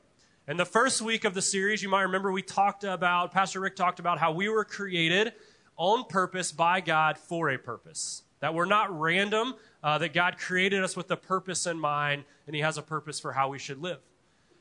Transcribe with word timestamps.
And 0.46 0.56
the 0.56 0.64
first 0.64 1.02
week 1.02 1.24
of 1.24 1.34
the 1.34 1.42
series, 1.42 1.82
you 1.82 1.88
might 1.88 2.02
remember 2.02 2.30
we 2.30 2.42
talked 2.42 2.84
about, 2.84 3.32
Pastor 3.32 3.58
Rick 3.58 3.74
talked 3.74 3.98
about 3.98 4.20
how 4.20 4.30
we 4.30 4.48
were 4.48 4.64
created 4.64 5.32
on 5.80 6.04
purpose 6.04 6.52
by 6.52 6.82
God 6.82 7.16
for 7.16 7.48
a 7.48 7.58
purpose. 7.58 8.22
That 8.40 8.52
we're 8.52 8.66
not 8.66 9.00
random, 9.00 9.54
uh, 9.82 9.96
that 9.98 10.12
God 10.12 10.36
created 10.36 10.84
us 10.84 10.94
with 10.94 11.10
a 11.10 11.16
purpose 11.16 11.66
in 11.66 11.80
mind, 11.80 12.24
and 12.46 12.54
He 12.54 12.60
has 12.60 12.76
a 12.76 12.82
purpose 12.82 13.18
for 13.18 13.32
how 13.32 13.48
we 13.48 13.58
should 13.58 13.80
live. 13.80 13.98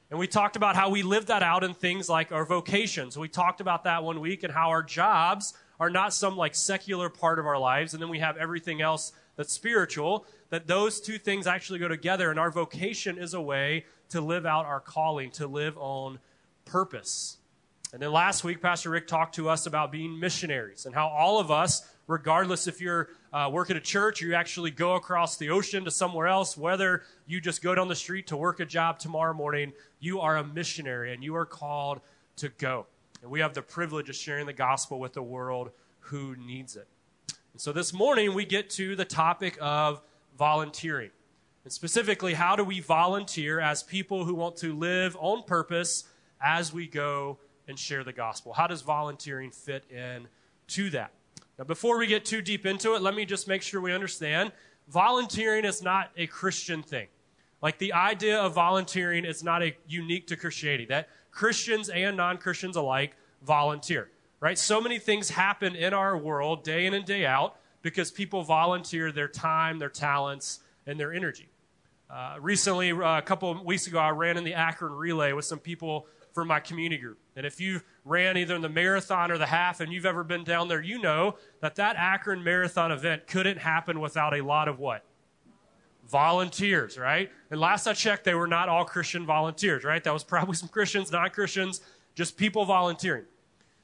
And 0.10 0.18
we 0.18 0.28
talked 0.28 0.56
about 0.56 0.78
how 0.78 0.90
we 0.90 1.04
live 1.04 1.26
that 1.26 1.44
out 1.44 1.66
in 1.66 1.74
things 1.74 2.08
like 2.08 2.32
our 2.32 2.46
vocations. 2.46 3.18
We 3.18 3.28
talked 3.28 3.60
about 3.60 3.84
that 3.84 4.02
one 4.02 4.22
week 4.22 4.44
and 4.44 4.54
how 4.54 4.70
our 4.70 4.82
jobs 4.82 5.54
are 5.78 5.90
not 5.90 6.14
some 6.14 6.38
like 6.38 6.56
secular 6.56 7.10
part 7.10 7.38
of 7.38 7.46
our 7.46 7.60
lives, 7.60 7.94
and 7.94 8.02
then 8.02 8.10
we 8.10 8.20
have 8.20 8.38
everything 8.38 8.82
else 8.82 9.12
that's 9.36 9.52
spiritual, 9.52 10.26
that 10.52 10.68
those 10.68 11.02
two 11.02 11.18
things 11.18 11.48
actually 11.48 11.80
go 11.80 11.90
together, 11.90 12.32
and 12.32 12.40
our 12.40 12.50
vocation 12.50 13.18
is 13.18 13.34
a 13.34 13.42
way 13.42 13.86
to 14.08 14.22
live 14.22 14.46
out 14.46 14.66
our 14.66 14.80
calling, 14.80 15.32
to 15.32 15.48
live 15.48 15.78
on 15.78 16.20
purpose. 16.64 17.39
And 17.92 18.02
then 18.02 18.12
last 18.12 18.44
week, 18.44 18.62
Pastor 18.62 18.92
Rick 18.92 19.08
talked 19.08 19.36
to 19.36 19.50
us 19.50 19.66
about 19.66 19.92
being 19.92 20.20
missionaries 20.20 20.86
and 20.86 20.94
how 20.94 21.08
all 21.08 21.40
of 21.40 21.50
us, 21.50 21.82
regardless 22.06 22.68
if 22.68 22.80
you're 22.80 23.10
uh, 23.34 23.52
at 23.52 23.72
a 23.72 23.82
church 23.82 24.22
or 24.22 24.28
you 24.28 24.36
actually 24.36 24.70
go 24.70 24.94
across 24.94 25.38
the 25.38 25.50
ocean 25.50 25.86
to 25.86 25.92
somewhere 25.92 26.28
else, 26.28 26.56
whether 26.56 27.02
you 27.26 27.42
just 27.42 27.64
go 27.64 27.74
down 27.74 27.88
the 27.88 27.96
street 27.96 28.28
to 28.28 28.38
work 28.38 28.60
a 28.60 28.66
job 28.66 29.00
tomorrow 29.00 29.34
morning, 29.34 29.74
you 30.00 30.20
are 30.20 30.38
a 30.38 30.44
missionary 30.44 31.14
and 31.14 31.24
you 31.24 31.36
are 31.36 31.48
called 31.48 32.00
to 32.36 32.50
go. 32.50 32.86
And 33.24 33.32
we 33.32 33.40
have 33.40 33.56
the 33.56 33.64
privilege 33.64 34.08
of 34.08 34.16
sharing 34.16 34.46
the 34.46 34.54
gospel 34.54 35.00
with 35.00 35.14
the 35.14 35.24
world 35.24 35.72
who 36.00 36.36
needs 36.36 36.76
it. 36.76 36.88
And 37.54 37.62
so 37.62 37.72
this 37.72 37.92
morning, 37.92 38.36
we 38.36 38.46
get 38.46 38.70
to 38.72 38.96
the 38.96 39.04
topic 39.04 39.58
of 39.60 40.00
volunteering. 40.38 41.10
And 41.64 41.74
specifically, 41.74 42.36
how 42.36 42.56
do 42.56 42.64
we 42.64 42.82
volunteer 42.82 43.60
as 43.60 43.82
people 43.82 44.26
who 44.26 44.36
want 44.36 44.58
to 44.58 44.76
live 44.78 45.18
on 45.20 45.44
purpose 45.44 46.04
as 46.40 46.72
we 46.72 46.88
go 46.88 47.40
and 47.70 47.80
share 47.80 48.04
the 48.04 48.12
gospel? 48.12 48.52
How 48.52 48.68
does 48.68 48.82
volunteering 48.82 49.52
fit 49.52 49.86
in 49.90 50.28
to 50.70 50.90
that? 50.90 51.12
Now, 51.58 51.64
before 51.64 51.98
we 51.98 52.08
get 52.08 52.26
too 52.26 52.42
deep 52.42 52.66
into 52.66 52.96
it, 52.96 53.02
let 53.02 53.16
me 53.16 53.26
just 53.26 53.48
make 53.48 53.62
sure 53.62 53.80
we 53.80 53.94
understand 53.94 54.52
volunteering 54.90 55.66
is 55.66 55.82
not 55.82 56.12
a 56.18 56.28
Christian 56.28 56.84
thing. 56.84 57.08
Like 57.62 57.78
the 57.78 57.94
idea 57.94 58.40
of 58.40 58.54
volunteering 58.54 59.26
is 59.26 59.44
not 59.44 59.62
a 59.62 59.76
unique 59.88 60.28
to 60.28 60.36
Christianity. 60.36 60.86
That 60.86 61.10
Christians 61.32 61.90
and 61.90 62.18
non-Christians 62.18 62.76
alike 62.76 63.16
volunteer, 63.44 64.10
right? 64.40 64.58
So 64.58 64.82
many 64.82 65.00
things 65.00 65.30
happen 65.30 65.76
in 65.76 65.94
our 65.94 66.18
world 66.18 66.64
day 66.64 66.86
in 66.86 66.94
and 66.94 67.06
day 67.06 67.26
out 67.26 67.58
because 67.82 68.12
people 68.12 68.44
volunteer 68.44 69.12
their 69.12 69.28
time, 69.28 69.80
their 69.80 69.90
talents, 69.90 70.60
and 70.88 71.00
their 71.00 71.14
energy. 71.14 71.50
Uh, 72.10 72.38
recently, 72.42 72.92
uh, 72.92 73.18
a 73.18 73.22
couple 73.22 73.52
of 73.52 73.64
weeks 73.64 73.86
ago, 73.86 74.00
I 74.00 74.10
ran 74.10 74.38
in 74.38 74.44
the 74.44 74.56
Akron 74.56 74.94
Relay 74.94 75.34
with 75.34 75.46
some 75.46 75.60
people 75.60 76.08
from 76.34 76.48
my 76.48 76.60
community 76.60 77.00
group. 77.02 77.20
And 77.40 77.46
if 77.46 77.62
you 77.62 77.80
ran 78.04 78.36
either 78.36 78.54
in 78.54 78.62
the 78.62 78.68
marathon 78.68 79.32
or 79.32 79.38
the 79.38 79.46
half 79.46 79.80
and 79.80 79.94
you've 79.94 80.06
ever 80.06 80.26
been 80.26 80.44
down 80.44 80.68
there, 80.68 80.82
you 80.82 81.02
know 81.02 81.38
that 81.62 81.76
that 81.76 81.96
Akron 81.96 82.44
Marathon 82.44 82.92
event 82.92 83.28
couldn't 83.28 83.60
happen 83.60 84.02
without 84.02 84.38
a 84.38 84.42
lot 84.42 84.68
of 84.68 84.78
what? 84.78 85.06
Volunteers, 86.06 86.98
right? 86.98 87.32
And 87.50 87.62
last 87.62 87.88
I 87.88 87.94
checked, 87.94 88.26
they 88.26 88.34
were 88.34 88.46
not 88.46 88.68
all 88.68 88.84
Christian 88.84 89.26
volunteers, 89.26 89.86
right? 89.86 90.04
That 90.04 90.12
was 90.12 90.26
probably 90.26 90.56
some 90.58 90.68
Christians, 90.68 91.14
non 91.14 91.30
Christians, 91.30 91.80
just 92.14 92.36
people 92.36 92.66
volunteering. 92.66 93.24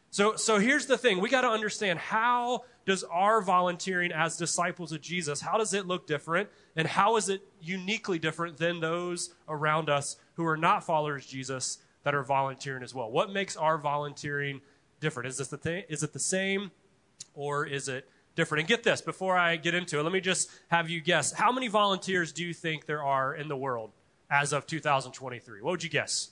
So, 0.09 0.35
so 0.35 0.59
here's 0.59 0.85
the 0.85 0.97
thing 0.97 1.21
we 1.21 1.29
got 1.29 1.41
to 1.41 1.49
understand 1.49 1.97
how 1.97 2.65
does 2.85 3.05
our 3.05 3.41
volunteering 3.41 4.11
as 4.11 4.35
disciples 4.35 4.91
of 4.91 4.99
Jesus, 4.99 5.39
how 5.39 5.57
does 5.57 5.73
it 5.73 5.87
look 5.87 6.07
different? 6.07 6.49
And 6.75 6.89
how 6.89 7.15
is 7.15 7.29
it 7.29 7.41
uniquely 7.61 8.19
different 8.19 8.57
than 8.57 8.81
those 8.81 9.33
around 9.47 9.89
us 9.89 10.17
who 10.33 10.45
are 10.45 10.57
not 10.57 10.83
followers 10.83 11.23
of 11.23 11.31
Jesus 11.31 11.77
that 12.05 12.15
are 12.15 12.23
volunteering 12.23 12.83
as 12.83 12.93
well? 12.93 13.11
What 13.11 13.31
makes 13.31 13.57
our 13.57 13.77
volunteering 13.77 14.61
different? 15.01 15.27
Is, 15.27 15.37
this 15.37 15.49
the 15.49 15.57
thing? 15.57 15.83
is 15.89 16.03
it 16.03 16.13
the 16.13 16.19
same 16.19 16.71
or 17.33 17.65
is 17.65 17.89
it 17.89 18.07
different? 18.35 18.61
And 18.61 18.67
get 18.69 18.83
this, 18.83 19.01
before 19.01 19.35
I 19.35 19.57
get 19.57 19.73
into 19.73 19.99
it, 19.99 20.03
let 20.03 20.13
me 20.13 20.21
just 20.21 20.49
have 20.69 20.87
you 20.87 21.01
guess. 21.01 21.33
How 21.33 21.51
many 21.51 21.67
volunteers 21.67 22.31
do 22.31 22.45
you 22.45 22.53
think 22.53 22.85
there 22.85 23.03
are 23.03 23.35
in 23.35 23.47
the 23.47 23.57
world 23.57 23.91
as 24.29 24.53
of 24.53 24.67
2023? 24.67 25.61
What 25.61 25.71
would 25.71 25.83
you 25.83 25.89
guess? 25.89 26.29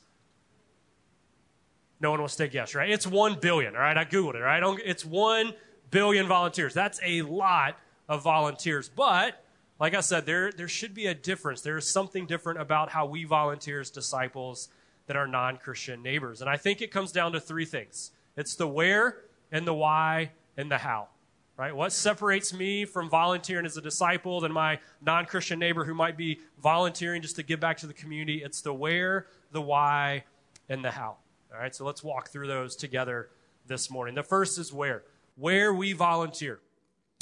No 1.99 2.11
one 2.11 2.19
wants 2.19 2.35
to 2.35 2.43
take 2.43 2.51
guess, 2.51 2.75
right? 2.75 2.89
It's 2.89 3.07
1 3.07 3.39
billion, 3.41 3.75
all 3.75 3.81
right? 3.81 3.97
I 3.97 4.05
Googled 4.05 4.35
it, 4.35 4.41
Right, 4.41 4.61
It's 4.85 5.03
1 5.03 5.53
billion 5.89 6.27
volunteers. 6.27 6.75
That's 6.75 6.99
a 7.03 7.23
lot 7.23 7.79
of 8.07 8.21
volunteers. 8.21 8.89
But, 8.89 9.43
like 9.79 9.95
I 9.95 10.01
said, 10.01 10.27
there, 10.27 10.51
there 10.51 10.67
should 10.67 10.93
be 10.93 11.07
a 11.07 11.15
difference. 11.15 11.61
There 11.61 11.77
is 11.77 11.89
something 11.89 12.27
different 12.27 12.61
about 12.61 12.91
how 12.91 13.07
we 13.07 13.23
volunteers, 13.23 13.89
disciples 13.89 14.69
than 15.07 15.17
our 15.17 15.27
non 15.27 15.57
Christian 15.57 16.01
neighbors. 16.01 16.41
And 16.41 16.49
I 16.49 16.57
think 16.57 16.81
it 16.81 16.91
comes 16.91 17.11
down 17.11 17.33
to 17.33 17.39
three 17.39 17.65
things 17.65 18.11
it's 18.35 18.55
the 18.55 18.67
where, 18.67 19.17
and 19.51 19.67
the 19.67 19.73
why, 19.73 20.31
and 20.57 20.69
the 20.69 20.77
how. 20.77 21.07
Right? 21.55 21.75
What 21.75 21.93
separates 21.93 22.51
me 22.51 22.83
from 22.85 23.09
volunteering 23.09 23.67
as 23.67 23.77
a 23.77 23.81
disciple 23.81 24.41
than 24.41 24.51
my 24.51 24.79
non 25.01 25.25
Christian 25.25 25.59
neighbor 25.59 25.85
who 25.85 25.93
might 25.93 26.17
be 26.17 26.39
volunteering 26.61 27.21
just 27.21 27.35
to 27.35 27.43
give 27.43 27.59
back 27.59 27.77
to 27.77 27.87
the 27.87 27.93
community? 27.93 28.41
It's 28.43 28.61
the 28.61 28.73
where, 28.73 29.27
the 29.51 29.61
why, 29.61 30.23
and 30.67 30.83
the 30.83 30.91
how. 30.91 31.17
All 31.53 31.59
right, 31.59 31.75
so 31.75 31.85
let's 31.85 32.03
walk 32.03 32.29
through 32.29 32.47
those 32.47 32.75
together 32.75 33.29
this 33.67 33.91
morning. 33.91 34.15
The 34.15 34.23
first 34.23 34.57
is 34.57 34.73
where. 34.73 35.03
Where 35.35 35.71
we 35.71 35.93
volunteer. 35.93 36.59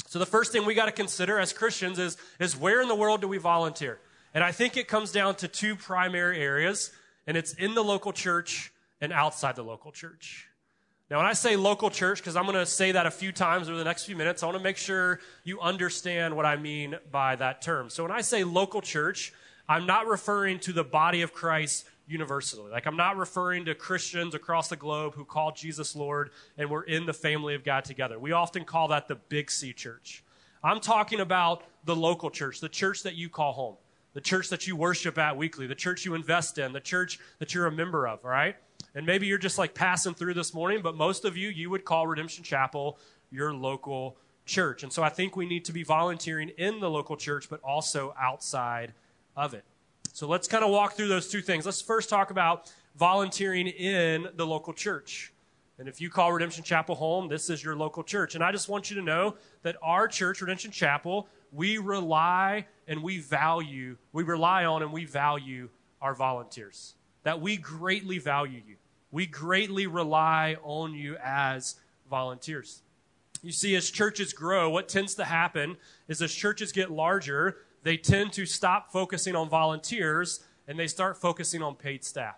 So 0.06 0.18
the 0.18 0.26
first 0.26 0.52
thing 0.52 0.64
we 0.64 0.74
got 0.74 0.86
to 0.86 0.92
consider 0.92 1.38
as 1.38 1.52
Christians 1.52 1.98
is, 1.98 2.16
is 2.38 2.56
where 2.56 2.80
in 2.80 2.88
the 2.88 2.94
world 2.94 3.20
do 3.20 3.28
we 3.28 3.38
volunteer? 3.38 4.00
And 4.34 4.42
I 4.42 4.52
think 4.52 4.78
it 4.78 4.88
comes 4.88 5.12
down 5.12 5.34
to 5.36 5.48
two 5.48 5.76
primary 5.76 6.40
areas, 6.40 6.90
and 7.26 7.36
it's 7.36 7.54
in 7.54 7.74
the 7.74 7.84
local 7.84 8.12
church 8.12 8.72
and 9.00 9.12
outside 9.12 9.56
the 9.56 9.62
local 9.62 9.92
church. 9.92 10.48
Now, 11.10 11.18
when 11.18 11.26
I 11.26 11.34
say 11.34 11.56
local 11.56 11.90
church, 11.90 12.20
because 12.20 12.36
I'm 12.36 12.44
going 12.44 12.56
to 12.56 12.64
say 12.64 12.92
that 12.92 13.04
a 13.04 13.10
few 13.10 13.32
times 13.32 13.68
over 13.68 13.76
the 13.76 13.84
next 13.84 14.04
few 14.04 14.16
minutes, 14.16 14.42
I 14.42 14.46
want 14.46 14.56
to 14.56 14.64
make 14.64 14.78
sure 14.78 15.20
you 15.44 15.60
understand 15.60 16.34
what 16.34 16.46
I 16.46 16.56
mean 16.56 16.96
by 17.10 17.36
that 17.36 17.60
term. 17.60 17.90
So 17.90 18.02
when 18.02 18.12
I 18.12 18.22
say 18.22 18.44
local 18.44 18.80
church, 18.80 19.32
I'm 19.68 19.84
not 19.84 20.06
referring 20.06 20.58
to 20.60 20.72
the 20.72 20.84
body 20.84 21.20
of 21.20 21.34
Christ 21.34 21.84
universally. 22.06 22.70
Like, 22.70 22.86
I'm 22.86 22.96
not 22.96 23.16
referring 23.18 23.66
to 23.66 23.74
Christians 23.74 24.34
across 24.34 24.68
the 24.68 24.76
globe 24.76 25.14
who 25.14 25.24
call 25.24 25.52
Jesus 25.52 25.94
Lord 25.94 26.30
and 26.56 26.70
we're 26.70 26.84
in 26.84 27.04
the 27.04 27.12
family 27.12 27.54
of 27.54 27.62
God 27.62 27.84
together. 27.84 28.18
We 28.18 28.32
often 28.32 28.64
call 28.64 28.88
that 28.88 29.06
the 29.06 29.16
Big 29.16 29.50
C 29.50 29.72
church. 29.72 30.24
I'm 30.64 30.80
talking 30.80 31.20
about 31.20 31.62
the 31.84 31.96
local 31.96 32.30
church, 32.30 32.60
the 32.60 32.68
church 32.68 33.02
that 33.02 33.16
you 33.16 33.28
call 33.28 33.52
home, 33.52 33.76
the 34.14 34.20
church 34.20 34.48
that 34.50 34.66
you 34.66 34.76
worship 34.76 35.18
at 35.18 35.36
weekly, 35.36 35.66
the 35.66 35.74
church 35.74 36.04
you 36.04 36.14
invest 36.14 36.58
in, 36.58 36.72
the 36.72 36.80
church 36.80 37.18
that 37.38 37.54
you're 37.54 37.66
a 37.66 37.72
member 37.72 38.06
of, 38.06 38.24
all 38.24 38.30
right? 38.30 38.56
And 38.94 39.06
maybe 39.06 39.26
you're 39.26 39.38
just 39.38 39.58
like 39.58 39.74
passing 39.74 40.14
through 40.14 40.34
this 40.34 40.52
morning, 40.52 40.82
but 40.82 40.96
most 40.96 41.24
of 41.24 41.36
you, 41.36 41.48
you 41.48 41.70
would 41.70 41.84
call 41.84 42.06
Redemption 42.06 42.44
Chapel 42.44 42.98
your 43.30 43.54
local 43.54 44.16
church. 44.44 44.82
And 44.82 44.92
so 44.92 45.02
I 45.02 45.08
think 45.08 45.36
we 45.36 45.46
need 45.46 45.64
to 45.66 45.72
be 45.72 45.82
volunteering 45.82 46.50
in 46.50 46.80
the 46.80 46.90
local 46.90 47.16
church, 47.16 47.48
but 47.48 47.60
also 47.62 48.14
outside 48.20 48.92
of 49.36 49.54
it. 49.54 49.64
So 50.12 50.28
let's 50.28 50.46
kind 50.46 50.62
of 50.62 50.70
walk 50.70 50.92
through 50.92 51.08
those 51.08 51.30
two 51.30 51.40
things. 51.40 51.64
Let's 51.64 51.80
first 51.80 52.10
talk 52.10 52.30
about 52.30 52.70
volunteering 52.96 53.68
in 53.68 54.28
the 54.36 54.46
local 54.46 54.74
church. 54.74 55.32
And 55.78 55.88
if 55.88 56.00
you 56.00 56.10
call 56.10 56.32
Redemption 56.32 56.62
Chapel 56.62 56.94
home, 56.94 57.28
this 57.28 57.48
is 57.48 57.64
your 57.64 57.74
local 57.74 58.02
church. 58.02 58.34
And 58.34 58.44
I 58.44 58.52
just 58.52 58.68
want 58.68 58.90
you 58.90 58.96
to 58.96 59.02
know 59.02 59.36
that 59.62 59.76
our 59.82 60.06
church, 60.06 60.42
Redemption 60.42 60.70
Chapel, 60.70 61.28
we 61.52 61.78
rely 61.78 62.66
and 62.88 63.02
we 63.02 63.18
value, 63.18 63.96
we 64.12 64.22
rely 64.22 64.64
on 64.64 64.82
and 64.82 64.92
we 64.92 65.04
value 65.04 65.68
our 66.00 66.14
volunteers. 66.14 66.94
That 67.22 67.40
we 67.40 67.56
greatly 67.56 68.18
value 68.18 68.62
you. 68.66 68.76
We 69.12 69.26
greatly 69.26 69.86
rely 69.86 70.56
on 70.64 70.94
you 70.94 71.16
as 71.22 71.76
volunteers. 72.08 72.82
You 73.42 73.52
see, 73.52 73.76
as 73.76 73.90
churches 73.90 74.32
grow, 74.32 74.70
what 74.70 74.88
tends 74.88 75.14
to 75.16 75.24
happen 75.24 75.76
is 76.08 76.22
as 76.22 76.32
churches 76.32 76.72
get 76.72 76.90
larger, 76.90 77.58
they 77.82 77.96
tend 77.96 78.32
to 78.34 78.46
stop 78.46 78.90
focusing 78.90 79.36
on 79.36 79.48
volunteers 79.48 80.40
and 80.66 80.78
they 80.78 80.86
start 80.86 81.20
focusing 81.20 81.62
on 81.62 81.74
paid 81.74 82.04
staff. 82.04 82.36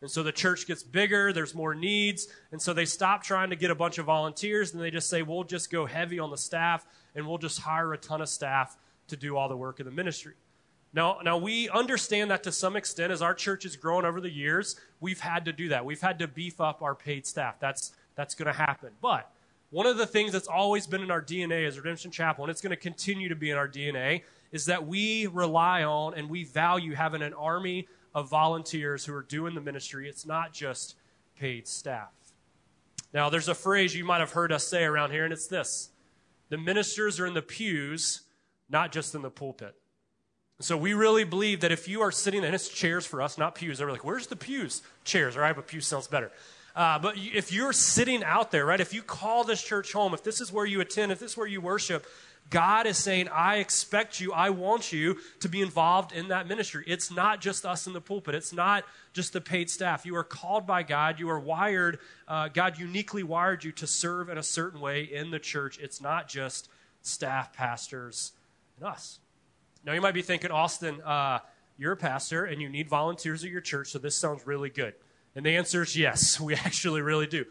And 0.00 0.10
so 0.10 0.22
the 0.22 0.32
church 0.32 0.66
gets 0.66 0.82
bigger, 0.82 1.32
there's 1.32 1.54
more 1.54 1.74
needs, 1.74 2.28
and 2.52 2.62
so 2.62 2.72
they 2.72 2.84
stop 2.84 3.22
trying 3.22 3.50
to 3.50 3.56
get 3.56 3.70
a 3.70 3.74
bunch 3.74 3.98
of 3.98 4.06
volunteers 4.06 4.72
and 4.72 4.82
they 4.82 4.90
just 4.90 5.10
say, 5.10 5.22
we'll 5.22 5.44
just 5.44 5.70
go 5.70 5.86
heavy 5.86 6.18
on 6.18 6.30
the 6.30 6.38
staff 6.38 6.86
and 7.14 7.26
we'll 7.26 7.38
just 7.38 7.60
hire 7.60 7.92
a 7.92 7.98
ton 7.98 8.20
of 8.20 8.28
staff 8.28 8.76
to 9.08 9.16
do 9.16 9.36
all 9.36 9.48
the 9.48 9.56
work 9.56 9.80
of 9.80 9.86
the 9.86 9.92
ministry. 9.92 10.34
Now, 10.92 11.18
now 11.22 11.36
we 11.36 11.68
understand 11.68 12.30
that 12.30 12.42
to 12.44 12.52
some 12.52 12.76
extent 12.76 13.12
as 13.12 13.20
our 13.20 13.34
church 13.34 13.64
has 13.64 13.76
grown 13.76 14.04
over 14.04 14.20
the 14.20 14.30
years, 14.30 14.76
we've 15.00 15.20
had 15.20 15.44
to 15.44 15.52
do 15.52 15.68
that. 15.68 15.84
We've 15.84 16.00
had 16.00 16.18
to 16.20 16.28
beef 16.28 16.60
up 16.60 16.82
our 16.82 16.94
paid 16.94 17.26
staff. 17.26 17.60
That's, 17.60 17.92
that's 18.14 18.34
going 18.34 18.46
to 18.46 18.58
happen. 18.58 18.90
But 19.02 19.30
One 19.70 19.86
of 19.86 19.98
the 19.98 20.06
things 20.06 20.32
that's 20.32 20.48
always 20.48 20.86
been 20.86 21.02
in 21.02 21.10
our 21.10 21.20
DNA 21.20 21.66
as 21.66 21.76
Redemption 21.76 22.10
Chapel, 22.10 22.44
and 22.44 22.50
it's 22.50 22.62
going 22.62 22.70
to 22.70 22.76
continue 22.76 23.28
to 23.28 23.36
be 23.36 23.50
in 23.50 23.58
our 23.58 23.68
DNA, 23.68 24.22
is 24.50 24.64
that 24.66 24.86
we 24.86 25.26
rely 25.26 25.84
on 25.84 26.14
and 26.14 26.30
we 26.30 26.44
value 26.44 26.94
having 26.94 27.20
an 27.20 27.34
army 27.34 27.86
of 28.14 28.30
volunteers 28.30 29.04
who 29.04 29.14
are 29.14 29.22
doing 29.22 29.54
the 29.54 29.60
ministry. 29.60 30.08
It's 30.08 30.24
not 30.24 30.54
just 30.54 30.96
paid 31.38 31.68
staff. 31.68 32.08
Now, 33.12 33.28
there's 33.28 33.48
a 33.48 33.54
phrase 33.54 33.94
you 33.94 34.04
might 34.04 34.20
have 34.20 34.32
heard 34.32 34.52
us 34.52 34.66
say 34.66 34.84
around 34.84 35.10
here, 35.10 35.24
and 35.24 35.32
it's 35.32 35.46
this 35.46 35.90
the 36.48 36.58
ministers 36.58 37.20
are 37.20 37.26
in 37.26 37.34
the 37.34 37.42
pews, 37.42 38.22
not 38.68 38.92
just 38.92 39.14
in 39.14 39.22
the 39.22 39.30
pulpit. 39.30 39.74
So 40.60 40.76
we 40.76 40.92
really 40.92 41.24
believe 41.24 41.60
that 41.60 41.70
if 41.70 41.86
you 41.86 42.00
are 42.00 42.10
sitting, 42.10 42.44
and 42.44 42.54
it's 42.54 42.68
chairs 42.68 43.06
for 43.06 43.22
us, 43.22 43.38
not 43.38 43.54
pews. 43.54 43.78
They're 43.78 43.90
like, 43.90 44.04
where's 44.04 44.26
the 44.26 44.36
pews? 44.36 44.82
Chairs, 45.04 45.36
all 45.36 45.42
right, 45.42 45.54
but 45.54 45.68
pews 45.68 45.86
sounds 45.86 46.08
better. 46.08 46.32
Uh, 46.74 46.98
but 46.98 47.16
if 47.16 47.52
you're 47.52 47.72
sitting 47.72 48.24
out 48.24 48.50
there, 48.50 48.66
right, 48.66 48.80
if 48.80 48.92
you 48.92 49.02
call 49.02 49.44
this 49.44 49.62
church 49.62 49.92
home, 49.92 50.14
if 50.14 50.22
this 50.22 50.40
is 50.40 50.52
where 50.52 50.66
you 50.66 50.80
attend, 50.80 51.12
if 51.12 51.18
this 51.18 51.32
is 51.32 51.36
where 51.36 51.46
you 51.46 51.60
worship, 51.60 52.06
God 52.50 52.86
is 52.86 52.96
saying, 52.96 53.28
I 53.28 53.56
expect 53.56 54.20
you, 54.20 54.32
I 54.32 54.50
want 54.50 54.92
you 54.92 55.18
to 55.40 55.48
be 55.48 55.60
involved 55.60 56.12
in 56.12 56.28
that 56.28 56.48
ministry. 56.48 56.82
It's 56.86 57.10
not 57.10 57.40
just 57.40 57.66
us 57.66 57.86
in 57.86 57.92
the 57.92 58.00
pulpit, 58.00 58.34
it's 58.34 58.52
not 58.52 58.84
just 59.12 59.32
the 59.32 59.40
paid 59.40 59.68
staff. 59.68 60.06
You 60.06 60.16
are 60.16 60.24
called 60.24 60.66
by 60.66 60.82
God, 60.82 61.20
you 61.20 61.28
are 61.28 61.38
wired, 61.38 61.98
uh, 62.26 62.48
God 62.48 62.78
uniquely 62.78 63.22
wired 63.22 63.64
you 63.64 63.72
to 63.72 63.86
serve 63.86 64.30
in 64.30 64.38
a 64.38 64.42
certain 64.42 64.80
way 64.80 65.02
in 65.02 65.30
the 65.30 65.38
church. 65.38 65.78
It's 65.78 66.00
not 66.00 66.28
just 66.28 66.68
staff, 67.02 67.52
pastors, 67.52 68.32
and 68.76 68.88
us. 68.88 69.18
Now, 69.84 69.92
you 69.92 70.00
might 70.00 70.14
be 70.14 70.22
thinking, 70.22 70.50
Austin, 70.50 71.00
uh, 71.02 71.40
you're 71.76 71.92
a 71.92 71.96
pastor 71.96 72.44
and 72.44 72.60
you 72.60 72.68
need 72.68 72.88
volunteers 72.88 73.44
at 73.44 73.50
your 73.50 73.60
church, 73.60 73.88
so 73.88 73.98
this 73.98 74.16
sounds 74.16 74.46
really 74.46 74.70
good. 74.70 74.94
And 75.34 75.44
the 75.44 75.56
answer 75.56 75.82
is 75.82 75.96
yes, 75.96 76.40
we 76.40 76.54
actually 76.54 77.02
really 77.02 77.26
do. 77.26 77.44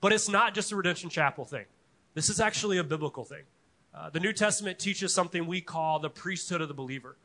But 0.00 0.12
it's 0.12 0.28
not 0.28 0.54
just 0.54 0.72
a 0.72 0.76
Redemption 0.76 1.10
Chapel 1.10 1.44
thing, 1.44 1.66
this 2.14 2.30
is 2.30 2.40
actually 2.40 2.78
a 2.78 2.84
biblical 2.84 3.24
thing. 3.24 3.42
Uh, 3.98 4.08
the 4.10 4.20
New 4.20 4.32
Testament 4.32 4.78
teaches 4.78 5.12
something 5.12 5.44
we 5.44 5.60
call 5.60 5.98
the 5.98 6.08
priesthood 6.08 6.60
of 6.60 6.68
the 6.68 6.74
believer. 6.74 7.16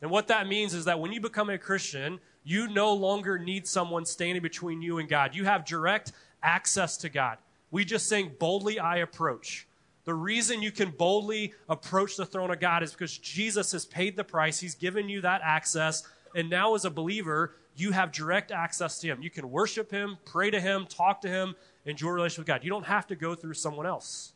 And 0.00 0.12
what 0.12 0.28
that 0.28 0.46
means 0.46 0.74
is 0.74 0.84
that 0.84 1.00
when 1.00 1.12
you 1.12 1.20
become 1.20 1.50
a 1.50 1.58
Christian, 1.58 2.20
you 2.44 2.68
no 2.68 2.92
longer 2.92 3.36
need 3.36 3.66
someone 3.66 4.04
standing 4.04 4.40
between 4.40 4.80
you 4.80 4.98
and 4.98 5.08
God. 5.08 5.34
You 5.34 5.44
have 5.46 5.64
direct 5.64 6.12
access 6.40 6.96
to 6.98 7.08
God. 7.08 7.38
We 7.72 7.84
just 7.84 8.08
sing, 8.08 8.30
Boldly 8.38 8.78
I 8.78 8.98
approach. 8.98 9.66
The 10.04 10.14
reason 10.14 10.62
you 10.62 10.70
can 10.70 10.90
boldly 10.90 11.52
approach 11.68 12.16
the 12.16 12.26
throne 12.26 12.52
of 12.52 12.60
God 12.60 12.84
is 12.84 12.92
because 12.92 13.18
Jesus 13.18 13.72
has 13.72 13.84
paid 13.84 14.16
the 14.16 14.24
price. 14.24 14.60
He's 14.60 14.76
given 14.76 15.08
you 15.08 15.20
that 15.22 15.40
access. 15.44 16.04
And 16.34 16.48
now, 16.48 16.76
as 16.76 16.84
a 16.84 16.90
believer, 16.90 17.56
you 17.74 17.90
have 17.90 18.12
direct 18.12 18.52
access 18.52 19.00
to 19.00 19.08
Him. 19.08 19.20
You 19.20 19.30
can 19.30 19.50
worship 19.50 19.90
Him, 19.90 20.16
pray 20.24 20.50
to 20.50 20.60
Him, 20.60 20.86
talk 20.86 21.22
to 21.22 21.28
Him, 21.28 21.56
enjoy 21.84 22.10
a 22.10 22.12
relationship 22.12 22.42
with 22.42 22.46
God. 22.46 22.64
You 22.64 22.70
don't 22.70 22.86
have 22.86 23.08
to 23.08 23.16
go 23.16 23.34
through 23.34 23.54
someone 23.54 23.86
else. 23.86 24.32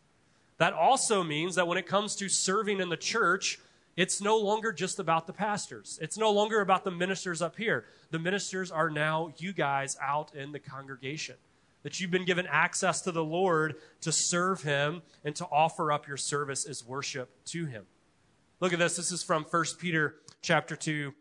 That 0.58 0.72
also 0.72 1.24
means 1.24 1.56
that 1.56 1.66
when 1.66 1.78
it 1.78 1.86
comes 1.86 2.14
to 2.16 2.28
serving 2.28 2.80
in 2.80 2.88
the 2.88 2.96
church, 2.96 3.58
it's 3.96 4.20
no 4.20 4.38
longer 4.38 4.72
just 4.72 4.98
about 4.98 5.26
the 5.26 5.32
pastors. 5.32 5.98
It's 6.02 6.18
no 6.18 6.30
longer 6.30 6.60
about 6.60 6.84
the 6.84 6.90
ministers 6.90 7.42
up 7.42 7.56
here. 7.56 7.84
The 8.10 8.18
ministers 8.18 8.70
are 8.70 8.90
now 8.90 9.32
you 9.38 9.52
guys 9.52 9.96
out 10.02 10.34
in 10.34 10.52
the 10.52 10.58
congregation. 10.58 11.36
That 11.82 12.00
you've 12.00 12.10
been 12.10 12.24
given 12.24 12.46
access 12.46 13.02
to 13.02 13.12
the 13.12 13.24
Lord 13.24 13.76
to 14.00 14.10
serve 14.10 14.62
Him 14.62 15.02
and 15.24 15.36
to 15.36 15.44
offer 15.46 15.92
up 15.92 16.08
your 16.08 16.16
service 16.16 16.66
as 16.66 16.84
worship 16.84 17.30
to 17.46 17.66
Him. 17.66 17.84
Look 18.60 18.72
at 18.72 18.78
this. 18.78 18.96
This 18.96 19.12
is 19.12 19.22
from 19.22 19.44
1 19.44 19.64
Peter 19.78 20.14
chapter 20.40 20.76
2, 20.76 21.12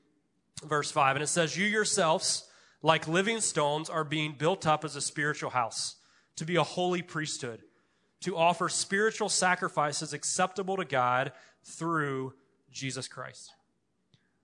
verse 0.64 0.90
5. 0.90 1.18
And 1.18 1.24
it 1.24 1.28
says, 1.28 1.58
You 1.58 1.66
yourselves, 1.66 2.48
like 2.82 3.08
living 3.08 3.42
stones, 3.42 3.90
are 3.90 4.06
being 4.06 4.36
built 4.38 4.66
up 4.66 4.86
as 4.86 4.96
a 4.96 5.02
spiritual 5.02 5.50
house, 5.50 5.96
to 6.38 6.46
be 6.46 6.56
a 6.56 6.64
holy 6.64 7.02
priesthood 7.02 7.62
to 8.24 8.38
offer 8.38 8.70
spiritual 8.70 9.30
sacrifices 9.30 10.14
acceptable 10.14 10.78
to 10.78 10.86
God 10.86 11.32
through 11.64 12.34
Jesus 12.72 13.08
Christ. 13.08 13.52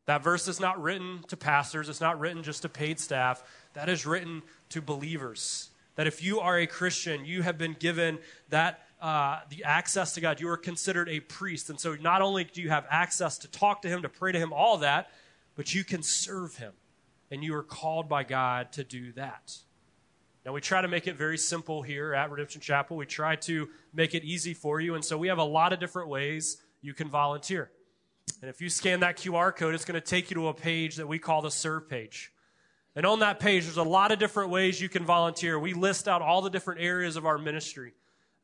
That 0.05 0.23
verse 0.23 0.47
is 0.47 0.59
not 0.59 0.81
written 0.81 1.23
to 1.27 1.37
pastors, 1.37 1.87
it's 1.87 2.01
not 2.01 2.19
written 2.19 2.43
just 2.43 2.63
to 2.63 2.69
paid 2.69 2.99
staff. 2.99 3.43
That 3.73 3.89
is 3.89 4.05
written 4.05 4.41
to 4.69 4.81
believers. 4.81 5.69
That 5.95 6.07
if 6.07 6.23
you 6.23 6.39
are 6.39 6.57
a 6.57 6.67
Christian, 6.67 7.25
you 7.25 7.41
have 7.41 7.57
been 7.57 7.75
given 7.77 8.19
that 8.49 8.81
uh, 9.01 9.39
the 9.49 9.63
access 9.63 10.13
to 10.13 10.21
God. 10.21 10.41
You 10.41 10.49
are 10.49 10.57
considered 10.57 11.07
a 11.07 11.19
priest. 11.21 11.69
And 11.69 11.79
so 11.79 11.95
not 11.95 12.21
only 12.21 12.43
do 12.43 12.61
you 12.61 12.69
have 12.69 12.85
access 12.89 13.37
to 13.39 13.47
talk 13.47 13.81
to 13.83 13.87
Him, 13.87 14.01
to 14.01 14.09
pray 14.09 14.31
to 14.31 14.39
Him, 14.39 14.51
all 14.51 14.77
that, 14.79 15.09
but 15.55 15.73
you 15.73 15.83
can 15.83 16.03
serve 16.03 16.57
Him. 16.57 16.73
And 17.31 17.43
you 17.43 17.55
are 17.55 17.63
called 17.63 18.09
by 18.09 18.23
God 18.23 18.73
to 18.73 18.83
do 18.83 19.11
that. 19.13 19.57
Now, 20.45 20.53
we 20.53 20.61
try 20.61 20.81
to 20.81 20.87
make 20.87 21.07
it 21.07 21.15
very 21.15 21.37
simple 21.37 21.81
here 21.81 22.13
at 22.13 22.31
Redemption 22.31 22.61
Chapel. 22.61 22.95
We 22.95 23.05
try 23.05 23.35
to 23.37 23.69
make 23.93 24.15
it 24.15 24.23
easy 24.23 24.53
for 24.53 24.79
you. 24.79 24.95
And 24.95 25.03
so 25.03 25.17
we 25.17 25.27
have 25.27 25.37
a 25.37 25.43
lot 25.43 25.73
of 25.73 25.79
different 25.79 26.09
ways 26.09 26.61
you 26.81 26.93
can 26.93 27.09
volunteer. 27.09 27.71
And 28.41 28.49
if 28.49 28.61
you 28.61 28.69
scan 28.69 29.01
that 29.01 29.17
QR 29.17 29.55
code, 29.55 29.75
it's 29.75 29.85
going 29.85 29.99
to 29.99 30.05
take 30.05 30.29
you 30.29 30.35
to 30.35 30.47
a 30.47 30.53
page 30.53 30.95
that 30.95 31.07
we 31.07 31.19
call 31.19 31.41
the 31.41 31.51
serve 31.51 31.89
page. 31.89 32.31
And 32.95 33.05
on 33.05 33.19
that 33.19 33.39
page, 33.39 33.65
there's 33.65 33.77
a 33.77 33.83
lot 33.83 34.11
of 34.11 34.19
different 34.19 34.49
ways 34.49 34.81
you 34.81 34.89
can 34.89 35.05
volunteer. 35.05 35.59
We 35.59 35.73
list 35.73 36.07
out 36.07 36.21
all 36.21 36.41
the 36.41 36.49
different 36.49 36.81
areas 36.81 37.15
of 37.15 37.25
our 37.25 37.37
ministry. 37.37 37.93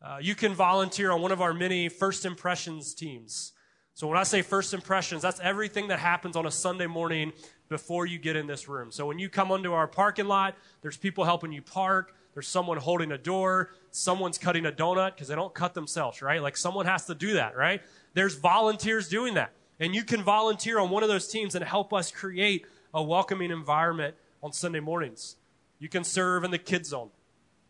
Uh, 0.02 0.18
you 0.22 0.36
can 0.36 0.54
volunteer 0.54 1.12
on 1.12 1.22
one 1.22 1.32
of 1.32 1.42
our 1.42 1.54
many 1.54 1.90
first 1.90 2.26
impressions 2.26 2.94
teams. 2.94 3.54
So 3.96 4.08
when 4.08 4.18
I 4.18 4.24
say 4.24 4.42
first 4.42 4.74
impressions, 4.74 5.22
that's 5.22 5.40
everything 5.40 5.88
that 5.88 6.00
happens 6.00 6.36
on 6.36 6.46
a 6.46 6.52
Sunday 6.52 6.86
morning 6.86 7.32
before 7.70 8.06
you 8.06 8.20
get 8.20 8.36
in 8.36 8.46
this 8.46 8.68
room. 8.68 8.92
So 8.92 9.06
when 9.06 9.20
you 9.20 9.30
come 9.30 9.54
onto 9.54 9.72
our 9.72 9.88
parking 9.88 10.28
lot, 10.28 10.56
there's 10.82 10.98
people 10.98 11.24
helping 11.24 11.54
you 11.54 11.62
park. 11.62 12.14
There's 12.34 12.50
someone 12.50 12.76
holding 12.76 13.14
a 13.14 13.18
door. 13.18 13.70
Someone's 13.92 14.38
cutting 14.38 14.66
a 14.66 14.72
donut 14.72 15.16
because 15.16 15.30
they 15.30 15.36
don't 15.36 15.54
cut 15.54 15.74
themselves, 15.74 16.22
right? 16.22 16.42
Like 16.42 16.58
someone 16.58 16.86
has 16.86 17.06
to 17.06 17.16
do 17.16 17.36
that, 17.36 17.56
right? 17.56 17.82
There's 18.14 18.36
volunteers 18.36 19.08
doing 19.08 19.36
that. 19.36 19.54
And 19.80 19.96
you 19.96 20.04
can 20.04 20.22
volunteer 20.24 20.78
on 20.78 20.90
one 20.90 21.02
of 21.02 21.08
those 21.08 21.30
teams 21.30 21.56
and 21.56 21.64
help 21.64 21.94
us 21.94 22.12
create 22.12 22.66
a 22.94 23.02
welcoming 23.02 23.50
environment 23.50 24.16
on 24.44 24.52
Sunday 24.52 24.82
mornings. 24.82 25.38
You 25.80 25.88
can 25.88 26.04
serve 26.04 26.44
in 26.44 26.52
the 26.52 26.58
kids 26.58 26.90
zone, 26.90 27.12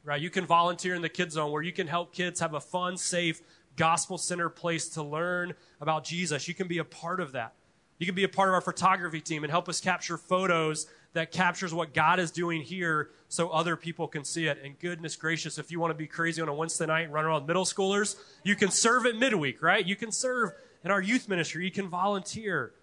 right? 0.04 0.20
You 0.20 0.32
can 0.32 0.48
volunteer 0.48 0.96
in 0.96 1.04
the 1.04 1.10
kids 1.10 1.36
zone 1.36 1.52
where 1.52 1.62
you 1.62 1.72
can 1.72 1.86
help 1.86 2.14
kids 2.16 2.40
have 2.40 2.56
a 2.56 2.60
fun, 2.60 2.98
safe, 2.98 3.44
gospel 3.76 4.18
centered 4.18 4.50
place 4.50 4.90
to 4.90 5.04
learn 5.04 5.54
about 5.82 6.04
Jesus. 6.04 6.48
You 6.48 6.54
can 6.54 6.68
be 6.68 6.78
a 6.78 6.84
part 6.84 7.20
of 7.20 7.34
that. 7.34 7.54
You 7.98 8.06
can 8.06 8.16
be 8.16 8.24
a 8.24 8.30
part 8.30 8.50
of 8.50 8.54
our 8.54 8.62
photography 8.62 9.22
team 9.22 9.44
and 9.44 9.52
help 9.52 9.70
us 9.70 9.80
capture 9.80 10.18
photos 10.18 10.88
that 11.14 11.32
captures 11.32 11.74
what 11.74 11.94
God 11.94 12.20
is 12.20 12.30
doing 12.30 12.62
here 12.62 13.10
so 13.30 13.50
other 13.50 13.78
people 13.78 14.08
can 14.08 14.26
see 14.26 14.48
it. 14.48 14.60
And 14.64 14.78
goodness 14.78 15.16
gracious, 15.16 15.58
if 15.58 15.72
you 15.72 15.80
want 15.80 15.92
to 15.92 15.98
be 15.98 16.08
crazy 16.08 16.42
on 16.42 16.50
a 16.50 16.54
Wednesday 16.54 16.86
night 16.86 17.06
and 17.06 17.14
run 17.14 17.24
around 17.24 17.48
middle 17.48 17.64
schoolers, 17.64 18.18
you 18.44 18.56
can 18.56 18.70
serve 18.70 19.06
at 19.06 19.16
midweek, 19.16 19.62
right? 19.62 19.86
You 19.86 19.96
can 19.96 20.12
serve 20.12 20.52
in 20.84 20.92
our 20.92 21.02
youth 21.02 21.30
ministry. 21.30 21.64
You 21.64 21.72
can 21.72 21.88
volunteer. 21.88 22.74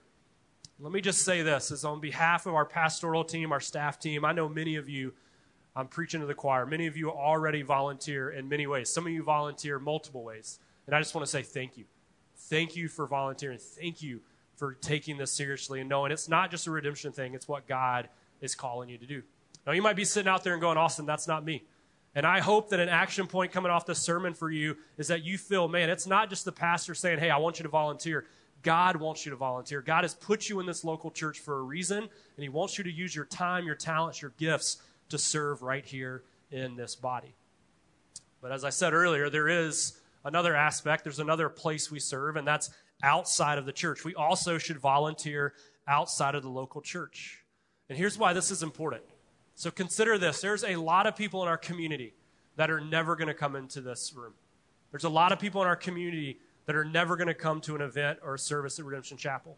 Let 0.80 0.92
me 0.92 1.02
just 1.02 1.24
say 1.24 1.42
this 1.42 1.70
is 1.70 1.84
on 1.84 2.00
behalf 2.00 2.46
of 2.46 2.54
our 2.54 2.64
pastoral 2.64 3.22
team, 3.22 3.52
our 3.52 3.60
staff 3.60 4.00
team. 4.00 4.24
I 4.24 4.32
know 4.32 4.48
many 4.48 4.76
of 4.76 4.88
you, 4.88 5.12
I'm 5.76 5.88
preaching 5.88 6.20
to 6.20 6.26
the 6.26 6.34
choir, 6.34 6.64
many 6.64 6.86
of 6.86 6.96
you 6.96 7.10
already 7.10 7.60
volunteer 7.62 8.30
in 8.30 8.48
many 8.48 8.66
ways. 8.66 8.88
Some 8.88 9.06
of 9.06 9.12
you 9.12 9.22
volunteer 9.22 9.78
multiple 9.78 10.24
ways. 10.24 10.58
And 10.86 10.96
I 10.96 11.00
just 11.00 11.14
want 11.14 11.24
to 11.26 11.30
say 11.30 11.42
thank 11.42 11.76
you. 11.76 11.84
Thank 12.36 12.76
you 12.76 12.88
for 12.88 13.06
volunteering. 13.06 13.58
Thank 13.58 14.02
you 14.02 14.20
for 14.56 14.74
taking 14.74 15.16
this 15.16 15.32
seriously 15.32 15.80
and 15.80 15.88
knowing 15.88 16.12
it's 16.12 16.28
not 16.28 16.50
just 16.50 16.66
a 16.66 16.70
redemption 16.70 17.12
thing, 17.12 17.34
it's 17.34 17.48
what 17.48 17.66
God 17.66 18.08
is 18.40 18.54
calling 18.54 18.88
you 18.88 18.98
to 18.98 19.06
do. 19.06 19.22
Now, 19.66 19.72
you 19.72 19.82
might 19.82 19.96
be 19.96 20.04
sitting 20.04 20.28
out 20.28 20.44
there 20.44 20.52
and 20.52 20.60
going, 20.60 20.76
Austin, 20.76 21.06
that's 21.06 21.28
not 21.28 21.44
me. 21.44 21.64
And 22.14 22.26
I 22.26 22.40
hope 22.40 22.68
that 22.70 22.80
an 22.80 22.88
action 22.88 23.26
point 23.26 23.52
coming 23.52 23.70
off 23.70 23.86
this 23.86 23.98
sermon 23.98 24.34
for 24.34 24.50
you 24.50 24.76
is 24.98 25.08
that 25.08 25.24
you 25.24 25.38
feel, 25.38 25.68
man, 25.68 25.88
it's 25.88 26.06
not 26.06 26.28
just 26.28 26.44
the 26.44 26.52
pastor 26.52 26.94
saying, 26.94 27.18
hey, 27.18 27.30
I 27.30 27.38
want 27.38 27.58
you 27.58 27.62
to 27.62 27.68
volunteer. 27.68 28.26
God 28.62 28.96
wants 28.96 29.24
you 29.24 29.30
to 29.30 29.36
volunteer. 29.36 29.80
God 29.80 30.04
has 30.04 30.14
put 30.14 30.48
you 30.48 30.60
in 30.60 30.66
this 30.66 30.84
local 30.84 31.10
church 31.10 31.40
for 31.40 31.58
a 31.58 31.62
reason, 31.62 31.98
and 31.98 32.10
He 32.42 32.48
wants 32.48 32.76
you 32.76 32.84
to 32.84 32.92
use 32.92 33.14
your 33.14 33.24
time, 33.24 33.66
your 33.66 33.74
talents, 33.74 34.20
your 34.20 34.32
gifts 34.36 34.82
to 35.08 35.18
serve 35.18 35.62
right 35.62 35.84
here 35.84 36.22
in 36.50 36.76
this 36.76 36.94
body. 36.94 37.34
But 38.40 38.52
as 38.52 38.64
I 38.64 38.70
said 38.70 38.92
earlier, 38.92 39.30
there 39.30 39.48
is 39.48 39.98
another 40.24 40.54
aspect, 40.54 41.04
there's 41.04 41.18
another 41.18 41.48
place 41.48 41.90
we 41.90 42.00
serve, 42.00 42.36
and 42.36 42.46
that's 42.46 42.70
outside 43.02 43.58
of 43.58 43.66
the 43.66 43.72
church. 43.72 44.04
We 44.04 44.14
also 44.14 44.58
should 44.58 44.78
volunteer 44.78 45.54
outside 45.86 46.34
of 46.34 46.42
the 46.42 46.48
local 46.48 46.80
church. 46.80 47.44
And 47.88 47.98
here's 47.98 48.16
why 48.16 48.32
this 48.32 48.50
is 48.50 48.62
important. 48.62 49.02
So 49.54 49.70
consider 49.70 50.18
this 50.18 50.40
there's 50.40 50.64
a 50.64 50.76
lot 50.76 51.06
of 51.06 51.16
people 51.16 51.42
in 51.42 51.48
our 51.48 51.58
community 51.58 52.14
that 52.56 52.70
are 52.70 52.80
never 52.80 53.16
going 53.16 53.28
to 53.28 53.34
come 53.34 53.56
into 53.56 53.80
this 53.80 54.12
room. 54.14 54.34
There's 54.90 55.04
a 55.04 55.08
lot 55.08 55.32
of 55.32 55.38
people 55.38 55.62
in 55.62 55.68
our 55.68 55.76
community 55.76 56.38
that 56.66 56.76
are 56.76 56.84
never 56.84 57.16
going 57.16 57.28
to 57.28 57.34
come 57.34 57.60
to 57.62 57.74
an 57.74 57.80
event 57.80 58.18
or 58.22 58.34
a 58.34 58.38
service 58.38 58.78
at 58.78 58.84
Redemption 58.84 59.16
Chapel. 59.16 59.56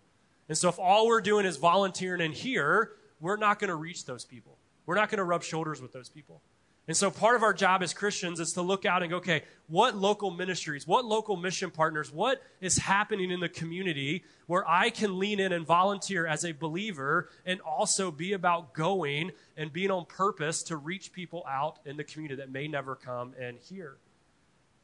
And 0.48 0.56
so 0.56 0.68
if 0.68 0.78
all 0.78 1.06
we're 1.06 1.20
doing 1.20 1.46
is 1.46 1.56
volunteering 1.56 2.20
in 2.20 2.32
here, 2.32 2.92
we're 3.20 3.36
not 3.36 3.58
going 3.58 3.68
to 3.68 3.76
reach 3.76 4.04
those 4.04 4.24
people. 4.24 4.58
We're 4.86 4.94
not 4.94 5.10
going 5.10 5.18
to 5.18 5.24
rub 5.24 5.42
shoulders 5.42 5.80
with 5.80 5.92
those 5.92 6.08
people. 6.08 6.40
And 6.86 6.94
so 6.94 7.10
part 7.10 7.34
of 7.34 7.42
our 7.42 7.54
job 7.54 7.82
as 7.82 7.94
Christians 7.94 8.40
is 8.40 8.52
to 8.52 8.62
look 8.62 8.84
out 8.84 9.02
and 9.02 9.10
go, 9.10 9.16
okay, 9.16 9.42
what 9.68 9.96
local 9.96 10.30
ministries, 10.30 10.86
what 10.86 11.06
local 11.06 11.36
mission 11.36 11.70
partners, 11.70 12.12
what 12.12 12.42
is 12.60 12.76
happening 12.76 13.30
in 13.30 13.40
the 13.40 13.48
community 13.48 14.22
where 14.46 14.68
I 14.68 14.90
can 14.90 15.18
lean 15.18 15.40
in 15.40 15.52
and 15.52 15.66
volunteer 15.66 16.26
as 16.26 16.44
a 16.44 16.52
believer 16.52 17.30
and 17.46 17.60
also 17.62 18.10
be 18.10 18.34
about 18.34 18.74
going 18.74 19.30
and 19.56 19.72
being 19.72 19.90
on 19.90 20.04
purpose 20.04 20.62
to 20.64 20.76
reach 20.76 21.12
people 21.12 21.42
out 21.48 21.78
in 21.86 21.96
the 21.96 22.04
community 22.04 22.36
that 22.36 22.50
may 22.50 22.68
never 22.68 22.94
come 22.94 23.32
and 23.40 23.56
hear. 23.58 23.96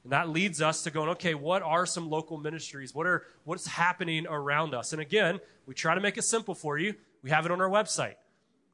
And 0.02 0.12
that 0.12 0.30
leads 0.30 0.62
us 0.62 0.82
to 0.84 0.90
going, 0.90 1.10
okay, 1.10 1.34
what 1.34 1.60
are 1.60 1.84
some 1.84 2.08
local 2.08 2.38
ministries? 2.38 2.94
What 2.94 3.06
are 3.06 3.26
what's 3.44 3.66
happening 3.66 4.26
around 4.26 4.74
us? 4.74 4.92
And 4.92 5.02
again, 5.02 5.40
we 5.66 5.74
try 5.74 5.94
to 5.94 6.00
make 6.00 6.16
it 6.16 6.24
simple 6.24 6.54
for 6.54 6.78
you. 6.78 6.94
We 7.22 7.28
have 7.28 7.44
it 7.44 7.52
on 7.52 7.60
our 7.60 7.68
website. 7.68 8.14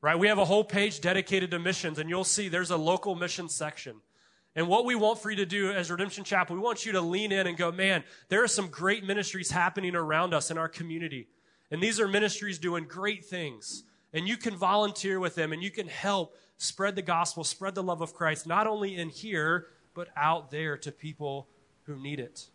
Right? 0.00 0.18
We 0.18 0.28
have 0.28 0.38
a 0.38 0.44
whole 0.44 0.64
page 0.64 1.00
dedicated 1.00 1.50
to 1.52 1.58
missions, 1.58 1.98
and 1.98 2.08
you'll 2.08 2.24
see 2.24 2.48
there's 2.48 2.70
a 2.70 2.76
local 2.76 3.14
mission 3.14 3.48
section. 3.48 3.96
And 4.54 4.68
what 4.68 4.86
we 4.86 4.94
want 4.94 5.18
for 5.18 5.30
you 5.30 5.36
to 5.36 5.46
do 5.46 5.70
as 5.70 5.90
Redemption 5.90 6.24
Chapel, 6.24 6.56
we 6.56 6.62
want 6.62 6.86
you 6.86 6.92
to 6.92 7.00
lean 7.00 7.30
in 7.30 7.46
and 7.46 7.58
go, 7.58 7.70
man, 7.70 8.04
there 8.28 8.42
are 8.42 8.48
some 8.48 8.68
great 8.68 9.04
ministries 9.04 9.50
happening 9.50 9.94
around 9.94 10.32
us 10.32 10.50
in 10.50 10.56
our 10.56 10.68
community. 10.68 11.28
And 11.70 11.82
these 11.82 12.00
are 12.00 12.08
ministries 12.08 12.58
doing 12.58 12.84
great 12.84 13.24
things. 13.24 13.84
And 14.14 14.26
you 14.26 14.38
can 14.38 14.56
volunteer 14.56 15.20
with 15.20 15.34
them 15.34 15.52
and 15.52 15.62
you 15.62 15.70
can 15.70 15.88
help 15.88 16.34
spread 16.56 16.96
the 16.96 17.02
gospel, 17.02 17.44
spread 17.44 17.74
the 17.74 17.82
love 17.82 18.00
of 18.00 18.14
Christ, 18.14 18.46
not 18.46 18.66
only 18.66 18.96
in 18.96 19.10
here, 19.10 19.66
but 19.94 20.08
out 20.16 20.50
there 20.50 20.78
to 20.78 20.90
people 20.90 21.48
who 21.82 21.96
need 21.96 22.18
it. 22.18 22.46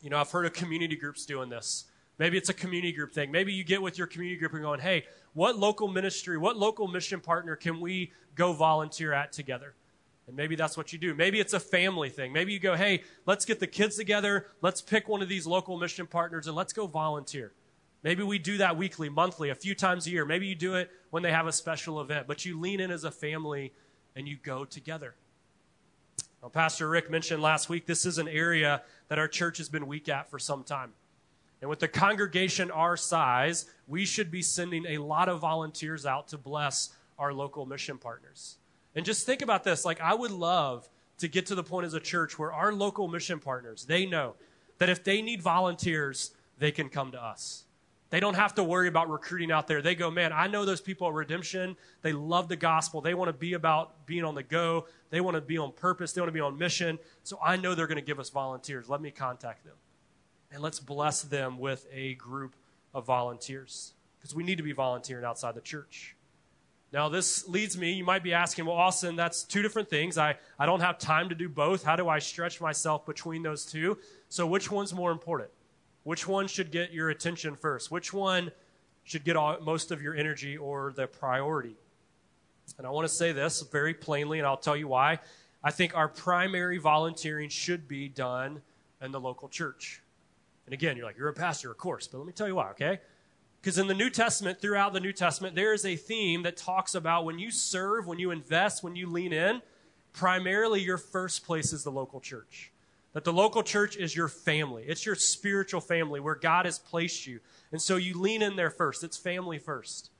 You 0.00 0.08
know, 0.08 0.18
I've 0.18 0.30
heard 0.30 0.46
of 0.46 0.54
community 0.54 0.96
groups 0.96 1.26
doing 1.26 1.50
this. 1.50 1.84
Maybe 2.20 2.36
it's 2.36 2.50
a 2.50 2.54
community 2.54 2.92
group 2.92 3.14
thing. 3.14 3.30
Maybe 3.30 3.54
you 3.54 3.64
get 3.64 3.80
with 3.80 3.96
your 3.96 4.06
community 4.06 4.38
group 4.38 4.52
and 4.52 4.60
going, 4.60 4.78
hey, 4.78 5.06
what 5.32 5.58
local 5.58 5.88
ministry, 5.88 6.36
what 6.36 6.54
local 6.54 6.86
mission 6.86 7.18
partner 7.18 7.56
can 7.56 7.80
we 7.80 8.12
go 8.34 8.52
volunteer 8.52 9.14
at 9.14 9.32
together? 9.32 9.74
And 10.26 10.36
maybe 10.36 10.54
that's 10.54 10.76
what 10.76 10.92
you 10.92 10.98
do. 10.98 11.14
Maybe 11.14 11.40
it's 11.40 11.54
a 11.54 11.58
family 11.58 12.10
thing. 12.10 12.30
Maybe 12.34 12.52
you 12.52 12.58
go, 12.58 12.76
hey, 12.76 13.04
let's 13.24 13.46
get 13.46 13.58
the 13.58 13.66
kids 13.66 13.96
together. 13.96 14.48
Let's 14.60 14.82
pick 14.82 15.08
one 15.08 15.22
of 15.22 15.30
these 15.30 15.46
local 15.46 15.78
mission 15.78 16.06
partners 16.06 16.46
and 16.46 16.54
let's 16.54 16.74
go 16.74 16.86
volunteer. 16.86 17.52
Maybe 18.02 18.22
we 18.22 18.38
do 18.38 18.58
that 18.58 18.76
weekly, 18.76 19.08
monthly, 19.08 19.48
a 19.48 19.54
few 19.54 19.74
times 19.74 20.06
a 20.06 20.10
year. 20.10 20.26
Maybe 20.26 20.46
you 20.46 20.54
do 20.54 20.74
it 20.74 20.90
when 21.08 21.22
they 21.22 21.32
have 21.32 21.46
a 21.46 21.52
special 21.52 22.02
event, 22.02 22.26
but 22.26 22.44
you 22.44 22.60
lean 22.60 22.80
in 22.80 22.90
as 22.90 23.04
a 23.04 23.10
family 23.10 23.72
and 24.14 24.28
you 24.28 24.36
go 24.42 24.66
together. 24.66 25.14
Well, 26.42 26.50
Pastor 26.50 26.86
Rick 26.86 27.10
mentioned 27.10 27.40
last 27.40 27.70
week 27.70 27.86
this 27.86 28.04
is 28.04 28.18
an 28.18 28.28
area 28.28 28.82
that 29.08 29.18
our 29.18 29.28
church 29.28 29.56
has 29.56 29.70
been 29.70 29.86
weak 29.86 30.10
at 30.10 30.30
for 30.30 30.38
some 30.38 30.64
time. 30.64 30.92
And 31.60 31.68
with 31.68 31.78
the 31.78 31.88
congregation 31.88 32.70
our 32.70 32.96
size, 32.96 33.66
we 33.86 34.04
should 34.04 34.30
be 34.30 34.42
sending 34.42 34.86
a 34.86 34.98
lot 34.98 35.28
of 35.28 35.40
volunteers 35.40 36.06
out 36.06 36.28
to 36.28 36.38
bless 36.38 36.90
our 37.18 37.32
local 37.32 37.66
mission 37.66 37.98
partners. 37.98 38.56
And 38.94 39.04
just 39.04 39.26
think 39.26 39.42
about 39.42 39.62
this 39.62 39.84
like, 39.84 40.00
I 40.00 40.14
would 40.14 40.30
love 40.30 40.88
to 41.18 41.28
get 41.28 41.46
to 41.46 41.54
the 41.54 41.62
point 41.62 41.86
as 41.86 41.94
a 41.94 42.00
church 42.00 42.38
where 42.38 42.52
our 42.52 42.72
local 42.72 43.08
mission 43.08 43.38
partners, 43.38 43.84
they 43.84 44.06
know 44.06 44.34
that 44.78 44.88
if 44.88 45.04
they 45.04 45.20
need 45.20 45.42
volunteers, 45.42 46.32
they 46.58 46.72
can 46.72 46.88
come 46.88 47.12
to 47.12 47.22
us. 47.22 47.64
They 48.08 48.18
don't 48.18 48.34
have 48.34 48.54
to 48.56 48.64
worry 48.64 48.88
about 48.88 49.08
recruiting 49.08 49.52
out 49.52 49.68
there. 49.68 49.82
They 49.82 49.94
go, 49.94 50.10
man, 50.10 50.32
I 50.32 50.48
know 50.48 50.64
those 50.64 50.80
people 50.80 51.06
at 51.06 51.14
Redemption. 51.14 51.76
They 52.02 52.12
love 52.12 52.48
the 52.48 52.56
gospel. 52.56 53.00
They 53.00 53.14
want 53.14 53.28
to 53.28 53.32
be 53.32 53.52
about 53.52 54.04
being 54.04 54.24
on 54.24 54.34
the 54.34 54.42
go. 54.42 54.88
They 55.10 55.20
want 55.20 55.36
to 55.36 55.40
be 55.40 55.58
on 55.58 55.70
purpose. 55.70 56.12
They 56.12 56.20
want 56.20 56.28
to 56.28 56.32
be 56.32 56.40
on 56.40 56.58
mission. 56.58 56.98
So 57.22 57.38
I 57.44 57.56
know 57.56 57.76
they're 57.76 57.86
going 57.86 57.96
to 57.96 58.02
give 58.02 58.18
us 58.18 58.28
volunteers. 58.30 58.88
Let 58.88 59.00
me 59.00 59.12
contact 59.12 59.64
them. 59.64 59.74
And 60.52 60.62
let's 60.62 60.80
bless 60.80 61.22
them 61.22 61.58
with 61.58 61.86
a 61.92 62.14
group 62.14 62.56
of 62.92 63.06
volunteers 63.06 63.92
because 64.18 64.34
we 64.34 64.42
need 64.42 64.56
to 64.56 64.62
be 64.62 64.72
volunteering 64.72 65.24
outside 65.24 65.54
the 65.54 65.60
church. 65.60 66.16
Now, 66.92 67.08
this 67.08 67.46
leads 67.48 67.78
me, 67.78 67.92
you 67.92 68.04
might 68.04 68.24
be 68.24 68.34
asking, 68.34 68.66
well, 68.66 68.74
Austin, 68.74 69.14
that's 69.14 69.44
two 69.44 69.62
different 69.62 69.88
things. 69.88 70.18
I, 70.18 70.36
I 70.58 70.66
don't 70.66 70.80
have 70.80 70.98
time 70.98 71.28
to 71.28 71.36
do 71.36 71.48
both. 71.48 71.84
How 71.84 71.94
do 71.94 72.08
I 72.08 72.18
stretch 72.18 72.60
myself 72.60 73.06
between 73.06 73.44
those 73.44 73.64
two? 73.64 73.96
So, 74.28 74.44
which 74.44 74.72
one's 74.72 74.92
more 74.92 75.12
important? 75.12 75.50
Which 76.02 76.26
one 76.26 76.48
should 76.48 76.72
get 76.72 76.92
your 76.92 77.10
attention 77.10 77.54
first? 77.54 77.92
Which 77.92 78.12
one 78.12 78.50
should 79.04 79.24
get 79.24 79.36
all, 79.36 79.60
most 79.60 79.92
of 79.92 80.02
your 80.02 80.16
energy 80.16 80.56
or 80.56 80.92
the 80.92 81.06
priority? 81.06 81.76
And 82.76 82.86
I 82.86 82.90
want 82.90 83.06
to 83.06 83.14
say 83.14 83.30
this 83.30 83.60
very 83.62 83.94
plainly, 83.94 84.38
and 84.38 84.46
I'll 84.46 84.56
tell 84.56 84.76
you 84.76 84.88
why. 84.88 85.20
I 85.62 85.70
think 85.70 85.96
our 85.96 86.08
primary 86.08 86.78
volunteering 86.78 87.50
should 87.50 87.86
be 87.86 88.08
done 88.08 88.62
in 89.00 89.12
the 89.12 89.20
local 89.20 89.48
church. 89.48 90.02
And 90.70 90.74
again, 90.74 90.96
you're 90.96 91.04
like, 91.04 91.18
you're 91.18 91.28
a 91.28 91.34
pastor, 91.34 91.68
of 91.72 91.78
course, 91.78 92.06
but 92.06 92.18
let 92.18 92.28
me 92.28 92.32
tell 92.32 92.46
you 92.46 92.54
why, 92.54 92.70
okay? 92.70 93.00
Because 93.60 93.76
in 93.76 93.88
the 93.88 93.94
New 93.94 94.08
Testament, 94.08 94.60
throughout 94.60 94.92
the 94.92 95.00
New 95.00 95.12
Testament, 95.12 95.56
there 95.56 95.74
is 95.74 95.84
a 95.84 95.96
theme 95.96 96.44
that 96.44 96.56
talks 96.56 96.94
about 96.94 97.24
when 97.24 97.40
you 97.40 97.50
serve, 97.50 98.06
when 98.06 98.20
you 98.20 98.30
invest, 98.30 98.84
when 98.84 98.94
you 98.94 99.10
lean 99.10 99.32
in, 99.32 99.62
primarily 100.12 100.80
your 100.80 100.96
first 100.96 101.44
place 101.44 101.72
is 101.72 101.82
the 101.82 101.90
local 101.90 102.20
church. 102.20 102.70
That 103.14 103.24
the 103.24 103.32
local 103.32 103.64
church 103.64 103.96
is 103.96 104.14
your 104.14 104.28
family. 104.28 104.84
It's 104.86 105.04
your 105.04 105.16
spiritual 105.16 105.80
family 105.80 106.20
where 106.20 106.36
God 106.36 106.66
has 106.66 106.78
placed 106.78 107.26
you. 107.26 107.40
And 107.72 107.82
so 107.82 107.96
you 107.96 108.16
lean 108.16 108.40
in 108.40 108.54
there 108.54 108.70
first. 108.70 109.02
It's 109.02 109.16
family 109.16 109.58
first. 109.58 110.12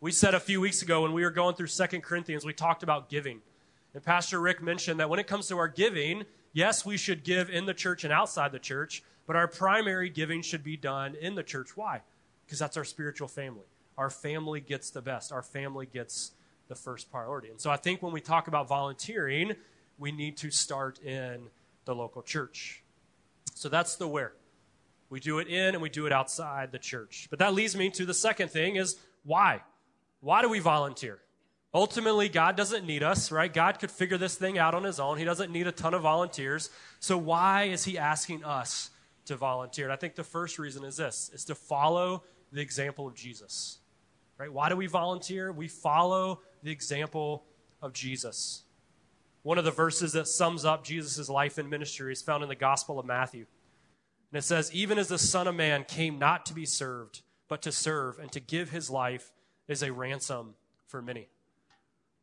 We 0.00 0.10
said 0.10 0.34
a 0.34 0.40
few 0.40 0.60
weeks 0.60 0.82
ago 0.82 1.02
when 1.02 1.12
we 1.12 1.22
were 1.22 1.30
going 1.30 1.54
through 1.54 1.68
Second 1.68 2.00
Corinthians, 2.00 2.44
we 2.44 2.52
talked 2.52 2.82
about 2.82 3.08
giving. 3.08 3.40
And 3.94 4.02
Pastor 4.02 4.40
Rick 4.40 4.60
mentioned 4.60 4.98
that 4.98 5.08
when 5.08 5.20
it 5.20 5.28
comes 5.28 5.46
to 5.46 5.58
our 5.58 5.68
giving, 5.68 6.24
yes, 6.52 6.84
we 6.84 6.96
should 6.96 7.22
give 7.22 7.50
in 7.50 7.66
the 7.66 7.74
church 7.74 8.02
and 8.02 8.12
outside 8.12 8.50
the 8.50 8.58
church, 8.58 9.04
but 9.26 9.36
our 9.36 9.48
primary 9.48 10.08
giving 10.08 10.42
should 10.42 10.64
be 10.64 10.76
done 10.76 11.14
in 11.20 11.34
the 11.34 11.42
church. 11.42 11.76
Why? 11.76 12.02
Because 12.44 12.58
that's 12.58 12.76
our 12.76 12.84
spiritual 12.84 13.28
family. 13.28 13.64
Our 13.98 14.10
family 14.10 14.60
gets 14.60 14.90
the 14.90 15.02
best, 15.02 15.32
our 15.32 15.42
family 15.42 15.86
gets 15.86 16.32
the 16.68 16.74
first 16.74 17.10
priority. 17.10 17.48
And 17.48 17.60
so 17.60 17.70
I 17.70 17.76
think 17.76 18.02
when 18.02 18.12
we 18.12 18.20
talk 18.20 18.48
about 18.48 18.68
volunteering, 18.68 19.52
we 19.98 20.12
need 20.12 20.36
to 20.38 20.50
start 20.50 20.98
in 21.00 21.48
the 21.84 21.94
local 21.94 22.22
church. 22.22 22.82
So 23.54 23.68
that's 23.68 23.96
the 23.96 24.08
where. 24.08 24.32
We 25.08 25.20
do 25.20 25.38
it 25.38 25.46
in 25.48 25.74
and 25.74 25.80
we 25.80 25.88
do 25.88 26.06
it 26.06 26.12
outside 26.12 26.72
the 26.72 26.78
church. 26.78 27.28
But 27.30 27.38
that 27.38 27.54
leads 27.54 27.76
me 27.76 27.90
to 27.90 28.04
the 28.04 28.14
second 28.14 28.50
thing 28.50 28.76
is 28.76 28.96
why? 29.24 29.62
Why 30.20 30.42
do 30.42 30.48
we 30.48 30.58
volunteer? 30.58 31.20
Ultimately, 31.72 32.28
God 32.28 32.56
doesn't 32.56 32.86
need 32.86 33.02
us, 33.02 33.30
right? 33.30 33.52
God 33.52 33.78
could 33.78 33.90
figure 33.90 34.18
this 34.18 34.34
thing 34.34 34.58
out 34.58 34.74
on 34.74 34.82
his 34.82 34.98
own. 34.98 35.18
He 35.18 35.24
doesn't 35.24 35.52
need 35.52 35.66
a 35.66 35.72
ton 35.72 35.94
of 35.94 36.02
volunteers. 36.02 36.70
So 37.00 37.18
why 37.18 37.64
is 37.64 37.84
he 37.84 37.98
asking 37.98 38.44
us 38.44 38.90
to 39.26 39.36
volunteer? 39.36 39.84
And 39.84 39.92
I 39.92 39.96
think 39.96 40.14
the 40.14 40.24
first 40.24 40.58
reason 40.58 40.84
is 40.84 40.96
this, 40.96 41.30
is 41.32 41.44
to 41.46 41.54
follow 41.54 42.24
the 42.52 42.60
example 42.60 43.06
of 43.06 43.14
Jesus. 43.14 43.78
Right? 44.38 44.52
Why 44.52 44.68
do 44.68 44.76
we 44.76 44.86
volunteer? 44.86 45.50
We 45.50 45.68
follow 45.68 46.40
the 46.62 46.70
example 46.70 47.44
of 47.80 47.92
Jesus. 47.92 48.62
One 49.42 49.58
of 49.58 49.64
the 49.64 49.70
verses 49.70 50.12
that 50.12 50.28
sums 50.28 50.64
up 50.64 50.84
Jesus' 50.84 51.28
life 51.28 51.56
and 51.56 51.70
ministry 51.70 52.12
is 52.12 52.20
found 52.20 52.42
in 52.42 52.48
the 52.48 52.54
Gospel 52.54 52.98
of 52.98 53.06
Matthew. 53.06 53.46
And 54.32 54.38
it 54.38 54.42
says, 54.42 54.72
Even 54.74 54.98
as 54.98 55.08
the 55.08 55.18
Son 55.18 55.46
of 55.46 55.54
Man 55.54 55.84
came 55.84 56.18
not 56.18 56.46
to 56.46 56.54
be 56.54 56.66
served, 56.66 57.22
but 57.48 57.62
to 57.62 57.72
serve 57.72 58.18
and 58.18 58.30
to 58.32 58.40
give 58.40 58.70
his 58.70 58.90
life 58.90 59.32
as 59.68 59.82
a 59.82 59.92
ransom 59.92 60.54
for 60.88 61.00
many. 61.00 61.28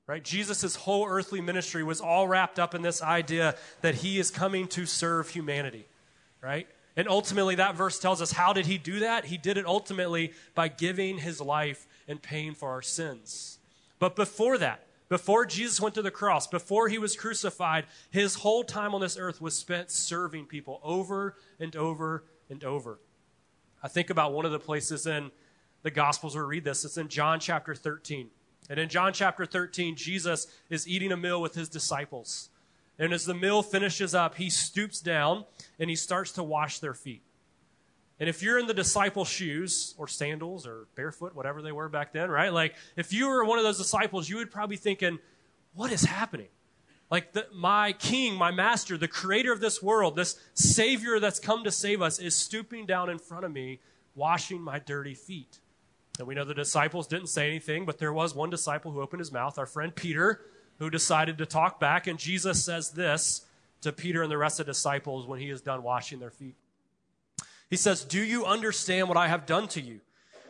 Right? 0.05 0.21
Jesus' 0.21 0.75
whole 0.75 1.07
earthly 1.07 1.39
ministry 1.39 1.81
was 1.81 2.01
all 2.01 2.27
wrapped 2.27 2.59
up 2.59 2.75
in 2.75 2.81
this 2.81 3.01
idea 3.01 3.55
that 3.81 3.95
he 3.95 4.19
is 4.19 4.29
coming 4.29 4.67
to 4.69 4.85
serve 4.85 5.29
humanity. 5.29 5.87
Right? 6.41 6.67
And 6.95 7.07
ultimately, 7.07 7.55
that 7.55 7.75
verse 7.75 7.99
tells 7.99 8.21
us 8.21 8.31
how 8.31 8.53
did 8.53 8.67
he 8.67 8.77
do 8.77 8.99
that? 8.99 9.25
He 9.25 9.37
did 9.37 9.57
it 9.57 9.65
ultimately 9.65 10.33
by 10.53 10.67
giving 10.67 11.17
his 11.17 11.41
life 11.41 11.87
and 12.07 12.21
paying 12.21 12.53
for 12.53 12.69
our 12.69 12.81
sins. 12.81 13.57
But 13.99 14.15
before 14.15 14.57
that, 14.59 14.85
before 15.09 15.45
Jesus 15.45 15.81
went 15.81 15.95
to 15.95 16.01
the 16.01 16.11
cross, 16.11 16.47
before 16.47 16.89
he 16.89 16.97
was 16.97 17.15
crucified, 17.15 17.85
his 18.11 18.35
whole 18.35 18.63
time 18.63 18.95
on 18.95 19.01
this 19.01 19.17
earth 19.17 19.41
was 19.41 19.55
spent 19.55 19.91
serving 19.91 20.45
people 20.45 20.79
over 20.83 21.35
and 21.59 21.75
over 21.75 22.23
and 22.49 22.63
over. 22.63 22.99
I 23.81 23.87
think 23.87 24.09
about 24.09 24.33
one 24.33 24.45
of 24.45 24.51
the 24.51 24.59
places 24.59 25.05
in 25.07 25.31
the 25.81 25.91
Gospels 25.91 26.35
where 26.35 26.45
we 26.45 26.57
read 26.57 26.63
this. 26.63 26.85
It's 26.85 26.97
in 26.97 27.09
John 27.09 27.39
chapter 27.39 27.75
13. 27.75 28.29
And 28.69 28.79
in 28.79 28.87
John 28.87 29.13
chapter 29.13 29.45
13, 29.45 29.95
Jesus 29.95 30.47
is 30.69 30.87
eating 30.87 31.11
a 31.11 31.17
meal 31.17 31.41
with 31.41 31.53
his 31.53 31.69
disciples. 31.69 32.49
And 32.99 33.13
as 33.13 33.25
the 33.25 33.33
meal 33.33 33.63
finishes 33.63 34.13
up, 34.13 34.35
he 34.35 34.49
stoops 34.49 34.99
down 34.99 35.45
and 35.79 35.89
he 35.89 35.95
starts 35.95 36.31
to 36.33 36.43
wash 36.43 36.79
their 36.79 36.93
feet. 36.93 37.23
And 38.19 38.29
if 38.29 38.43
you're 38.43 38.59
in 38.59 38.67
the 38.67 38.73
disciples' 38.73 39.27
shoes 39.27 39.95
or 39.97 40.07
sandals 40.07 40.67
or 40.67 40.87
barefoot, 40.95 41.35
whatever 41.35 41.61
they 41.61 41.71
were 41.71 41.89
back 41.89 42.13
then, 42.13 42.29
right? 42.29 42.53
Like, 42.53 42.75
if 42.95 43.11
you 43.11 43.27
were 43.27 43.43
one 43.43 43.57
of 43.57 43.63
those 43.63 43.79
disciples, 43.79 44.29
you 44.29 44.37
would 44.37 44.51
probably 44.51 44.77
thinking, 44.77 45.19
what 45.73 45.91
is 45.91 46.03
happening? 46.03 46.47
Like, 47.09 47.33
the, 47.33 47.47
my 47.53 47.93
king, 47.93 48.35
my 48.35 48.51
master, 48.51 48.97
the 48.97 49.07
creator 49.07 49.51
of 49.51 49.59
this 49.59 49.81
world, 49.81 50.15
this 50.15 50.39
savior 50.53 51.19
that's 51.19 51.39
come 51.39 51.63
to 51.63 51.71
save 51.71 52.01
us, 52.01 52.19
is 52.19 52.35
stooping 52.35 52.85
down 52.85 53.09
in 53.09 53.17
front 53.17 53.45
of 53.45 53.51
me, 53.51 53.79
washing 54.15 54.61
my 54.61 54.79
dirty 54.79 55.15
feet. 55.15 55.59
And 56.19 56.27
we 56.27 56.35
know 56.35 56.45
the 56.45 56.53
disciples 56.53 57.07
didn't 57.07 57.27
say 57.27 57.47
anything, 57.47 57.85
but 57.85 57.97
there 57.97 58.13
was 58.13 58.35
one 58.35 58.51
disciple 58.51 58.91
who 58.91 59.01
opened 59.01 59.19
his 59.19 59.31
mouth, 59.31 59.57
our 59.57 59.65
friend 59.65 59.93
Peter, 59.93 60.41
who 60.79 60.89
decided 60.89 61.37
to 61.37 61.45
talk 61.45 61.79
back. 61.79 62.07
And 62.07 62.19
Jesus 62.19 62.63
says 62.63 62.91
this 62.91 63.45
to 63.81 63.91
Peter 63.91 64.21
and 64.21 64.31
the 64.31 64.37
rest 64.37 64.59
of 64.59 64.65
the 64.65 64.71
disciples 64.71 65.27
when 65.27 65.39
he 65.39 65.49
is 65.49 65.61
done 65.61 65.83
washing 65.83 66.19
their 66.19 66.31
feet. 66.31 66.55
He 67.69 67.75
says, 67.75 68.03
Do 68.03 68.21
you 68.21 68.45
understand 68.45 69.07
what 69.07 69.17
I 69.17 69.27
have 69.27 69.45
done 69.45 69.67
to 69.69 69.81
you? 69.81 70.01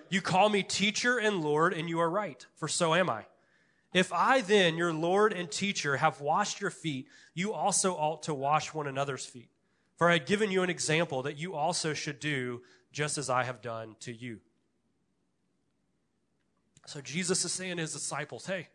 You 0.09 0.21
call 0.21 0.49
me 0.49 0.61
teacher 0.61 1.17
and 1.17 1.41
Lord, 1.41 1.73
and 1.73 1.89
you 1.89 1.99
are 1.99 2.09
right, 2.09 2.45
for 2.55 2.67
so 2.67 2.93
am 2.93 3.09
I. 3.09 3.25
If 3.93 4.11
I 4.11 4.41
then, 4.41 4.75
your 4.75 4.93
Lord 4.93 5.33
and 5.33 5.49
teacher, 5.49 5.97
have 5.97 6.19
washed 6.19 6.61
your 6.61 6.71
feet, 6.71 7.07
you 7.33 7.53
also 7.53 7.93
ought 7.93 8.23
to 8.23 8.33
wash 8.33 8.73
one 8.73 8.87
another's 8.87 9.25
feet. 9.25 9.49
For 9.97 10.09
I 10.09 10.13
have 10.13 10.25
given 10.25 10.51
you 10.51 10.63
an 10.63 10.69
example 10.69 11.23
that 11.23 11.37
you 11.37 11.53
also 11.53 11.93
should 11.93 12.19
do 12.19 12.61
just 12.91 13.17
as 13.17 13.29
I 13.29 13.43
have 13.43 13.61
done 13.61 13.95
to 14.01 14.11
you. 14.11 14.39
So 16.85 17.01
Jesus 17.01 17.45
is 17.45 17.51
saying 17.51 17.77
to 17.77 17.81
his 17.81 17.93
disciples, 17.93 18.45
Hey, 18.45 18.67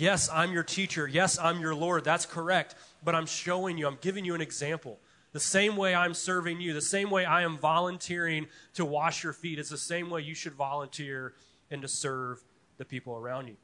Yes, 0.00 0.30
I'm 0.32 0.52
your 0.52 0.62
teacher. 0.62 1.06
Yes, 1.06 1.38
I'm 1.38 1.60
your 1.60 1.74
Lord. 1.74 2.04
That's 2.04 2.24
correct. 2.24 2.74
But 3.04 3.14
I'm 3.14 3.26
showing 3.26 3.76
you, 3.76 3.86
I'm 3.86 3.98
giving 4.00 4.24
you 4.24 4.34
an 4.34 4.40
example. 4.40 4.98
The 5.32 5.40
same 5.40 5.76
way 5.76 5.94
I'm 5.94 6.14
serving 6.14 6.58
you, 6.58 6.72
the 6.72 6.80
same 6.80 7.10
way 7.10 7.26
I 7.26 7.42
am 7.42 7.58
volunteering 7.58 8.46
to 8.74 8.86
wash 8.86 9.22
your 9.22 9.34
feet, 9.34 9.58
is 9.58 9.68
the 9.68 9.76
same 9.76 10.08
way 10.08 10.22
you 10.22 10.34
should 10.34 10.54
volunteer 10.54 11.34
and 11.70 11.82
to 11.82 11.88
serve 11.88 12.42
the 12.78 12.86
people 12.86 13.14
around 13.14 13.48
you. 13.48 13.56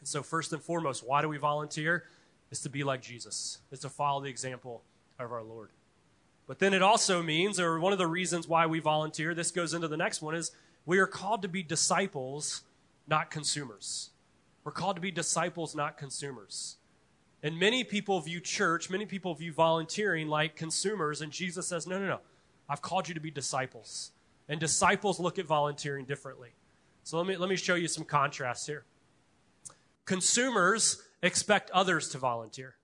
And 0.00 0.08
so, 0.08 0.24
first 0.24 0.52
and 0.52 0.60
foremost, 0.60 1.06
why 1.06 1.22
do 1.22 1.28
we 1.28 1.38
volunteer? 1.38 2.06
Is 2.50 2.58
to 2.62 2.68
be 2.68 2.82
like 2.82 3.00
Jesus, 3.00 3.58
is 3.70 3.78
to 3.80 3.88
follow 3.88 4.20
the 4.20 4.30
example 4.30 4.82
of 5.20 5.30
our 5.30 5.44
Lord. 5.44 5.68
But 6.48 6.58
then 6.58 6.74
it 6.74 6.82
also 6.82 7.22
means, 7.22 7.60
or 7.60 7.78
one 7.78 7.92
of 7.92 8.00
the 8.00 8.08
reasons 8.08 8.48
why 8.48 8.66
we 8.66 8.80
volunteer, 8.80 9.32
this 9.32 9.52
goes 9.52 9.74
into 9.74 9.86
the 9.86 9.96
next 9.96 10.22
one, 10.22 10.34
is 10.34 10.50
we 10.86 10.98
are 10.98 11.06
called 11.06 11.40
to 11.42 11.48
be 11.48 11.62
disciples, 11.62 12.62
not 13.06 13.30
consumers. 13.30 14.10
We're 14.64 14.72
called 14.72 14.96
to 14.96 15.02
be 15.02 15.10
disciples, 15.10 15.74
not 15.74 15.98
consumers. 15.98 16.76
And 17.42 17.58
many 17.58 17.82
people 17.82 18.20
view 18.20 18.40
church, 18.40 18.88
many 18.88 19.06
people 19.06 19.34
view 19.34 19.52
volunteering 19.52 20.28
like 20.28 20.54
consumers, 20.54 21.20
and 21.20 21.32
Jesus 21.32 21.66
says, 21.66 21.86
no, 21.86 21.98
no, 21.98 22.06
no. 22.06 22.20
I've 22.68 22.82
called 22.82 23.08
you 23.08 23.14
to 23.14 23.20
be 23.20 23.30
disciples. 23.30 24.12
And 24.48 24.60
disciples 24.60 25.18
look 25.18 25.38
at 25.38 25.46
volunteering 25.46 26.04
differently. 26.04 26.50
So 27.02 27.18
let 27.18 27.26
me, 27.26 27.36
let 27.36 27.50
me 27.50 27.56
show 27.56 27.74
you 27.74 27.88
some 27.88 28.04
contrasts 28.04 28.66
here. 28.66 28.84
Consumers 30.04 31.02
expect 31.22 31.70
others 31.70 32.08
to 32.10 32.18
volunteer, 32.18 32.74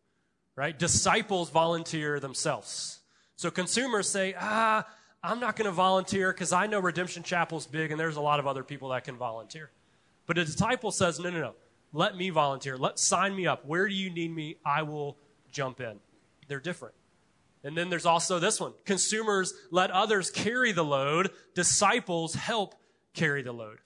right? 0.56 0.76
Disciples 0.76 1.50
volunteer 1.50 2.18
themselves. 2.18 2.99
So 3.37 3.50
consumers 3.50 4.08
say, 4.08 4.35
ah, 4.38 4.85
I'm 5.23 5.40
not 5.40 5.56
going 5.56 5.66
to 5.66 5.73
volunteer 5.73 6.32
because 6.32 6.52
I 6.52 6.66
know 6.66 6.80
Redemption 6.80 7.23
Chapel's 7.23 7.66
big 7.66 7.90
and 7.90 7.99
there's 7.99 8.16
a 8.16 8.20
lot 8.20 8.40
of 8.40 8.47
other 8.47 8.64
people 8.64 8.88
that 8.90 9.04
can 9.04 9.16
volunteer. 9.16 9.70
But 10.26 10.38
a 10.38 10.44
disciple 10.44 10.90
says, 10.90 11.20
no, 11.20 11.30
no, 11.30 11.40
no. 11.40 11.54
Let 11.92 12.16
me 12.16 12.30
volunteer. 12.30 12.76
Let 12.76 12.99
sign 12.99 13.35
me 13.35 13.47
up. 13.47 13.64
Where 13.64 13.88
do 13.88 13.95
you 13.95 14.11
need 14.11 14.35
me? 14.35 14.57
I 14.64 14.83
will 14.83 15.16
jump 15.50 15.80
in. 15.80 15.99
They're 16.47 16.61
different. 16.61 16.95
And 17.64 17.76
then 17.76 17.90
there's 17.90 18.07
also 18.07 18.38
this 18.38 18.61
one. 18.61 18.73
Consumers 18.85 19.52
let 19.71 19.90
others 19.90 20.30
carry 20.30 20.73
the 20.73 20.85
load. 20.85 21.30
Disciples 21.54 22.35
help 22.35 22.75
carry 23.14 23.42
the 23.42 23.52
load. 23.52 23.78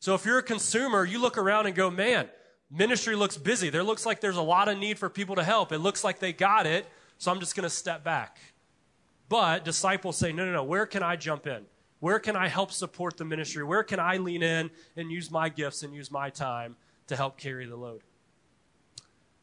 So 0.00 0.14
if 0.14 0.24
you're 0.24 0.38
a 0.38 0.42
consumer, 0.42 1.04
you 1.04 1.20
look 1.20 1.36
around 1.36 1.66
and 1.66 1.74
go, 1.74 1.90
man, 1.90 2.28
ministry 2.70 3.16
looks 3.16 3.36
busy. 3.36 3.68
There 3.68 3.82
looks 3.82 4.06
like 4.06 4.20
there's 4.20 4.36
a 4.36 4.42
lot 4.42 4.68
of 4.68 4.78
need 4.78 4.98
for 4.98 5.10
people 5.10 5.36
to 5.36 5.44
help. 5.44 5.72
It 5.72 5.78
looks 5.78 6.04
like 6.04 6.20
they 6.20 6.32
got 6.32 6.66
it. 6.66 6.86
So 7.18 7.30
I'm 7.30 7.40
just 7.40 7.56
going 7.56 7.64
to 7.64 7.70
step 7.70 8.04
back. 8.04 8.38
But 9.28 9.64
disciples 9.64 10.16
say, 10.16 10.32
no, 10.32 10.46
no, 10.46 10.52
no. 10.52 10.64
Where 10.64 10.86
can 10.86 11.02
I 11.02 11.16
jump 11.16 11.46
in? 11.46 11.66
Where 12.00 12.20
can 12.20 12.36
I 12.36 12.46
help 12.46 12.70
support 12.70 13.16
the 13.16 13.24
ministry? 13.24 13.64
Where 13.64 13.82
can 13.82 13.98
I 13.98 14.18
lean 14.18 14.42
in 14.42 14.70
and 14.96 15.10
use 15.10 15.30
my 15.30 15.48
gifts 15.48 15.82
and 15.82 15.92
use 15.92 16.10
my 16.10 16.30
time 16.30 16.76
to 17.08 17.16
help 17.16 17.38
carry 17.38 17.66
the 17.66 17.76
load. 17.76 18.02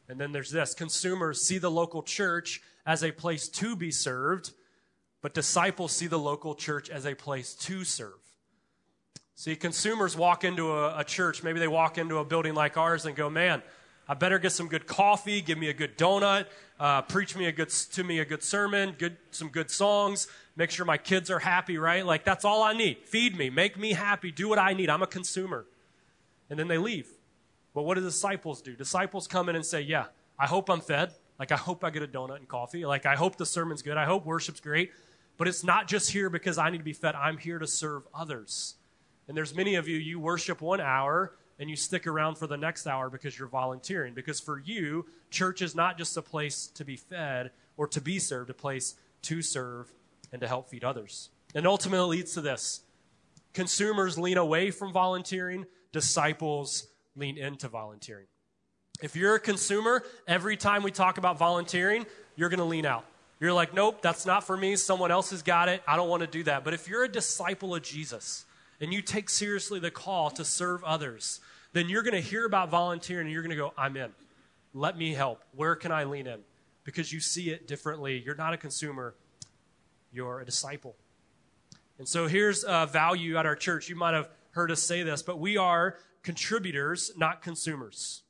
And 0.08 0.20
then 0.20 0.32
there's 0.32 0.50
this 0.50 0.74
consumers 0.74 1.42
see 1.42 1.58
the 1.58 1.70
local 1.70 2.02
church 2.02 2.62
as 2.86 3.02
a 3.02 3.10
place 3.10 3.48
to 3.48 3.76
be 3.76 3.90
served, 3.90 4.52
but 5.20 5.34
disciples 5.34 5.92
see 5.92 6.06
the 6.06 6.18
local 6.18 6.54
church 6.54 6.88
as 6.88 7.04
a 7.04 7.14
place 7.14 7.54
to 7.54 7.84
serve. 7.84 8.14
See, 9.34 9.54
consumers 9.56 10.16
walk 10.16 10.44
into 10.44 10.72
a, 10.72 11.00
a, 11.00 11.04
church, 11.04 11.42
maybe 11.42 11.58
they 11.58 11.68
walk 11.68 11.98
into 11.98 12.18
a 12.18 12.24
building 12.24 12.54
like 12.54 12.78
ours 12.78 13.04
and 13.04 13.14
go, 13.14 13.28
man, 13.28 13.62
I 14.08 14.14
better 14.14 14.38
get 14.38 14.52
some 14.52 14.68
good 14.68 14.86
coffee, 14.86 15.42
give 15.42 15.58
me 15.58 15.68
a 15.68 15.74
good 15.74 15.98
donut, 15.98 16.46
uh, 16.78 17.02
preach 17.02 17.36
me 17.36 17.46
a 17.46 17.52
good, 17.52 17.68
to 17.68 18.04
me 18.04 18.20
a 18.20 18.24
good 18.24 18.42
sermon, 18.42 18.94
good, 18.96 19.16
some 19.32 19.48
good 19.48 19.70
songs, 19.70 20.28
make 20.54 20.70
sure 20.70 20.86
my 20.86 20.96
kids 20.96 21.30
are 21.30 21.40
happy, 21.40 21.76
right? 21.76 22.06
Like, 22.06 22.24
that's 22.24 22.44
all 22.44 22.62
I 22.62 22.72
need. 22.72 22.98
Feed 23.04 23.36
me, 23.36 23.50
make 23.50 23.76
me 23.76 23.92
happy, 23.92 24.30
do 24.30 24.48
what 24.48 24.58
I 24.58 24.72
need. 24.72 24.88
I'm 24.88 25.02
a 25.02 25.06
consumer. 25.06 25.66
And 26.48 26.58
then 26.58 26.68
they 26.68 26.78
leave. 26.78 27.08
But 27.76 27.82
what 27.82 27.96
do 27.96 28.00
disciples 28.00 28.62
do? 28.62 28.74
Disciples 28.74 29.28
come 29.28 29.50
in 29.50 29.54
and 29.54 29.64
say, 29.64 29.82
Yeah, 29.82 30.06
I 30.38 30.46
hope 30.46 30.70
I'm 30.70 30.80
fed. 30.80 31.12
Like, 31.38 31.52
I 31.52 31.56
hope 31.56 31.84
I 31.84 31.90
get 31.90 32.02
a 32.02 32.08
donut 32.08 32.36
and 32.36 32.48
coffee. 32.48 32.86
Like, 32.86 33.04
I 33.04 33.16
hope 33.16 33.36
the 33.36 33.44
sermon's 33.44 33.82
good. 33.82 33.98
I 33.98 34.06
hope 34.06 34.24
worship's 34.24 34.60
great. 34.60 34.92
But 35.36 35.46
it's 35.46 35.62
not 35.62 35.86
just 35.86 36.10
here 36.10 36.30
because 36.30 36.56
I 36.56 36.70
need 36.70 36.78
to 36.78 36.84
be 36.84 36.94
fed. 36.94 37.14
I'm 37.14 37.36
here 37.36 37.58
to 37.58 37.66
serve 37.66 38.04
others. 38.14 38.76
And 39.28 39.36
there's 39.36 39.54
many 39.54 39.74
of 39.74 39.88
you, 39.88 39.98
you 39.98 40.18
worship 40.18 40.62
one 40.62 40.80
hour 40.80 41.34
and 41.58 41.68
you 41.68 41.76
stick 41.76 42.06
around 42.06 42.38
for 42.38 42.46
the 42.46 42.56
next 42.56 42.86
hour 42.86 43.10
because 43.10 43.38
you're 43.38 43.46
volunteering. 43.46 44.14
Because 44.14 44.40
for 44.40 44.58
you, 44.58 45.04
church 45.28 45.60
is 45.60 45.74
not 45.74 45.98
just 45.98 46.16
a 46.16 46.22
place 46.22 46.68
to 46.68 46.82
be 46.82 46.96
fed 46.96 47.50
or 47.76 47.86
to 47.88 48.00
be 48.00 48.18
served, 48.18 48.48
a 48.48 48.54
place 48.54 48.94
to 49.20 49.42
serve 49.42 49.92
and 50.32 50.40
to 50.40 50.48
help 50.48 50.70
feed 50.70 50.82
others. 50.82 51.28
And 51.54 51.66
ultimately 51.66 52.16
leads 52.16 52.32
to 52.32 52.40
this 52.40 52.80
consumers 53.52 54.18
lean 54.18 54.38
away 54.38 54.70
from 54.70 54.94
volunteering, 54.94 55.66
disciples 55.92 56.86
lean 57.16 57.38
into 57.38 57.68
volunteering. 57.68 58.26
If 59.02 59.16
you're 59.16 59.34
a 59.34 59.40
consumer, 59.40 60.04
every 60.26 60.56
time 60.56 60.82
we 60.82 60.90
talk 60.90 61.18
about 61.18 61.38
volunteering, 61.38 62.06
you're 62.36 62.48
going 62.48 62.58
to 62.58 62.64
lean 62.64 62.86
out. 62.86 63.04
You're 63.40 63.52
like, 63.52 63.74
nope, 63.74 64.00
that's 64.00 64.24
not 64.24 64.44
for 64.44 64.56
me. 64.56 64.76
Someone 64.76 65.10
else 65.10 65.30
has 65.30 65.42
got 65.42 65.68
it. 65.68 65.82
I 65.86 65.96
don't 65.96 66.08
want 66.08 66.22
to 66.22 66.26
do 66.26 66.42
that. 66.44 66.64
But 66.64 66.72
if 66.72 66.88
you're 66.88 67.04
a 67.04 67.08
disciple 67.08 67.74
of 67.74 67.82
Jesus 67.82 68.46
and 68.80 68.92
you 68.92 69.02
take 69.02 69.28
seriously 69.28 69.78
the 69.78 69.90
call 69.90 70.30
to 70.30 70.44
serve 70.44 70.82
others, 70.84 71.40
then 71.72 71.90
you're 71.90 72.02
going 72.02 72.14
to 72.14 72.20
hear 72.20 72.46
about 72.46 72.70
volunteering 72.70 73.26
and 73.26 73.32
you're 73.32 73.42
going 73.42 73.50
to 73.50 73.56
go, 73.56 73.74
I'm 73.76 73.96
in. 73.96 74.10
Let 74.72 74.96
me 74.96 75.12
help. 75.12 75.42
Where 75.54 75.76
can 75.76 75.92
I 75.92 76.04
lean 76.04 76.26
in? 76.26 76.40
Because 76.84 77.12
you 77.12 77.20
see 77.20 77.50
it 77.50 77.66
differently. 77.68 78.22
You're 78.24 78.36
not 78.36 78.54
a 78.54 78.56
consumer, 78.56 79.14
you're 80.12 80.40
a 80.40 80.46
disciple. 80.46 80.96
And 81.98 82.08
so 82.08 82.26
here's 82.26 82.64
a 82.66 82.86
value 82.86 83.36
at 83.36 83.44
our 83.44 83.56
church. 83.56 83.88
You 83.88 83.96
might 83.96 84.14
have 84.14 84.28
heard 84.52 84.70
us 84.70 84.82
say 84.82 85.02
this, 85.02 85.22
but 85.22 85.38
we 85.38 85.58
are 85.58 85.96
contributors, 86.26 87.12
not 87.16 87.40
consumers. 87.40 88.24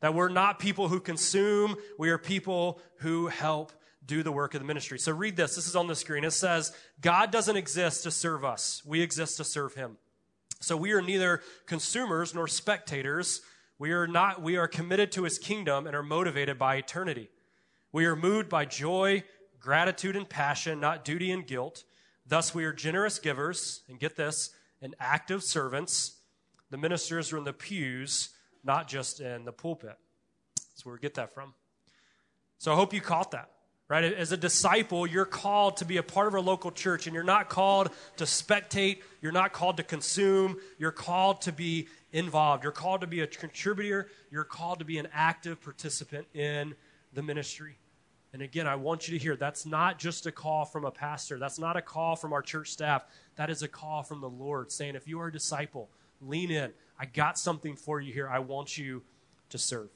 That 0.00 0.14
we're 0.14 0.30
not 0.30 0.58
people 0.58 0.88
who 0.88 0.98
consume, 0.98 1.76
we 1.96 2.10
are 2.10 2.18
people 2.18 2.80
who 2.96 3.28
help 3.28 3.72
do 4.04 4.24
the 4.24 4.32
work 4.32 4.54
of 4.54 4.60
the 4.60 4.66
ministry. 4.66 4.98
So 4.98 5.12
read 5.12 5.36
this. 5.36 5.54
This 5.54 5.68
is 5.68 5.76
on 5.76 5.86
the 5.86 5.94
screen. 5.94 6.24
It 6.24 6.32
says, 6.32 6.72
God 7.00 7.30
doesn't 7.30 7.56
exist 7.56 8.02
to 8.02 8.10
serve 8.10 8.44
us. 8.44 8.82
We 8.84 9.00
exist 9.00 9.36
to 9.36 9.44
serve 9.44 9.74
him. 9.74 9.96
So 10.58 10.76
we 10.76 10.90
are 10.90 11.00
neither 11.00 11.40
consumers 11.66 12.34
nor 12.34 12.48
spectators. 12.48 13.42
We 13.78 13.92
are 13.92 14.08
not, 14.08 14.42
we 14.42 14.56
are 14.56 14.66
committed 14.66 15.12
to 15.12 15.22
his 15.22 15.38
kingdom 15.38 15.86
and 15.86 15.94
are 15.94 16.02
motivated 16.02 16.58
by 16.58 16.76
eternity. 16.76 17.30
We 17.92 18.06
are 18.06 18.16
moved 18.16 18.48
by 18.48 18.64
joy, 18.64 19.22
gratitude, 19.60 20.16
and 20.16 20.28
passion, 20.28 20.80
not 20.80 21.04
duty 21.04 21.30
and 21.30 21.46
guilt. 21.46 21.84
Thus 22.26 22.52
we 22.56 22.64
are 22.64 22.72
generous 22.72 23.20
givers, 23.20 23.82
and 23.88 24.00
get 24.00 24.16
this, 24.16 24.50
and 24.82 24.96
active 24.98 25.44
servants 25.44 26.16
the 26.70 26.78
ministers 26.78 27.32
are 27.32 27.38
in 27.38 27.44
the 27.44 27.52
pews, 27.52 28.30
not 28.64 28.88
just 28.88 29.20
in 29.20 29.44
the 29.44 29.52
pulpit. 29.52 29.96
That's 30.56 30.84
where 30.84 30.94
we 30.94 31.00
get 31.00 31.14
that 31.14 31.34
from. 31.34 31.54
So 32.58 32.72
I 32.72 32.76
hope 32.76 32.92
you 32.92 33.00
caught 33.00 33.32
that. 33.32 33.50
Right? 33.88 34.04
As 34.04 34.30
a 34.30 34.36
disciple, 34.36 35.04
you're 35.04 35.24
called 35.24 35.78
to 35.78 35.84
be 35.84 35.96
a 35.96 36.02
part 36.04 36.28
of 36.28 36.34
our 36.34 36.40
local 36.40 36.70
church, 36.70 37.08
and 37.08 37.14
you're 37.14 37.24
not 37.24 37.48
called 37.48 37.90
to 38.18 38.24
spectate. 38.24 38.98
You're 39.20 39.32
not 39.32 39.52
called 39.52 39.78
to 39.78 39.82
consume. 39.82 40.58
You're 40.78 40.92
called 40.92 41.40
to 41.42 41.52
be 41.52 41.88
involved. 42.12 42.62
You're 42.62 42.70
called 42.70 43.00
to 43.00 43.08
be 43.08 43.22
a 43.22 43.26
contributor. 43.26 44.06
You're 44.30 44.44
called 44.44 44.78
to 44.78 44.84
be 44.84 44.98
an 44.98 45.08
active 45.12 45.60
participant 45.60 46.28
in 46.34 46.76
the 47.12 47.22
ministry. 47.24 47.78
And 48.32 48.42
again, 48.42 48.68
I 48.68 48.76
want 48.76 49.08
you 49.08 49.18
to 49.18 49.20
hear 49.20 49.34
that's 49.34 49.66
not 49.66 49.98
just 49.98 50.24
a 50.24 50.30
call 50.30 50.64
from 50.66 50.84
a 50.84 50.92
pastor. 50.92 51.36
That's 51.36 51.58
not 51.58 51.76
a 51.76 51.82
call 51.82 52.14
from 52.14 52.32
our 52.32 52.42
church 52.42 52.70
staff. 52.70 53.04
That 53.34 53.50
is 53.50 53.64
a 53.64 53.68
call 53.68 54.04
from 54.04 54.20
the 54.20 54.30
Lord 54.30 54.70
saying, 54.70 54.94
if 54.94 55.08
you 55.08 55.20
are 55.20 55.26
a 55.26 55.32
disciple, 55.32 55.90
lean 56.20 56.50
in. 56.50 56.72
I 56.98 57.06
got 57.06 57.38
something 57.38 57.76
for 57.76 58.00
you 58.00 58.12
here. 58.12 58.28
I 58.28 58.40
want 58.40 58.76
you 58.76 59.02
to 59.50 59.58
serve. 59.58 59.88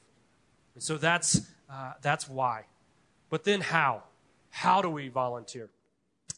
And 0.73 0.83
so 0.83 0.97
that's, 0.97 1.41
uh, 1.69 1.93
that's 2.01 2.27
why. 2.27 2.65
But 3.29 3.43
then 3.43 3.61
how? 3.61 4.03
How 4.49 4.81
do 4.81 4.89
we 4.89 5.09
volunteer? 5.09 5.69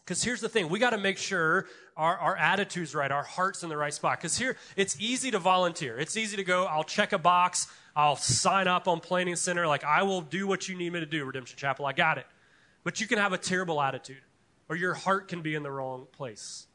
Because 0.03 0.23
here's 0.23 0.41
the 0.41 0.49
thing 0.49 0.69
we 0.69 0.79
got 0.79 0.91
to 0.91 0.97
make 0.97 1.17
sure 1.17 1.67
our, 1.97 2.17
our 2.17 2.37
attitude's 2.37 2.95
right, 2.95 3.11
our 3.11 3.23
heart's 3.23 3.63
in 3.63 3.69
the 3.69 3.77
right 3.77 3.93
spot. 3.93 4.19
Because 4.19 4.37
here, 4.37 4.55
it's 4.75 4.95
easy 4.99 5.31
to 5.31 5.39
volunteer. 5.39 5.97
It's 5.97 6.15
easy 6.15 6.37
to 6.37 6.43
go, 6.43 6.65
I'll 6.65 6.83
check 6.83 7.11
a 7.11 7.17
box, 7.17 7.67
I'll 7.95 8.15
sign 8.15 8.67
up 8.67 8.87
on 8.87 8.99
Planning 8.99 9.35
Center, 9.35 9.67
like, 9.67 9.83
I 9.83 10.03
will 10.03 10.21
do 10.21 10.47
what 10.47 10.69
you 10.69 10.77
need 10.77 10.93
me 10.93 10.99
to 10.99 11.05
do, 11.05 11.25
Redemption 11.25 11.57
Chapel. 11.57 11.85
I 11.85 11.93
got 11.93 12.17
it. 12.17 12.25
But 12.83 13.01
you 13.01 13.07
can 13.07 13.17
have 13.17 13.33
a 13.33 13.37
terrible 13.37 13.81
attitude, 13.81 14.21
or 14.69 14.75
your 14.75 14.93
heart 14.93 15.27
can 15.27 15.41
be 15.41 15.55
in 15.55 15.63
the 15.63 15.71
wrong 15.71 16.07
place. 16.11 16.67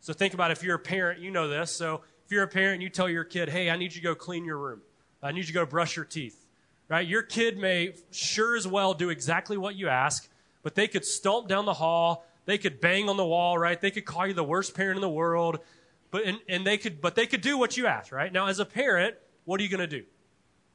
So 0.00 0.12
think 0.12 0.34
about 0.34 0.50
if 0.52 0.62
you're 0.62 0.76
a 0.76 0.78
parent, 0.78 1.20
you 1.20 1.30
know 1.30 1.48
this. 1.48 1.72
So 1.72 2.02
if 2.28 2.32
you're 2.32 2.42
a 2.42 2.48
parent, 2.48 2.82
you 2.82 2.90
tell 2.90 3.08
your 3.08 3.24
kid, 3.24 3.48
hey, 3.48 3.70
I 3.70 3.78
need 3.78 3.94
you 3.94 4.02
to 4.02 4.04
go 4.08 4.14
clean 4.14 4.44
your 4.44 4.58
room. 4.58 4.82
I 5.22 5.32
need 5.32 5.40
you 5.40 5.46
to 5.46 5.52
go 5.54 5.64
brush 5.64 5.96
your 5.96 6.04
teeth. 6.04 6.44
Right? 6.86 7.08
Your 7.08 7.22
kid 7.22 7.56
may 7.56 7.94
sure 8.10 8.54
as 8.54 8.68
well 8.68 8.92
do 8.92 9.08
exactly 9.08 9.56
what 9.56 9.76
you 9.76 9.88
ask, 9.88 10.28
but 10.62 10.74
they 10.74 10.88
could 10.88 11.06
stomp 11.06 11.48
down 11.48 11.64
the 11.64 11.72
hall. 11.72 12.26
They 12.44 12.58
could 12.58 12.82
bang 12.82 13.08
on 13.08 13.16
the 13.16 13.24
wall, 13.24 13.56
right? 13.56 13.80
They 13.80 13.90
could 13.90 14.04
call 14.04 14.26
you 14.26 14.34
the 14.34 14.44
worst 14.44 14.74
parent 14.74 14.98
in 14.98 15.00
the 15.00 15.08
world. 15.08 15.60
But, 16.10 16.24
and, 16.24 16.38
and 16.50 16.66
they 16.66 16.76
could, 16.76 17.00
but 17.00 17.14
they 17.14 17.26
could 17.26 17.40
do 17.40 17.56
what 17.56 17.78
you 17.78 17.86
ask, 17.86 18.12
right? 18.12 18.30
Now, 18.30 18.48
as 18.48 18.58
a 18.58 18.66
parent, 18.66 19.16
what 19.46 19.58
are 19.58 19.62
you 19.62 19.70
going 19.70 19.80
to 19.80 19.86
do? 19.86 20.04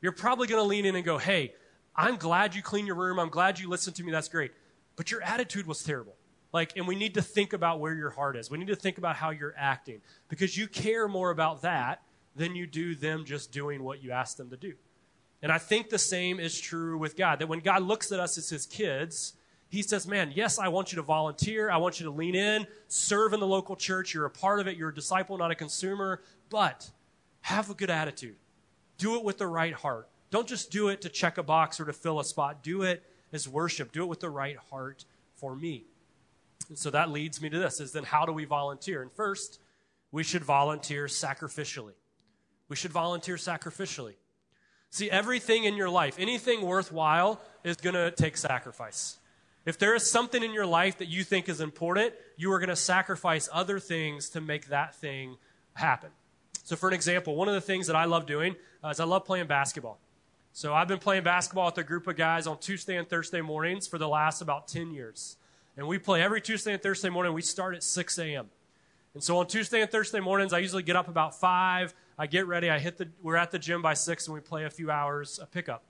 You're 0.02 0.12
probably 0.12 0.48
going 0.48 0.60
to 0.60 0.68
lean 0.68 0.88
in 0.88 0.96
and 0.96 1.06
go, 1.06 1.20
hey, 1.20 1.54
I'm 1.96 2.16
glad 2.16 2.56
you 2.56 2.64
clean 2.64 2.88
your 2.88 2.96
room. 2.96 3.20
I'm 3.20 3.30
glad 3.30 3.60
you 3.60 3.70
listened 3.70 3.96
to 3.98 4.04
me. 4.04 4.12
That's 4.12 4.28
great. 4.28 4.54
But 4.96 5.12
your 5.12 5.22
attitude 5.22 5.68
was 5.68 5.84
terrible. 5.84 6.16
Like, 6.54 6.78
and 6.78 6.88
we 6.88 6.96
need 6.96 7.16
to 7.16 7.22
think 7.22 7.54
about 7.54 7.80
where 7.80 7.96
your 7.96 8.12
heart 8.12 8.38
is. 8.38 8.50
We 8.50 8.60
need 8.60 8.68
to 8.68 8.76
think 8.76 9.00
about 9.00 9.16
how 9.16 9.32
you're 9.32 9.56
acting 9.58 10.02
because 10.30 10.56
you 10.56 10.68
care 10.68 11.08
more 11.08 11.32
about 11.32 11.64
that 11.64 12.04
than 12.36 12.56
you 12.56 12.68
do 12.68 12.96
them 12.96 13.26
just 13.26 13.52
doing 13.52 13.84
what 13.84 14.04
you 14.04 14.12
ask 14.12 14.38
them 14.38 14.52
to 14.52 14.58
do. 14.58 14.74
And 15.42 15.52
I 15.52 15.58
think 15.58 15.90
the 15.90 16.00
same 16.00 16.40
is 16.40 16.58
true 16.60 16.98
with 16.98 17.18
God, 17.18 17.40
that 17.40 17.48
when 17.48 17.60
God 17.60 17.82
looks 17.84 18.12
at 18.12 18.20
us 18.20 18.38
as 18.38 18.50
his 18.50 18.66
kids, 18.66 19.34
he 19.68 19.82
says, 19.82 20.08
Man, 20.08 20.32
yes, 20.36 20.60
I 20.60 20.68
want 20.68 20.92
you 20.92 20.98
to 20.98 21.02
volunteer. 21.02 21.72
I 21.72 21.78
want 21.78 22.00
you 22.00 22.06
to 22.06 22.12
lean 22.12 22.36
in, 22.36 22.68
serve 22.88 23.34
in 23.34 23.40
the 23.40 23.48
local 23.48 23.76
church. 23.76 24.14
You're 24.14 24.26
a 24.26 24.30
part 24.30 24.60
of 24.60 24.68
it. 24.68 24.78
You're 24.78 24.90
a 24.90 24.96
disciple, 24.96 25.38
not 25.38 25.50
a 25.50 25.56
consumer. 25.56 26.22
But 26.50 26.90
have 27.42 27.72
a 27.72 27.74
good 27.74 27.90
attitude. 27.90 28.36
Do 29.00 29.16
it 29.16 29.24
with 29.24 29.40
the 29.40 29.48
right 29.48 29.74
heart. 29.74 30.08
Don't 30.30 30.48
just 30.48 30.72
do 30.72 30.90
it 30.90 31.02
to 31.02 31.10
check 31.10 31.38
a 31.40 31.44
box 31.44 31.80
or 31.80 31.86
to 31.86 31.94
fill 31.94 32.20
a 32.20 32.24
spot. 32.24 32.64
Do 32.64 32.84
it 32.84 33.04
as 33.34 33.50
worship. 33.50 33.92
Do 33.92 34.04
it 34.04 34.08
with 34.08 34.20
the 34.20 34.30
right 34.30 34.58
heart 34.70 35.06
for 35.36 35.56
me. 35.56 35.86
So 36.76 36.90
that 36.92 37.12
leads 37.12 37.42
me 37.42 37.50
to 37.50 37.60
this 37.60 37.80
is 37.80 37.92
then 37.92 38.04
how 38.04 38.26
do 38.26 38.32
we 38.32 38.46
volunteer? 38.46 39.02
And 39.02 39.12
first, 39.12 39.60
we 40.12 40.24
should 40.24 40.44
volunteer 40.44 41.06
sacrificially. 41.06 41.94
We 42.70 42.76
should 42.76 42.92
volunteer 42.92 43.36
sacrificially. 43.36 44.16
See, 44.90 45.10
everything 45.10 45.64
in 45.64 45.76
your 45.76 45.90
life, 45.90 46.18
anything 46.20 46.62
worthwhile, 46.62 47.42
is 47.64 47.78
going 47.78 47.96
to 47.96 48.12
take 48.12 48.38
sacrifice. 48.38 49.18
If 49.66 49.80
there 49.80 49.96
is 49.96 50.10
something 50.10 50.44
in 50.44 50.54
your 50.54 50.66
life 50.66 50.98
that 51.00 51.08
you 51.08 51.24
think 51.24 51.50
is 51.50 51.62
important, 51.62 52.14
you 52.38 52.52
are 52.52 52.60
going 52.60 52.70
to 52.70 52.76
sacrifice 52.76 53.50
other 53.52 53.80
things 53.80 54.30
to 54.30 54.42
make 54.42 54.68
that 54.68 54.94
thing 54.96 55.38
happen. 55.74 56.10
So, 56.64 56.76
for 56.76 56.88
an 56.88 56.94
example, 56.94 57.36
one 57.36 57.48
of 57.48 57.56
the 57.56 57.62
things 57.62 57.88
that 57.88 57.96
I 57.96 58.06
love 58.06 58.26
doing 58.26 58.56
is 58.90 59.00
I 59.00 59.06
love 59.06 59.26
playing 59.26 59.48
basketball. 59.48 60.00
So, 60.52 60.74
I've 60.74 60.88
been 60.88 61.00
playing 61.00 61.24
basketball 61.24 61.66
with 61.66 61.78
a 61.80 61.84
group 61.84 62.08
of 62.08 62.16
guys 62.16 62.46
on 62.46 62.60
Tuesday 62.60 62.98
and 62.98 63.08
Thursday 63.08 63.42
mornings 63.42 63.88
for 63.88 63.98
the 63.98 64.08
last 64.08 64.42
about 64.42 64.68
10 64.68 64.92
years. 64.92 65.38
And 65.78 65.88
we 65.88 65.98
play 65.98 66.22
every 66.22 66.42
Tuesday 66.42 66.74
and 66.74 66.82
Thursday 66.82 67.10
morning. 67.10 67.34
We 67.34 67.42
start 67.42 67.76
at 67.76 67.84
6 67.84 68.20
a.m. 68.20 68.50
And 69.14 69.24
so 69.24 69.38
on 69.38 69.48
Tuesday 69.48 69.82
and 69.82 69.92
Thursday 69.92 70.20
mornings, 70.20 70.54
I 70.54 70.60
usually 70.60 70.84
get 70.84 70.96
up 70.96 71.08
about 71.08 71.40
5. 71.40 71.94
I 72.18 72.28
get 72.28 72.48
ready. 72.48 72.70
I 72.70 72.80
hit 72.80 72.98
the, 72.98 73.10
we're 73.22 73.36
at 73.36 73.52
the 73.52 73.60
gym 73.60 73.82
by 73.82 73.94
6 73.94 74.28
and 74.28 74.34
we 74.34 74.42
play 74.42 74.66
a 74.66 74.70
few 74.70 74.92
hours 74.92 75.40
of 75.40 75.52
pickup. 75.52 75.84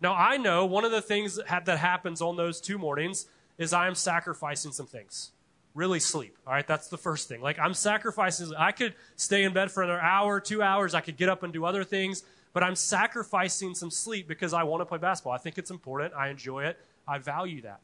Now, 0.00 0.14
I 0.14 0.36
know 0.36 0.66
one 0.66 0.84
of 0.84 0.90
the 0.90 1.00
things 1.00 1.36
that, 1.36 1.48
ha- 1.48 1.62
that 1.64 1.78
happens 1.78 2.20
on 2.20 2.36
those 2.36 2.60
two 2.60 2.78
mornings 2.78 3.26
is 3.58 3.72
I 3.72 3.86
am 3.86 3.94
sacrificing 3.94 4.72
some 4.72 4.86
things. 4.86 5.30
Really 5.74 6.00
sleep. 6.00 6.36
All 6.46 6.52
right, 6.52 6.66
that's 6.66 6.88
the 6.88 6.98
first 6.98 7.28
thing. 7.28 7.40
Like, 7.40 7.58
I'm 7.58 7.74
sacrificing, 7.74 8.52
I 8.56 8.72
could 8.72 8.94
stay 9.16 9.44
in 9.44 9.52
bed 9.52 9.70
for 9.70 9.82
another 9.82 10.00
hour, 10.00 10.40
two 10.40 10.62
hours, 10.62 10.94
I 10.94 11.00
could 11.00 11.16
get 11.16 11.28
up 11.28 11.42
and 11.42 11.52
do 11.52 11.64
other 11.64 11.84
things, 11.84 12.22
but 12.52 12.62
I'm 12.62 12.76
sacrificing 12.76 13.74
some 13.74 13.90
sleep 13.90 14.28
because 14.28 14.52
I 14.52 14.62
want 14.64 14.82
to 14.82 14.86
play 14.86 14.98
basketball. 14.98 15.32
I 15.32 15.38
think 15.38 15.58
it's 15.58 15.70
important. 15.70 16.14
I 16.14 16.28
enjoy 16.28 16.64
it. 16.64 16.78
I 17.06 17.18
value 17.18 17.62
that. 17.62 17.80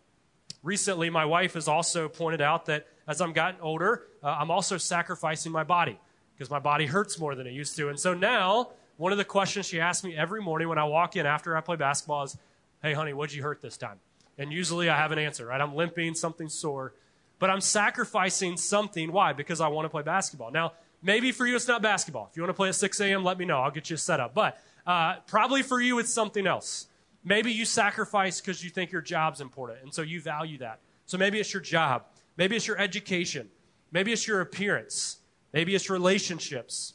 Recently, 0.62 1.09
my 1.09 1.25
wife 1.25 1.55
has 1.55 1.68
also 1.68 2.09
pointed 2.09 2.40
out 2.40 2.66
that 2.66 2.87
as 3.09 3.20
I'm 3.20 3.33
gotten 3.33 3.61
older, 3.61 4.05
uh, 4.23 4.29
I'm 4.29 4.51
also 4.51 4.77
sacrificing 4.77 5.53
my 5.53 5.64
body 5.64 5.99
because 6.35 6.51
my 6.51 6.59
body 6.59 6.87
hurts 6.87 7.18
more 7.18 7.35
than 7.35 7.46
it 7.46 7.53
used 7.53 7.77
to. 7.77 7.88
And 7.88 7.99
so 7.99 8.14
now, 8.14 8.70
one 8.99 9.12
of 9.12 9.18
the 9.18 9.25
questions 9.25 9.66
she 9.66 9.81
asks 9.81 10.05
me 10.05 10.14
every 10.14 10.42
morning 10.42 10.68
when 10.68 10.79
I 10.79 10.85
walk 10.85 11.16
in 11.16 11.25
after 11.25 11.57
I 11.57 11.62
play 11.62 11.77
basketball 11.77 12.25
is, 12.25 12.37
Hey, 12.83 12.92
honey, 12.92 13.12
what'd 13.12 13.35
you 13.35 13.42
hurt 13.42 13.61
this 13.62 13.77
time? 13.77 13.99
And 14.38 14.53
usually 14.53 14.88
I 14.88 14.96
have 14.96 15.12
an 15.12 15.18
answer, 15.18 15.46
right? 15.46 15.61
I'm 15.61 15.75
limping, 15.75 16.14
something 16.14 16.49
sore. 16.49 16.94
But 17.38 17.51
I'm 17.51 17.61
sacrificing 17.61 18.57
something. 18.57 19.12
Why? 19.12 19.33
Because 19.33 19.61
I 19.61 19.68
want 19.68 19.87
to 19.87 19.90
play 19.90 20.03
basketball. 20.03 20.51
Now, 20.51 20.73
maybe 21.03 21.33
for 21.33 21.46
you 21.46 21.57
it's 21.57 21.68
not 21.68 21.83
basketball. 21.83 22.29
If 22.31 22.37
you 22.37 22.42
want 22.42 22.51
to 22.51 22.55
play 22.55 22.68
at 22.68 22.75
6 22.75 23.01
a.m., 23.01 23.25
let 23.25 23.38
me 23.38 23.44
know. 23.44 23.61
I'll 23.61 23.70
get 23.70 23.90
you 23.90 23.96
set 23.96 24.20
up. 24.20 24.35
But 24.35 24.62
uh, 24.87 25.16
probably 25.27 25.62
for 25.62 25.81
you 25.81 25.99
it's 25.99 26.12
something 26.12 26.46
else. 26.46 26.87
Maybe 27.22 27.52
you 27.52 27.64
sacrifice 27.64 28.40
because 28.40 28.64
you 28.64 28.70
think 28.70 28.92
your 28.92 29.02
job's 29.02 29.40
important, 29.40 29.83
and 29.83 29.92
so 29.92 30.02
you 30.02 30.20
value 30.20 30.59
that. 30.59 30.80
So 31.06 31.18
maybe 31.18 31.38
it's 31.38 31.52
your 31.52 31.62
job. 31.62 32.04
Maybe 32.37 32.56
it's 32.56 32.66
your 32.66 32.78
education. 32.78 33.50
Maybe 33.92 34.12
it's 34.12 34.26
your 34.26 34.40
appearance. 34.40 35.18
Maybe 35.52 35.74
it's 35.74 35.90
relationships. 35.90 36.94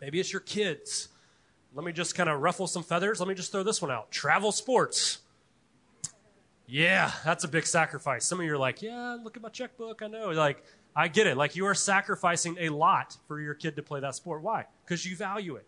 Maybe 0.00 0.18
it's 0.18 0.32
your 0.32 0.40
kids. 0.40 1.08
Let 1.74 1.84
me 1.84 1.92
just 1.92 2.14
kind 2.14 2.28
of 2.28 2.40
ruffle 2.40 2.66
some 2.66 2.82
feathers. 2.82 3.20
Let 3.20 3.28
me 3.28 3.34
just 3.34 3.52
throw 3.52 3.62
this 3.62 3.80
one 3.80 3.90
out. 3.90 4.10
Travel 4.10 4.50
sports. 4.50 5.18
Yeah, 6.66 7.12
that's 7.24 7.44
a 7.44 7.48
big 7.48 7.66
sacrifice. 7.66 8.24
Some 8.24 8.40
of 8.40 8.46
you 8.46 8.52
are 8.54 8.58
like, 8.58 8.82
yeah, 8.82 9.18
look 9.22 9.36
at 9.36 9.42
my 9.42 9.48
checkbook. 9.48 10.02
I 10.02 10.08
know. 10.08 10.30
Like, 10.30 10.64
I 10.96 11.08
get 11.08 11.26
it. 11.26 11.36
Like, 11.36 11.54
you 11.54 11.66
are 11.66 11.74
sacrificing 11.74 12.56
a 12.58 12.70
lot 12.70 13.16
for 13.28 13.40
your 13.40 13.54
kid 13.54 13.76
to 13.76 13.82
play 13.82 14.00
that 14.00 14.14
sport. 14.14 14.42
Why? 14.42 14.66
Because 14.84 15.04
you 15.04 15.16
value 15.16 15.56
it. 15.56 15.66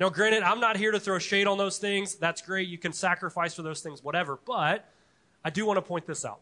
Now, 0.00 0.08
granted, 0.08 0.42
I'm 0.42 0.60
not 0.60 0.76
here 0.76 0.90
to 0.90 0.98
throw 0.98 1.18
shade 1.18 1.46
on 1.46 1.58
those 1.58 1.78
things. 1.78 2.16
That's 2.16 2.42
great. 2.42 2.68
You 2.68 2.78
can 2.78 2.92
sacrifice 2.92 3.54
for 3.54 3.62
those 3.62 3.80
things, 3.80 4.02
whatever. 4.02 4.38
But 4.44 4.88
I 5.44 5.50
do 5.50 5.66
want 5.66 5.76
to 5.76 5.82
point 5.82 6.06
this 6.06 6.24
out 6.24 6.40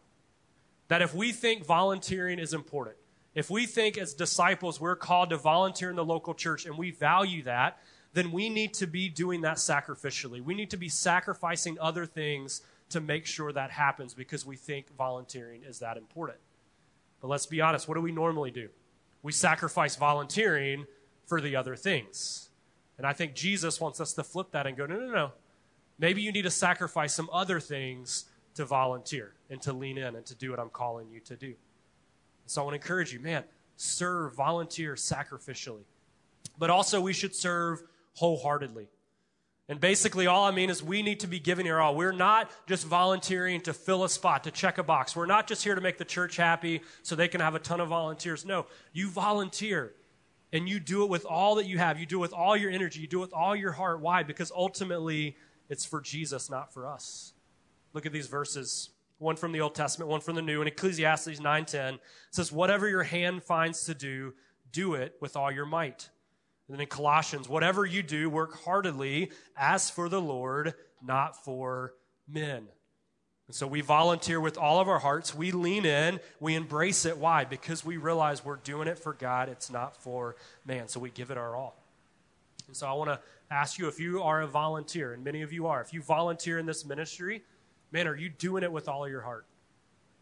that 0.88 1.02
if 1.02 1.14
we 1.14 1.32
think 1.32 1.64
volunteering 1.64 2.38
is 2.38 2.52
important, 2.52 2.96
if 3.34 3.48
we 3.48 3.66
think 3.66 3.96
as 3.96 4.12
disciples 4.12 4.80
we're 4.80 4.96
called 4.96 5.30
to 5.30 5.36
volunteer 5.36 5.88
in 5.88 5.96
the 5.96 6.04
local 6.04 6.34
church 6.34 6.66
and 6.66 6.76
we 6.76 6.90
value 6.90 7.42
that, 7.44 7.78
then 8.12 8.32
we 8.32 8.48
need 8.48 8.74
to 8.74 8.86
be 8.86 9.08
doing 9.08 9.42
that 9.42 9.56
sacrificially. 9.56 10.42
We 10.42 10.54
need 10.54 10.70
to 10.70 10.76
be 10.76 10.88
sacrificing 10.88 11.78
other 11.80 12.06
things 12.06 12.62
to 12.88 13.00
make 13.00 13.24
sure 13.24 13.52
that 13.52 13.70
happens 13.70 14.14
because 14.14 14.44
we 14.44 14.56
think 14.56 14.94
volunteering 14.96 15.62
is 15.62 15.78
that 15.78 15.96
important. 15.96 16.38
But 17.20 17.28
let's 17.28 17.46
be 17.46 17.60
honest, 17.60 17.86
what 17.86 17.94
do 17.94 18.00
we 18.00 18.12
normally 18.12 18.50
do? 18.50 18.68
We 19.22 19.32
sacrifice 19.32 19.94
volunteering 19.96 20.86
for 21.26 21.40
the 21.40 21.54
other 21.54 21.76
things. 21.76 22.49
And 23.00 23.06
I 23.06 23.14
think 23.14 23.34
Jesus 23.34 23.80
wants 23.80 23.98
us 23.98 24.12
to 24.12 24.22
flip 24.22 24.50
that 24.50 24.66
and 24.66 24.76
go, 24.76 24.84
no, 24.84 24.98
no, 24.98 25.10
no. 25.10 25.32
Maybe 25.98 26.20
you 26.20 26.32
need 26.32 26.42
to 26.42 26.50
sacrifice 26.50 27.14
some 27.14 27.30
other 27.32 27.58
things 27.58 28.26
to 28.56 28.66
volunteer 28.66 29.32
and 29.48 29.62
to 29.62 29.72
lean 29.72 29.96
in 29.96 30.16
and 30.16 30.26
to 30.26 30.34
do 30.34 30.50
what 30.50 30.60
I'm 30.60 30.68
calling 30.68 31.08
you 31.10 31.20
to 31.20 31.34
do. 31.34 31.54
So 32.44 32.60
I 32.60 32.64
want 32.66 32.74
to 32.74 32.82
encourage 32.82 33.10
you, 33.10 33.18
man, 33.18 33.44
serve, 33.78 34.34
volunteer 34.34 34.96
sacrificially. 34.96 35.84
But 36.58 36.68
also, 36.68 37.00
we 37.00 37.14
should 37.14 37.34
serve 37.34 37.82
wholeheartedly. 38.16 38.88
And 39.70 39.80
basically, 39.80 40.26
all 40.26 40.44
I 40.44 40.50
mean 40.50 40.68
is 40.68 40.82
we 40.82 41.00
need 41.00 41.20
to 41.20 41.26
be 41.26 41.40
giving 41.40 41.64
your 41.64 41.80
all. 41.80 41.94
We're 41.94 42.12
not 42.12 42.50
just 42.66 42.86
volunteering 42.86 43.62
to 43.62 43.72
fill 43.72 44.04
a 44.04 44.10
spot, 44.10 44.44
to 44.44 44.50
check 44.50 44.76
a 44.76 44.82
box. 44.82 45.16
We're 45.16 45.24
not 45.24 45.46
just 45.46 45.64
here 45.64 45.74
to 45.74 45.80
make 45.80 45.96
the 45.96 46.04
church 46.04 46.36
happy 46.36 46.82
so 47.02 47.16
they 47.16 47.28
can 47.28 47.40
have 47.40 47.54
a 47.54 47.60
ton 47.60 47.80
of 47.80 47.88
volunteers. 47.88 48.44
No, 48.44 48.66
you 48.92 49.08
volunteer 49.08 49.94
and 50.52 50.68
you 50.68 50.80
do 50.80 51.04
it 51.04 51.10
with 51.10 51.24
all 51.24 51.56
that 51.56 51.66
you 51.66 51.78
have. 51.78 51.98
You 51.98 52.06
do 52.06 52.18
it 52.18 52.20
with 52.20 52.32
all 52.32 52.56
your 52.56 52.70
energy. 52.70 53.00
You 53.00 53.06
do 53.06 53.18
it 53.18 53.22
with 53.22 53.32
all 53.32 53.54
your 53.54 53.72
heart. 53.72 54.00
Why? 54.00 54.22
Because 54.22 54.50
ultimately, 54.50 55.36
it's 55.68 55.84
for 55.84 56.00
Jesus, 56.00 56.50
not 56.50 56.72
for 56.72 56.86
us. 56.86 57.32
Look 57.92 58.06
at 58.06 58.12
these 58.12 58.26
verses. 58.26 58.90
One 59.18 59.36
from 59.36 59.52
the 59.52 59.60
Old 59.60 59.74
Testament, 59.74 60.10
one 60.10 60.20
from 60.20 60.34
the 60.34 60.42
New. 60.42 60.62
In 60.62 60.68
Ecclesiastes 60.68 61.40
9.10, 61.40 61.98
says, 62.30 62.50
Whatever 62.50 62.88
your 62.88 63.02
hand 63.02 63.42
finds 63.42 63.84
to 63.84 63.94
do, 63.94 64.34
do 64.72 64.94
it 64.94 65.16
with 65.20 65.36
all 65.36 65.52
your 65.52 65.66
might 65.66 66.08
and 66.70 66.78
then 66.78 66.82
in 66.82 66.86
Colossians, 66.86 67.48
whatever 67.48 67.84
you 67.84 68.00
do, 68.00 68.30
work 68.30 68.62
heartily 68.62 69.32
as 69.56 69.90
for 69.90 70.08
the 70.08 70.20
Lord, 70.20 70.74
not 71.02 71.44
for 71.44 71.94
men. 72.28 72.68
And 73.50 73.54
so 73.56 73.66
we 73.66 73.80
volunteer 73.80 74.40
with 74.40 74.56
all 74.56 74.78
of 74.78 74.88
our 74.88 75.00
hearts. 75.00 75.34
We 75.34 75.50
lean 75.50 75.84
in. 75.84 76.20
We 76.38 76.54
embrace 76.54 77.04
it. 77.04 77.18
Why? 77.18 77.44
Because 77.44 77.84
we 77.84 77.96
realize 77.96 78.44
we're 78.44 78.54
doing 78.54 78.86
it 78.86 78.96
for 78.96 79.12
God. 79.12 79.48
It's 79.48 79.72
not 79.72 79.96
for 79.96 80.36
man. 80.64 80.86
So 80.86 81.00
we 81.00 81.10
give 81.10 81.32
it 81.32 81.36
our 81.36 81.56
all. 81.56 81.74
And 82.68 82.76
so 82.76 82.86
I 82.86 82.92
want 82.92 83.10
to 83.10 83.18
ask 83.50 83.76
you 83.76 83.88
if 83.88 83.98
you 83.98 84.22
are 84.22 84.40
a 84.40 84.46
volunteer, 84.46 85.12
and 85.12 85.24
many 85.24 85.42
of 85.42 85.52
you 85.52 85.66
are, 85.66 85.80
if 85.80 85.92
you 85.92 86.00
volunteer 86.00 86.60
in 86.60 86.66
this 86.66 86.84
ministry, 86.84 87.42
man, 87.90 88.06
are 88.06 88.14
you 88.14 88.28
doing 88.28 88.62
it 88.62 88.70
with 88.70 88.88
all 88.88 89.04
of 89.04 89.10
your 89.10 89.22
heart? 89.22 89.46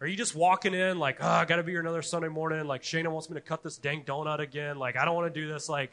Are 0.00 0.06
you 0.06 0.16
just 0.16 0.34
walking 0.34 0.72
in 0.72 0.98
like, 0.98 1.18
oh, 1.20 1.28
I 1.28 1.44
got 1.44 1.56
to 1.56 1.62
be 1.62 1.72
here 1.72 1.82
another 1.82 2.00
Sunday 2.00 2.28
morning? 2.28 2.66
Like, 2.66 2.82
Shana 2.82 3.08
wants 3.08 3.28
me 3.28 3.34
to 3.34 3.42
cut 3.42 3.62
this 3.62 3.76
dang 3.76 4.04
donut 4.04 4.38
again. 4.38 4.78
Like, 4.78 4.96
I 4.96 5.04
don't 5.04 5.14
want 5.14 5.34
to 5.34 5.38
do 5.38 5.52
this. 5.52 5.68
Like, 5.68 5.92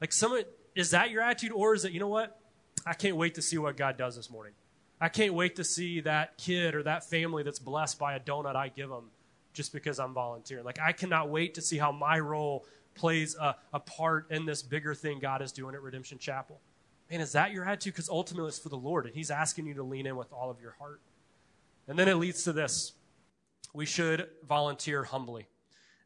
like 0.00 0.12
some 0.12 0.40
is 0.76 0.92
that 0.92 1.10
your 1.10 1.22
attitude 1.22 1.50
or 1.50 1.74
is 1.74 1.84
it, 1.84 1.90
you 1.90 1.98
know 1.98 2.06
what? 2.06 2.38
I 2.86 2.94
can't 2.94 3.16
wait 3.16 3.34
to 3.34 3.42
see 3.42 3.58
what 3.58 3.76
God 3.76 3.96
does 3.96 4.14
this 4.14 4.30
morning. 4.30 4.52
I 5.00 5.08
can't 5.08 5.34
wait 5.34 5.56
to 5.56 5.64
see 5.64 6.00
that 6.00 6.38
kid 6.38 6.74
or 6.74 6.82
that 6.82 7.08
family 7.08 7.42
that's 7.42 7.58
blessed 7.58 7.98
by 7.98 8.14
a 8.14 8.20
donut 8.20 8.56
I 8.56 8.68
give 8.68 8.88
them 8.88 9.10
just 9.52 9.72
because 9.72 9.98
I'm 9.98 10.12
volunteering. 10.12 10.64
Like 10.64 10.80
I 10.80 10.92
cannot 10.92 11.30
wait 11.30 11.54
to 11.54 11.62
see 11.62 11.78
how 11.78 11.92
my 11.92 12.18
role 12.18 12.64
plays 12.94 13.36
a, 13.36 13.56
a 13.72 13.80
part 13.80 14.30
in 14.30 14.44
this 14.44 14.62
bigger 14.62 14.94
thing 14.94 15.20
God 15.20 15.40
is 15.42 15.52
doing 15.52 15.74
at 15.74 15.82
Redemption 15.82 16.18
Chapel. 16.18 16.60
Man, 17.10 17.20
is 17.20 17.32
that 17.32 17.52
your 17.52 17.64
attitude? 17.64 17.94
Because 17.94 18.08
ultimately 18.08 18.48
it's 18.48 18.58
for 18.58 18.68
the 18.68 18.76
Lord, 18.76 19.06
and 19.06 19.14
He's 19.14 19.30
asking 19.30 19.66
you 19.66 19.74
to 19.74 19.82
lean 19.82 20.06
in 20.06 20.16
with 20.16 20.32
all 20.32 20.50
of 20.50 20.60
your 20.60 20.74
heart. 20.78 21.00
And 21.86 21.98
then 21.98 22.08
it 22.08 22.16
leads 22.16 22.44
to 22.44 22.52
this 22.52 22.92
we 23.72 23.86
should 23.86 24.28
volunteer 24.48 25.04
humbly. 25.04 25.46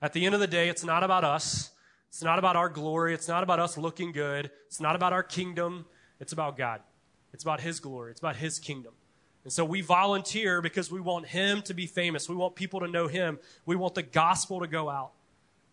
At 0.00 0.12
the 0.12 0.26
end 0.26 0.34
of 0.34 0.40
the 0.40 0.46
day, 0.46 0.68
it's 0.68 0.84
not 0.84 1.02
about 1.02 1.24
us, 1.24 1.70
it's 2.12 2.22
not 2.22 2.38
about 2.38 2.56
our 2.56 2.68
glory. 2.68 3.14
It's 3.14 3.26
not 3.26 3.42
about 3.42 3.58
us 3.58 3.78
looking 3.78 4.12
good. 4.12 4.50
It's 4.66 4.80
not 4.80 4.94
about 4.94 5.14
our 5.14 5.22
kingdom. 5.22 5.86
It's 6.20 6.34
about 6.34 6.58
God. 6.58 6.82
It's 7.32 7.42
about 7.42 7.60
His 7.60 7.80
glory. 7.80 8.10
It's 8.10 8.20
about 8.20 8.36
His 8.36 8.58
kingdom. 8.58 8.92
And 9.44 9.52
so 9.52 9.64
we 9.64 9.80
volunteer 9.80 10.60
because 10.62 10.90
we 10.90 11.00
want 11.00 11.26
Him 11.26 11.62
to 11.62 11.74
be 11.74 11.86
famous. 11.86 12.28
We 12.28 12.36
want 12.36 12.54
people 12.54 12.80
to 12.80 12.88
know 12.88 13.08
Him. 13.08 13.38
We 13.66 13.76
want 13.76 13.94
the 13.94 14.02
gospel 14.02 14.60
to 14.60 14.66
go 14.66 14.88
out. 14.88 15.12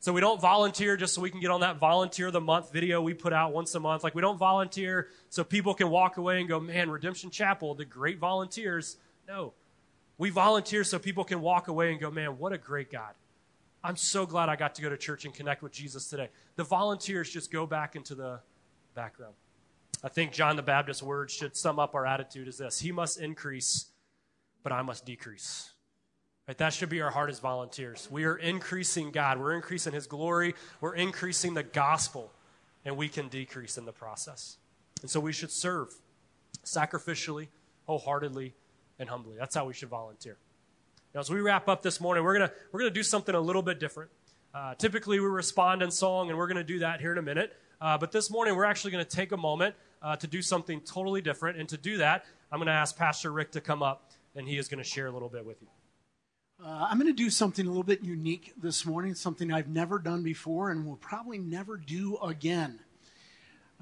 So 0.02 0.14
we 0.14 0.22
don't 0.22 0.40
volunteer 0.40 0.96
just 0.96 1.14
so 1.14 1.22
we 1.22 1.30
can 1.30 1.42
get 1.42 1.52
on 1.52 1.60
that 1.60 1.78
volunteer 1.78 2.32
the 2.32 2.40
month 2.40 2.72
video 2.72 3.02
we 3.02 3.14
put 3.14 3.34
out 3.34 3.52
once 3.52 3.76
a 3.76 3.82
month. 3.82 4.04
Like 4.04 4.16
we 4.16 4.22
don't 4.22 4.38
volunteer 4.38 5.10
so 5.30 5.44
people 5.44 5.74
can 5.74 5.90
walk 5.90 6.16
away 6.16 6.40
and 6.40 6.48
go, 6.48 6.60
man, 6.60 6.90
Redemption 6.90 7.30
Chapel, 7.30 7.76
the 7.76 7.84
great 7.84 8.18
volunteers. 8.18 8.96
No. 9.28 9.54
We 10.18 10.30
volunteer 10.30 10.86
so 10.86 11.00
people 11.00 11.26
can 11.26 11.42
walk 11.42 11.68
away 11.68 11.92
and 11.92 12.00
go, 12.00 12.10
man, 12.10 12.38
what 12.38 12.54
a 12.54 12.58
great 12.58 12.90
God. 12.90 13.14
I'm 13.84 13.98
so 13.98 14.26
glad 14.26 14.48
I 14.50 14.56
got 14.56 14.76
to 14.76 14.82
go 14.82 14.90
to 14.90 14.98
church 14.98 15.26
and 15.26 15.34
connect 15.34 15.62
with 15.62 15.74
Jesus 15.74 16.10
today. 16.10 16.30
The 16.56 16.64
volunteers 16.64 17.30
just 17.30 17.52
go 17.52 17.66
back 17.66 17.96
into 17.96 18.16
the 18.16 18.40
background. 18.96 19.34
I 20.04 20.10
think 20.10 20.32
John 20.32 20.56
the 20.56 20.62
Baptist's 20.62 21.04
words 21.04 21.34
should 21.34 21.58
sum 21.58 21.78
up 21.78 21.94
our 21.94 22.06
attitude 22.06 22.48
is 22.48 22.58
this 22.58 22.80
He 22.80 22.92
must 22.92 23.20
increase, 23.20 23.88
but 24.64 24.72
I 24.72 24.82
must 24.82 25.06
decrease. 25.06 25.72
Right? 26.48 26.58
That 26.58 26.74
should 26.74 26.90
be 26.90 27.02
our 27.02 27.12
heart 27.12 27.30
as 27.30 27.40
volunteers. 27.40 28.08
We 28.10 28.24
are 28.24 28.36
increasing 28.36 29.12
God, 29.12 29.40
we're 29.40 29.54
increasing 29.54 29.94
His 29.94 30.08
glory, 30.08 30.56
we're 30.82 30.96
increasing 30.96 31.54
the 31.54 31.64
gospel, 31.64 32.32
and 32.86 32.98
we 32.98 33.10
can 33.10 33.28
decrease 33.28 33.78
in 33.78 33.86
the 33.86 33.92
process. 33.92 34.58
And 35.02 35.10
so 35.10 35.20
we 35.20 35.34
should 35.34 35.52
serve 35.52 35.94
sacrificially, 36.66 37.48
wholeheartedly, 37.86 38.54
and 39.00 39.10
humbly. 39.10 39.36
That's 39.38 39.56
how 39.56 39.66
we 39.66 39.74
should 39.74 39.90
volunteer. 39.90 40.38
Now, 41.14 41.22
as 41.22 41.30
we 41.30 41.42
wrap 41.42 41.68
up 41.68 41.82
this 41.82 42.00
morning, 42.00 42.24
we're 42.24 42.38
going 42.38 42.50
we're 42.72 42.80
gonna 42.82 42.92
do 42.92 43.04
something 43.04 43.36
a 43.36 43.40
little 43.40 43.62
bit 43.62 43.80
different. 43.80 44.12
Uh, 44.54 44.74
typically, 44.76 45.20
we 45.20 45.28
respond 45.28 45.84
in 45.84 45.92
song, 45.92 46.30
and 46.30 46.38
we're 46.38 46.48
going 46.48 46.58
to 46.58 46.64
do 46.64 46.80
that 46.80 47.00
here 47.00 47.12
in 47.12 47.20
a 47.20 47.22
minute. 47.22 47.56
Uh, 47.80 47.98
but 47.98 48.12
this 48.12 48.32
morning, 48.32 48.56
we're 48.56 48.66
actually 48.66 48.92
going 48.92 49.06
to 49.06 49.10
take 49.10 49.32
a 49.32 49.38
moment 49.38 49.76
uh, 50.02 50.16
to 50.18 50.28
do 50.28 50.42
something 50.42 50.82
totally 50.82 51.22
different. 51.22 51.58
And 51.58 51.68
to 51.70 51.78
do 51.78 51.98
that, 51.98 52.26
I'm 52.52 52.60
going 52.60 52.68
to 52.68 52.74
ask 52.74 52.98
Pastor 52.98 53.32
Rick 53.32 53.52
to 53.52 53.62
come 53.62 53.84
up, 53.84 54.12
and 54.36 54.48
he 54.48 54.58
is 54.58 54.68
going 54.68 54.84
to 54.84 54.90
share 54.90 55.08
a 55.08 55.12
little 55.12 55.30
bit 55.30 55.46
with 55.46 55.62
you. 55.62 55.68
Uh, 56.64 56.88
I'm 56.90 56.98
going 56.98 57.08
to 57.08 57.14
do 57.14 57.30
something 57.30 57.66
a 57.66 57.70
little 57.70 57.84
bit 57.84 58.04
unique 58.04 58.54
this 58.62 58.86
morning, 58.86 59.16
something 59.16 59.52
I've 59.52 59.70
never 59.70 59.98
done 59.98 60.24
before 60.24 60.72
and 60.72 60.86
will 60.86 60.98
probably 60.98 61.38
never 61.38 61.78
do 61.78 62.18
again. 62.18 62.80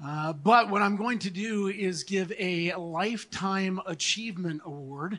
Uh, 0.04 0.32
but 0.32 0.70
what 0.70 0.80
I'm 0.80 0.94
going 0.94 1.18
to 1.20 1.30
do 1.30 1.66
is 1.66 2.04
give 2.04 2.32
a 2.38 2.72
Lifetime 2.74 3.80
Achievement 3.84 4.62
Award 4.64 5.18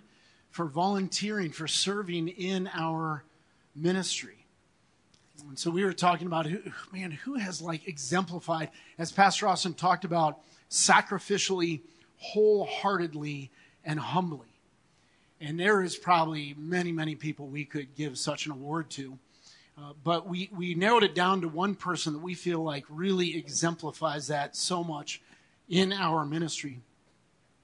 for 0.51 0.67
volunteering, 0.67 1.51
for 1.51 1.67
serving 1.67 2.29
in 2.29 2.69
our 2.73 3.25
ministry. 3.75 4.45
And 5.49 5.59
so 5.59 5.69
we 5.69 5.83
were 5.83 5.91
talking 5.91 6.27
about 6.27 6.45
who, 6.45 6.59
man, 6.93 7.11
who 7.11 7.33
has 7.35 7.61
like 7.61 7.89
exemplified, 7.89 8.69
as 8.97 9.11
Pastor 9.11 9.49
Austin 9.49 9.73
talked 9.73 10.05
about, 10.05 10.39
sacrificially, 10.69 11.81
wholeheartedly, 12.17 13.51
and 13.83 13.99
humbly. 13.99 14.47
And 15.41 15.59
there 15.59 15.81
is 15.81 15.95
probably 15.95 16.53
many, 16.57 16.91
many 16.91 17.15
people 17.15 17.47
we 17.47 17.65
could 17.65 17.95
give 17.95 18.17
such 18.17 18.45
an 18.45 18.51
award 18.51 18.89
to. 18.91 19.17
Uh, 19.77 19.93
but 20.03 20.27
we, 20.27 20.49
we 20.55 20.75
narrowed 20.75 21.03
it 21.03 21.15
down 21.15 21.41
to 21.41 21.47
one 21.47 21.73
person 21.73 22.13
that 22.13 22.19
we 22.19 22.33
feel 22.33 22.61
like 22.61 22.83
really 22.89 23.37
exemplifies 23.37 24.27
that 24.27 24.55
so 24.55 24.83
much 24.83 25.21
in 25.69 25.93
our 25.93 26.25
ministry. 26.25 26.81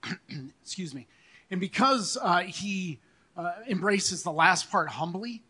Excuse 0.62 0.94
me. 0.94 1.08
And 1.52 1.60
because 1.60 2.18
uh, 2.22 2.39
he 2.39 3.00
uh, 3.36 3.52
embraces 3.68 4.24
the 4.24 4.32
last 4.32 4.72
part 4.72 4.88
humbly, 4.88 5.44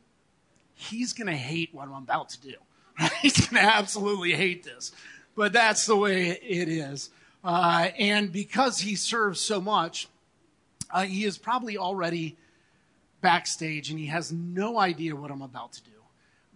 he's 0.73 1.13
going 1.13 1.27
to 1.27 1.35
hate 1.35 1.69
what 1.71 1.87
I'm 1.87 1.93
about 1.93 2.29
to 2.29 2.41
do. 2.41 2.55
he's 3.21 3.47
going 3.47 3.63
to 3.63 3.69
absolutely 3.69 4.33
hate 4.33 4.63
this. 4.63 4.91
But 5.35 5.53
that's 5.53 5.85
the 5.85 5.95
way 5.95 6.29
it 6.29 6.69
is. 6.69 7.09
Uh, 7.45 7.89
and 7.99 8.31
because 8.31 8.79
he 8.79 8.95
serves 8.95 9.39
so 9.39 9.61
much, 9.61 10.07
uh, 10.89 11.03
he 11.03 11.25
is 11.25 11.37
probably 11.37 11.77
already 11.77 12.35
backstage 13.21 13.91
and 13.91 13.99
he 13.99 14.07
has 14.07 14.31
no 14.31 14.79
idea 14.79 15.15
what 15.15 15.29
I'm 15.29 15.43
about 15.43 15.73
to 15.73 15.83
do. 15.83 15.91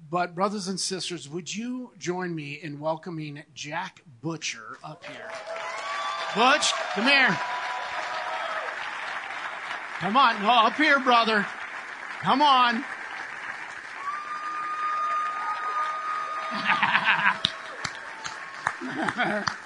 But, 0.09 0.33
brothers 0.33 0.67
and 0.67 0.79
sisters, 0.79 1.29
would 1.29 1.53
you 1.53 1.91
join 1.99 2.33
me 2.33 2.59
in 2.63 2.79
welcoming 2.79 3.43
Jack 3.53 4.01
Butcher 4.23 4.79
up 4.83 5.05
here? 5.05 5.29
Butch, 6.35 6.73
come 6.93 7.05
here. 7.05 7.37
Come 9.99 10.17
on. 10.17 10.41
No, 10.41 10.49
up 10.49 10.73
here, 10.73 10.99
brother. 10.99 11.45
Come 12.21 12.41
on. 12.41 12.83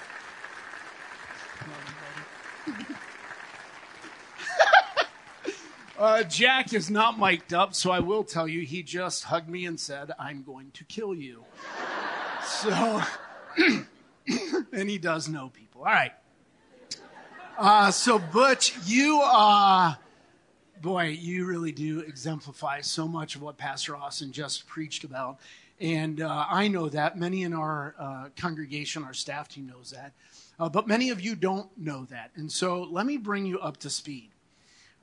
uh, 6.03 6.21
Jack 6.23 6.73
is 6.73 6.89
not 6.89 7.17
mic'd 7.17 7.53
up, 7.53 7.73
so 7.73 7.89
I 7.89 8.01
will 8.01 8.25
tell 8.25 8.45
you, 8.45 8.61
he 8.65 8.83
just 8.83 9.23
hugged 9.23 9.47
me 9.47 9.65
and 9.65 9.79
said, 9.79 10.11
I'm 10.19 10.43
going 10.43 10.71
to 10.71 10.83
kill 10.83 11.15
you. 11.15 11.45
so, 12.45 13.01
and 14.73 14.89
he 14.89 14.97
does 14.97 15.29
know 15.29 15.47
people. 15.47 15.81
All 15.81 15.87
right. 15.87 16.11
Uh, 17.57 17.89
so, 17.91 18.19
Butch, 18.19 18.77
you, 18.85 19.21
uh, 19.23 19.93
boy, 20.81 21.05
you 21.05 21.45
really 21.45 21.71
do 21.71 22.01
exemplify 22.01 22.81
so 22.81 23.07
much 23.07 23.37
of 23.37 23.41
what 23.41 23.57
Pastor 23.57 23.95
Austin 23.95 24.33
just 24.33 24.67
preached 24.67 25.05
about. 25.05 25.39
And 25.79 26.21
uh, 26.21 26.45
I 26.49 26.67
know 26.67 26.89
that. 26.89 27.17
Many 27.17 27.43
in 27.43 27.53
our 27.53 27.95
uh, 27.97 28.25
congregation, 28.35 29.05
our 29.05 29.13
staff 29.13 29.47
team 29.47 29.67
knows 29.67 29.91
that. 29.91 30.11
Uh, 30.59 30.67
but 30.67 30.85
many 30.85 31.11
of 31.11 31.21
you 31.21 31.35
don't 31.37 31.69
know 31.77 32.03
that. 32.09 32.31
And 32.35 32.51
so 32.51 32.83
let 32.83 33.05
me 33.05 33.15
bring 33.15 33.45
you 33.45 33.59
up 33.59 33.77
to 33.77 33.89
speed. 33.89 34.32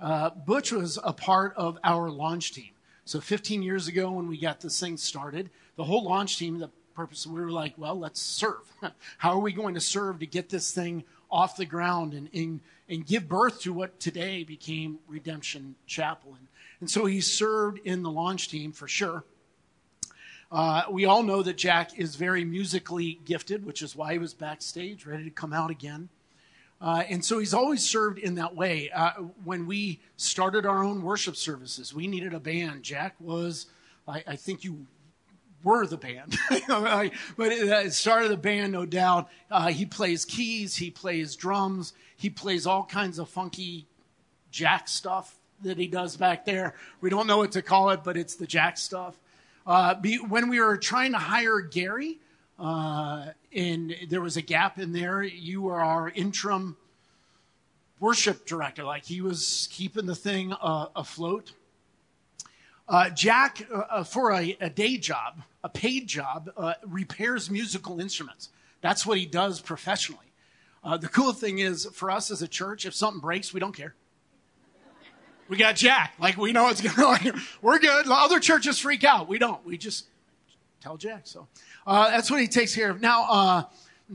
Uh, 0.00 0.30
Butch 0.30 0.72
was 0.72 0.98
a 1.04 1.12
part 1.12 1.54
of 1.56 1.78
our 1.84 2.10
launch 2.10 2.52
team. 2.52 2.70
So 3.04 3.20
15 3.20 3.62
years 3.62 3.88
ago, 3.88 4.10
when 4.12 4.28
we 4.28 4.38
got 4.38 4.60
this 4.60 4.80
thing 4.80 4.96
started, 4.96 5.50
the 5.76 5.84
whole 5.84 6.04
launch 6.04 6.38
team, 6.38 6.58
the 6.58 6.70
purpose, 6.94 7.26
we 7.26 7.40
were 7.40 7.50
like, 7.50 7.74
well, 7.76 7.98
let's 7.98 8.20
serve. 8.20 8.72
How 9.18 9.32
are 9.32 9.40
we 9.40 9.52
going 9.52 9.74
to 9.74 9.80
serve 9.80 10.20
to 10.20 10.26
get 10.26 10.48
this 10.48 10.72
thing 10.72 11.04
off 11.30 11.56
the 11.56 11.66
ground 11.66 12.14
and, 12.14 12.28
and, 12.32 12.60
and 12.88 13.06
give 13.06 13.28
birth 13.28 13.60
to 13.62 13.72
what 13.72 14.00
today 14.00 14.42
became 14.44 14.98
Redemption 15.06 15.74
Chapel? 15.86 16.34
And, 16.38 16.46
and 16.80 16.90
so 16.90 17.04
he 17.04 17.20
served 17.20 17.80
in 17.84 18.02
the 18.02 18.10
launch 18.10 18.48
team 18.48 18.72
for 18.72 18.88
sure. 18.88 19.24
Uh, 20.50 20.84
we 20.90 21.04
all 21.04 21.22
know 21.22 21.42
that 21.42 21.56
Jack 21.56 21.98
is 21.98 22.16
very 22.16 22.44
musically 22.44 23.20
gifted, 23.24 23.64
which 23.64 23.82
is 23.82 23.94
why 23.94 24.12
he 24.12 24.18
was 24.18 24.34
backstage, 24.34 25.06
ready 25.06 25.24
to 25.24 25.30
come 25.30 25.52
out 25.52 25.70
again. 25.70 26.08
Uh, 26.80 27.04
and 27.08 27.24
so 27.24 27.38
he's 27.38 27.52
always 27.52 27.84
served 27.84 28.18
in 28.18 28.36
that 28.36 28.54
way. 28.54 28.90
Uh, 28.90 29.10
when 29.44 29.66
we 29.66 30.00
started 30.16 30.64
our 30.64 30.82
own 30.82 31.02
worship 31.02 31.36
services, 31.36 31.92
we 31.92 32.06
needed 32.06 32.32
a 32.32 32.40
band. 32.40 32.82
Jack 32.82 33.14
was, 33.20 33.66
I, 34.08 34.24
I 34.26 34.36
think 34.36 34.64
you 34.64 34.86
were 35.62 35.86
the 35.86 35.98
band, 35.98 36.38
but 36.68 37.52
it 37.52 37.92
started 37.92 38.30
the 38.30 38.36
band, 38.38 38.72
no 38.72 38.86
doubt. 38.86 39.28
Uh, 39.50 39.68
he 39.68 39.84
plays 39.84 40.24
keys, 40.24 40.76
he 40.76 40.90
plays 40.90 41.36
drums, 41.36 41.92
he 42.16 42.30
plays 42.30 42.66
all 42.66 42.84
kinds 42.84 43.18
of 43.18 43.28
funky 43.28 43.86
Jack 44.50 44.88
stuff 44.88 45.38
that 45.62 45.76
he 45.76 45.86
does 45.86 46.16
back 46.16 46.46
there. 46.46 46.74
We 47.02 47.10
don't 47.10 47.26
know 47.26 47.36
what 47.36 47.52
to 47.52 47.62
call 47.62 47.90
it, 47.90 48.02
but 48.02 48.16
it's 48.16 48.36
the 48.36 48.46
Jack 48.46 48.78
stuff. 48.78 49.18
Uh, 49.66 49.94
when 50.28 50.48
we 50.48 50.60
were 50.60 50.78
trying 50.78 51.12
to 51.12 51.18
hire 51.18 51.60
Gary, 51.60 52.18
uh, 52.60 53.24
and 53.54 53.96
there 54.10 54.20
was 54.20 54.36
a 54.36 54.42
gap 54.42 54.78
in 54.78 54.92
there, 54.92 55.22
you 55.22 55.62
were 55.62 55.80
our 55.80 56.10
interim 56.10 56.76
worship 57.98 58.46
director. 58.46 58.84
Like 58.84 59.04
he 59.06 59.22
was 59.22 59.66
keeping 59.72 60.04
the 60.04 60.14
thing 60.14 60.52
uh, 60.52 60.86
afloat. 60.94 61.52
Uh, 62.86 63.08
Jack, 63.08 63.66
uh, 63.72 63.78
uh, 63.78 64.04
for 64.04 64.32
a, 64.32 64.56
a, 64.60 64.68
day 64.68 64.98
job, 64.98 65.40
a 65.64 65.68
paid 65.68 66.06
job, 66.06 66.50
repairs 66.86 67.50
musical 67.50 68.00
instruments. 68.00 68.50
That's 68.82 69.06
what 69.06 69.16
he 69.16 69.26
does 69.26 69.60
professionally. 69.60 70.26
the 70.84 71.08
cool 71.08 71.32
thing 71.32 71.60
is, 71.60 71.86
for 71.92 72.10
us 72.10 72.30
as 72.30 72.42
a 72.42 72.48
church, 72.48 72.84
if 72.84 72.94
something 72.94 73.20
breaks, 73.20 73.54
we 73.54 73.60
don't 73.60 73.76
care. 73.76 73.94
We 75.48 75.56
got 75.56 75.76
Jack. 75.76 76.14
Like 76.20 76.36
we 76.36 76.52
know 76.52 76.68
it's 76.68 76.80
going. 76.80 76.94
Like, 77.24 77.34
we're 77.62 77.78
good. 77.78 78.06
Other 78.08 78.38
churches 78.38 78.78
freak 78.78 79.02
out. 79.02 79.28
We 79.28 79.38
don't. 79.38 79.64
We 79.64 79.78
just 79.78 80.06
tell 80.80 80.96
Jack. 80.96 81.22
So 81.24 81.46
uh, 81.86 82.10
that's 82.10 82.30
what 82.30 82.40
he 82.40 82.46
takes 82.46 82.74
care 82.74 82.90
of. 82.90 83.00
Now, 83.00 83.26
uh, 83.30 83.62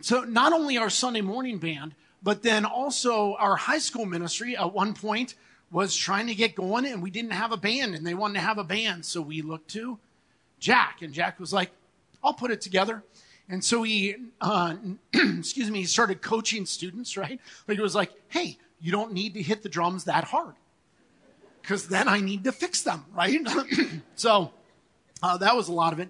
so 0.01 0.23
not 0.23 0.53
only 0.53 0.77
our 0.77 0.89
Sunday 0.89 1.21
morning 1.21 1.57
band, 1.57 1.95
but 2.21 2.43
then 2.43 2.65
also 2.65 3.35
our 3.35 3.55
high 3.55 3.79
school 3.79 4.05
ministry 4.05 4.57
at 4.57 4.73
one 4.73 4.93
point 4.93 5.35
was 5.71 5.95
trying 5.95 6.27
to 6.27 6.35
get 6.35 6.55
going, 6.55 6.85
and 6.85 7.01
we 7.01 7.09
didn't 7.09 7.31
have 7.31 7.51
a 7.51 7.57
band, 7.57 7.95
and 7.95 8.05
they 8.05 8.13
wanted 8.13 8.35
to 8.35 8.39
have 8.39 8.57
a 8.57 8.63
band, 8.63 9.05
so 9.05 9.21
we 9.21 9.41
looked 9.41 9.69
to 9.71 9.99
Jack, 10.59 11.01
and 11.01 11.13
Jack 11.13 11.39
was 11.39 11.51
like, 11.51 11.71
"I'll 12.23 12.33
put 12.33 12.51
it 12.51 12.61
together." 12.61 13.03
And 13.49 13.63
so 13.63 13.83
he, 13.83 14.15
uh, 14.41 14.75
excuse 15.13 15.69
me, 15.69 15.79
he 15.79 15.85
started 15.85 16.21
coaching 16.21 16.65
students, 16.65 17.17
right? 17.17 17.39
Like 17.67 17.77
it 17.77 17.81
was 17.81 17.95
like, 17.95 18.11
"Hey, 18.29 18.57
you 18.79 18.91
don't 18.91 19.13
need 19.13 19.33
to 19.33 19.41
hit 19.41 19.63
the 19.63 19.69
drums 19.69 20.05
that 20.05 20.25
hard." 20.25 20.55
because 21.65 21.87
then 21.87 22.07
I 22.07 22.19
need 22.19 22.43
to 22.43 22.51
fix 22.51 22.83
them, 22.83 23.05
right? 23.15 23.39
so 24.15 24.51
uh, 25.23 25.37
that 25.37 25.55
was 25.55 25.67
a 25.67 25.73
lot 25.73 25.93
of 25.93 25.99
it. 25.99 26.09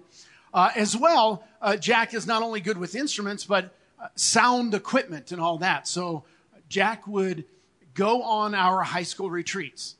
Uh, 0.56 0.72
as 0.74 0.96
well, 0.96 1.44
uh, 1.60 1.76
Jack 1.76 2.14
is 2.14 2.26
not 2.26 2.42
only 2.42 2.62
good 2.62 2.78
with 2.78 2.94
instruments, 2.94 3.44
but 3.44 3.74
uh, 4.00 4.08
sound 4.14 4.72
equipment 4.72 5.30
and 5.30 5.38
all 5.38 5.58
that. 5.58 5.86
So 5.86 6.24
Jack 6.70 7.06
would 7.06 7.44
go 7.92 8.22
on 8.22 8.54
our 8.54 8.82
high 8.82 9.02
school 9.02 9.30
retreats. 9.30 9.96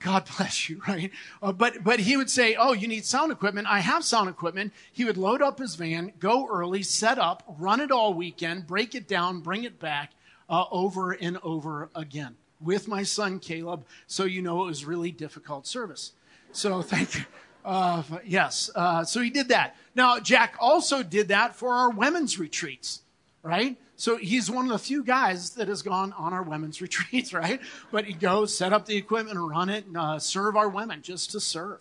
God 0.00 0.28
bless 0.36 0.68
you, 0.68 0.82
right? 0.88 1.12
Uh, 1.40 1.52
but 1.52 1.84
but 1.84 2.00
he 2.00 2.16
would 2.16 2.28
say, 2.28 2.56
"Oh, 2.56 2.72
you 2.72 2.88
need 2.88 3.04
sound 3.04 3.30
equipment. 3.30 3.68
I 3.70 3.78
have 3.78 4.04
sound 4.04 4.28
equipment." 4.28 4.72
He 4.90 5.04
would 5.04 5.16
load 5.16 5.42
up 5.42 5.60
his 5.60 5.76
van, 5.76 6.12
go 6.18 6.48
early, 6.48 6.82
set 6.82 7.16
up, 7.16 7.44
run 7.46 7.80
it 7.80 7.92
all 7.92 8.14
weekend, 8.14 8.66
break 8.66 8.96
it 8.96 9.06
down, 9.06 9.40
bring 9.42 9.62
it 9.62 9.78
back, 9.78 10.10
uh, 10.50 10.64
over 10.72 11.12
and 11.12 11.38
over 11.44 11.88
again 11.94 12.34
with 12.60 12.88
my 12.88 13.04
son 13.04 13.38
Caleb, 13.38 13.84
so 14.08 14.24
you 14.24 14.42
know 14.42 14.64
it 14.64 14.66
was 14.66 14.84
really 14.84 15.12
difficult 15.12 15.68
service. 15.68 16.14
So 16.50 16.82
thank 16.94 17.14
you. 17.14 17.24
Uh, 17.64 18.02
yes, 18.24 18.70
uh, 18.74 19.04
so 19.04 19.20
he 19.20 19.30
did 19.30 19.48
that. 19.48 19.76
Now, 19.94 20.18
Jack 20.18 20.56
also 20.58 21.02
did 21.02 21.28
that 21.28 21.54
for 21.54 21.74
our 21.74 21.90
women's 21.90 22.38
retreats, 22.38 23.02
right? 23.42 23.76
So 23.96 24.16
he's 24.16 24.48
one 24.50 24.64
of 24.64 24.70
the 24.70 24.78
few 24.78 25.02
guys 25.02 25.50
that 25.50 25.66
has 25.66 25.82
gone 25.82 26.12
on 26.12 26.32
our 26.32 26.42
women's 26.42 26.80
retreats, 26.82 27.34
right? 27.34 27.60
But 27.90 28.04
he 28.04 28.12
goes, 28.12 28.56
set 28.56 28.72
up 28.72 28.86
the 28.86 28.96
equipment, 28.96 29.38
run 29.38 29.68
it, 29.68 29.86
and 29.86 29.96
uh, 29.96 30.18
serve 30.18 30.56
our 30.56 30.68
women 30.68 31.02
just 31.02 31.32
to 31.32 31.40
serve. 31.40 31.80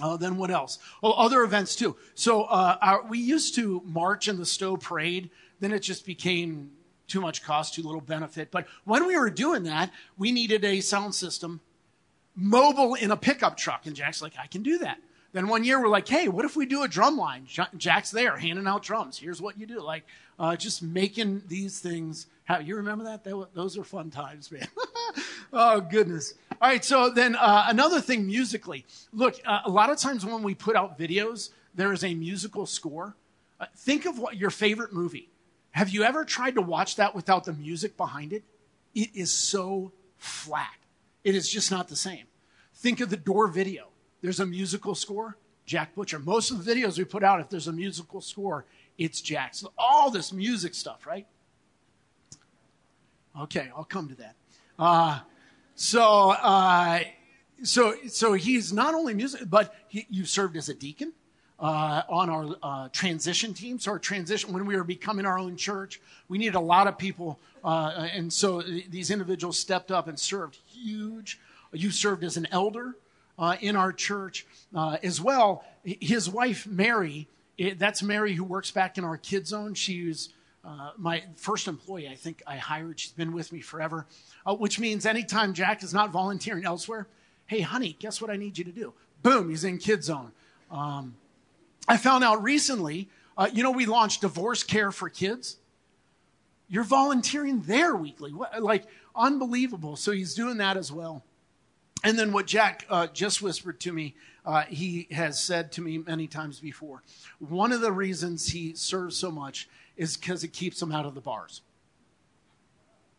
Uh, 0.00 0.16
then 0.16 0.36
what 0.36 0.50
else? 0.50 0.78
Oh, 1.02 1.12
other 1.12 1.42
events 1.42 1.74
too. 1.74 1.96
So 2.14 2.44
uh, 2.44 2.76
our, 2.80 3.02
we 3.06 3.18
used 3.18 3.54
to 3.56 3.82
march 3.84 4.28
in 4.28 4.36
the 4.38 4.46
Stow 4.46 4.76
Parade. 4.76 5.30
Then 5.58 5.72
it 5.72 5.80
just 5.80 6.04
became 6.04 6.70
too 7.08 7.20
much 7.20 7.42
cost, 7.42 7.74
too 7.74 7.82
little 7.82 8.00
benefit. 8.00 8.50
But 8.50 8.66
when 8.84 9.06
we 9.06 9.16
were 9.16 9.30
doing 9.30 9.62
that, 9.64 9.90
we 10.18 10.32
needed 10.32 10.64
a 10.64 10.80
sound 10.80 11.14
system 11.14 11.60
mobile 12.36 12.94
in 12.94 13.10
a 13.10 13.16
pickup 13.16 13.56
truck. 13.56 13.86
And 13.86 13.96
Jack's 13.96 14.22
like, 14.22 14.34
I 14.38 14.46
can 14.46 14.62
do 14.62 14.78
that. 14.78 14.98
Then 15.32 15.48
one 15.48 15.64
year 15.64 15.80
we're 15.80 15.88
like, 15.88 16.08
hey, 16.08 16.28
what 16.28 16.44
if 16.44 16.56
we 16.56 16.66
do 16.66 16.82
a 16.82 16.88
drum 16.88 17.16
line? 17.16 17.46
Jack's 17.76 18.10
there 18.10 18.36
handing 18.36 18.66
out 18.66 18.82
drums. 18.82 19.18
Here's 19.18 19.40
what 19.40 19.58
you 19.58 19.66
do. 19.66 19.80
Like, 19.80 20.04
uh, 20.38 20.56
just 20.56 20.82
making 20.82 21.42
these 21.48 21.80
things. 21.80 22.26
How, 22.44 22.58
you 22.58 22.76
remember 22.76 23.04
that? 23.04 23.24
that? 23.24 23.48
Those 23.54 23.76
are 23.76 23.84
fun 23.84 24.10
times, 24.10 24.50
man. 24.52 24.68
oh, 25.52 25.80
goodness. 25.80 26.34
All 26.60 26.68
right, 26.68 26.84
so 26.84 27.10
then 27.10 27.34
uh, 27.36 27.66
another 27.68 28.00
thing 28.00 28.26
musically. 28.26 28.86
Look, 29.12 29.34
uh, 29.44 29.60
a 29.64 29.70
lot 29.70 29.90
of 29.90 29.98
times 29.98 30.24
when 30.24 30.42
we 30.42 30.54
put 30.54 30.76
out 30.76 30.98
videos, 30.98 31.50
there 31.74 31.92
is 31.92 32.02
a 32.02 32.14
musical 32.14 32.64
score. 32.64 33.14
Uh, 33.60 33.66
think 33.76 34.06
of 34.06 34.18
what 34.18 34.36
your 34.36 34.50
favorite 34.50 34.92
movie. 34.92 35.28
Have 35.72 35.90
you 35.90 36.02
ever 36.02 36.24
tried 36.24 36.54
to 36.54 36.62
watch 36.62 36.96
that 36.96 37.14
without 37.14 37.44
the 37.44 37.52
music 37.52 37.98
behind 37.98 38.32
it? 38.32 38.42
It 38.94 39.10
is 39.14 39.30
so 39.30 39.92
flat. 40.16 40.78
It 41.26 41.34
is 41.34 41.48
just 41.48 41.72
not 41.72 41.88
the 41.88 41.96
same. 41.96 42.26
Think 42.72 43.00
of 43.00 43.10
the 43.10 43.16
door 43.16 43.48
video 43.48 43.88
there's 44.22 44.38
a 44.38 44.46
musical 44.46 44.94
score, 44.94 45.36
Jack 45.64 45.92
Butcher. 45.96 46.20
Most 46.20 46.52
of 46.52 46.64
the 46.64 46.72
videos 46.72 46.98
we 46.98 47.04
put 47.04 47.24
out, 47.24 47.40
if 47.40 47.48
there's 47.48 47.66
a 47.66 47.72
musical 47.72 48.20
score, 48.20 48.64
it's 48.96 49.20
Jack. 49.20 49.56
So 49.56 49.72
all 49.76 50.08
this 50.08 50.32
music 50.32 50.72
stuff, 50.72 51.04
right? 51.04 51.26
Okay, 53.40 53.68
I'll 53.76 53.82
come 53.82 54.08
to 54.08 54.14
that. 54.14 54.36
Uh, 54.78 55.18
so, 55.74 56.30
uh, 56.30 57.00
so, 57.60 57.94
so 58.06 58.34
he's 58.34 58.72
not 58.72 58.94
only 58.94 59.12
music, 59.12 59.42
but 59.50 59.74
he, 59.88 60.06
you 60.08 60.26
served 60.26 60.56
as 60.56 60.68
a 60.68 60.74
deacon 60.74 61.12
uh, 61.58 62.02
on 62.08 62.30
our 62.30 62.56
uh, 62.62 62.88
transition 62.92 63.54
team. 63.54 63.78
So 63.78 63.92
our 63.92 63.98
transition, 63.98 64.52
when 64.52 64.66
we 64.66 64.76
were 64.76 64.84
becoming 64.84 65.26
our 65.26 65.38
own 65.38 65.56
church, 65.56 66.00
we 66.28 66.38
needed 66.38 66.54
a 66.54 66.60
lot 66.60 66.86
of 66.86 66.98
people, 66.98 67.38
uh, 67.64 68.08
and 68.12 68.32
so 68.32 68.62
these 68.62 69.10
individuals 69.10 69.58
stepped 69.58 69.90
up 69.90 70.08
and 70.08 70.18
served. 70.18 70.58
Huge. 70.66 71.40
You 71.72 71.90
served 71.90 72.24
as 72.24 72.36
an 72.36 72.46
elder 72.50 72.94
uh, 73.38 73.56
in 73.60 73.76
our 73.76 73.92
church 73.92 74.46
uh, 74.74 74.98
as 75.02 75.20
well. 75.20 75.64
His 75.84 76.28
wife, 76.28 76.66
Mary, 76.66 77.28
it, 77.58 77.78
that's 77.78 78.02
Mary 78.02 78.34
who 78.34 78.44
works 78.44 78.70
back 78.70 78.98
in 78.98 79.04
our 79.04 79.16
kid 79.16 79.46
zone. 79.46 79.74
She's 79.74 80.30
uh, 80.64 80.90
my 80.96 81.22
first 81.36 81.68
employee, 81.68 82.08
I 82.08 82.14
think 82.14 82.42
I 82.46 82.56
hired. 82.56 83.00
She's 83.00 83.12
been 83.12 83.32
with 83.32 83.52
me 83.52 83.60
forever, 83.60 84.06
which 84.46 84.78
means 84.80 85.06
anytime 85.06 85.54
Jack 85.54 85.82
is 85.82 85.94
not 85.94 86.10
volunteering 86.10 86.64
elsewhere, 86.64 87.06
hey, 87.46 87.60
honey, 87.60 87.96
guess 87.98 88.20
what 88.20 88.30
I 88.30 88.36
need 88.36 88.58
you 88.58 88.64
to 88.64 88.72
do? 88.72 88.92
Boom, 89.22 89.48
he's 89.48 89.64
in 89.64 89.78
kid 89.78 90.02
zone. 90.02 90.32
Um, 90.70 91.14
I 91.88 91.96
found 91.96 92.24
out 92.24 92.42
recently, 92.42 93.08
uh, 93.36 93.48
you 93.52 93.62
know, 93.62 93.70
we 93.70 93.86
launched 93.86 94.22
divorce 94.22 94.62
care 94.62 94.90
for 94.90 95.08
kids. 95.08 95.58
You're 96.68 96.84
volunteering 96.84 97.62
there 97.62 97.94
weekly. 97.94 98.32
What, 98.32 98.62
like, 98.62 98.84
unbelievable. 99.14 99.96
So 99.96 100.12
he's 100.12 100.34
doing 100.34 100.56
that 100.58 100.76
as 100.76 100.90
well. 100.90 101.22
And 102.02 102.18
then 102.18 102.32
what 102.32 102.46
Jack 102.46 102.86
uh, 102.90 103.06
just 103.08 103.42
whispered 103.42 103.80
to 103.80 103.92
me, 103.92 104.14
uh, 104.44 104.62
he 104.62 105.08
has 105.10 105.42
said 105.42 105.72
to 105.72 105.80
me 105.80 105.98
many 105.98 106.26
times 106.26 106.60
before. 106.60 107.02
One 107.38 107.72
of 107.72 107.80
the 107.80 107.92
reasons 107.92 108.48
he 108.48 108.74
serves 108.74 109.16
so 109.16 109.30
much 109.30 109.68
is 109.96 110.16
because 110.16 110.44
it 110.44 110.52
keeps 110.52 110.80
him 110.80 110.92
out 110.92 111.06
of 111.06 111.14
the 111.14 111.20
bars. 111.20 111.62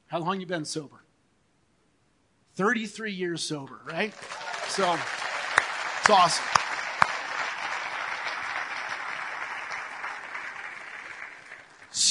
How 0.07 0.19
long 0.19 0.39
you 0.39 0.45
been 0.45 0.65
sober? 0.65 1.03
33 2.55 3.11
years 3.11 3.43
sober, 3.43 3.81
right? 3.85 4.13
So 4.67 4.97
it's 5.99 6.09
awesome. 6.09 6.56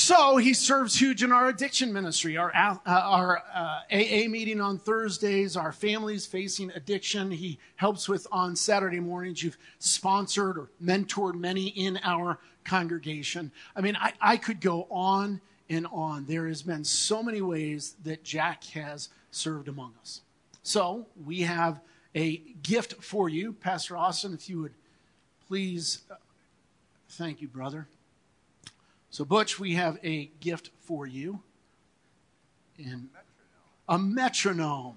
So 0.07 0.37
he 0.37 0.55
serves 0.55 0.95
huge 0.95 1.25
in 1.25 1.33
our 1.33 1.49
addiction 1.49 1.93
ministry, 1.93 2.37
our, 2.37 2.55
uh, 2.55 2.79
our 2.87 3.43
uh, 3.53 3.81
AA 3.91 4.29
meeting 4.29 4.61
on 4.61 4.79
Thursdays, 4.79 5.57
our 5.57 5.73
families 5.73 6.27
facing 6.27 6.71
addiction. 6.77 7.29
He 7.29 7.59
helps 7.75 8.09
with 8.09 8.25
on 8.31 8.55
Saturday 8.55 9.01
mornings. 9.01 9.43
You've 9.43 9.59
sponsored 9.81 10.59
or 10.59 10.69
mentored 10.81 11.35
many 11.35 11.71
in 11.71 11.99
our 12.05 12.39
congregation. 12.65 13.51
I 13.75 13.81
mean, 13.81 13.97
I, 13.97 14.13
I 14.21 14.37
could 14.37 14.61
go 14.61 14.87
on 14.93 15.41
and 15.69 15.89
on. 15.91 16.25
There 16.27 16.47
has 16.47 16.63
been 16.63 16.85
so 16.85 17.21
many 17.21 17.41
ways 17.41 17.97
that 18.05 18.23
Jack 18.23 18.63
has 18.75 19.09
served 19.33 19.67
among 19.67 19.93
us. 20.01 20.21
So 20.63 21.07
we 21.25 21.41
have 21.41 21.81
a 22.15 22.37
gift 22.63 23.03
for 23.03 23.29
you. 23.29 23.55
Pastor 23.55 23.97
Austin, 23.97 24.35
if 24.35 24.49
you 24.49 24.61
would 24.61 24.75
please, 25.49 26.03
uh, 26.09 26.15
thank 27.09 27.43
you, 27.43 27.49
brother. 27.49 27.89
So, 29.17 29.25
Butch, 29.25 29.59
we 29.59 29.73
have 29.77 29.99
a 30.05 30.27
gift 30.41 30.69
for 30.83 31.07
you. 31.07 31.41
In 32.77 33.09
a 33.89 33.97
metronome. 33.97 34.97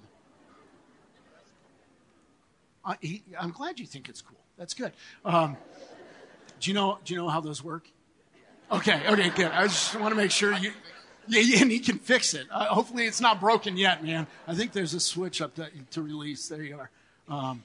Uh, 2.83 2.95
he, 2.99 3.23
I'm 3.39 3.51
glad 3.51 3.79
you 3.79 3.85
think 3.85 4.09
it's 4.09 4.21
cool. 4.21 4.41
That's 4.57 4.73
good. 4.73 4.91
Um, 5.23 5.55
do 6.59 6.69
you 6.69 6.73
know? 6.73 6.99
Do 7.05 7.13
you 7.13 7.21
know 7.21 7.29
how 7.29 7.39
those 7.39 7.63
work? 7.63 7.87
Okay. 8.69 9.01
Okay. 9.07 9.29
Good. 9.29 9.53
I 9.53 9.63
just 9.67 9.97
want 9.97 10.11
to 10.11 10.17
make 10.17 10.31
sure 10.31 10.51
you. 10.51 10.73
Yeah, 11.29 11.61
and 11.61 11.71
he 11.71 11.79
can 11.79 11.97
fix 11.97 12.33
it. 12.33 12.45
Uh, 12.51 12.65
hopefully, 12.65 13.05
it's 13.05 13.21
not 13.21 13.39
broken 13.39 13.77
yet, 13.77 14.03
man. 14.03 14.27
I 14.45 14.53
think 14.53 14.73
there's 14.73 14.93
a 14.93 14.99
switch 14.99 15.41
up 15.41 15.55
to, 15.55 15.69
to 15.91 16.01
release. 16.01 16.49
There 16.49 16.61
you 16.61 16.77
are. 16.77 16.89
Um, 17.29 17.63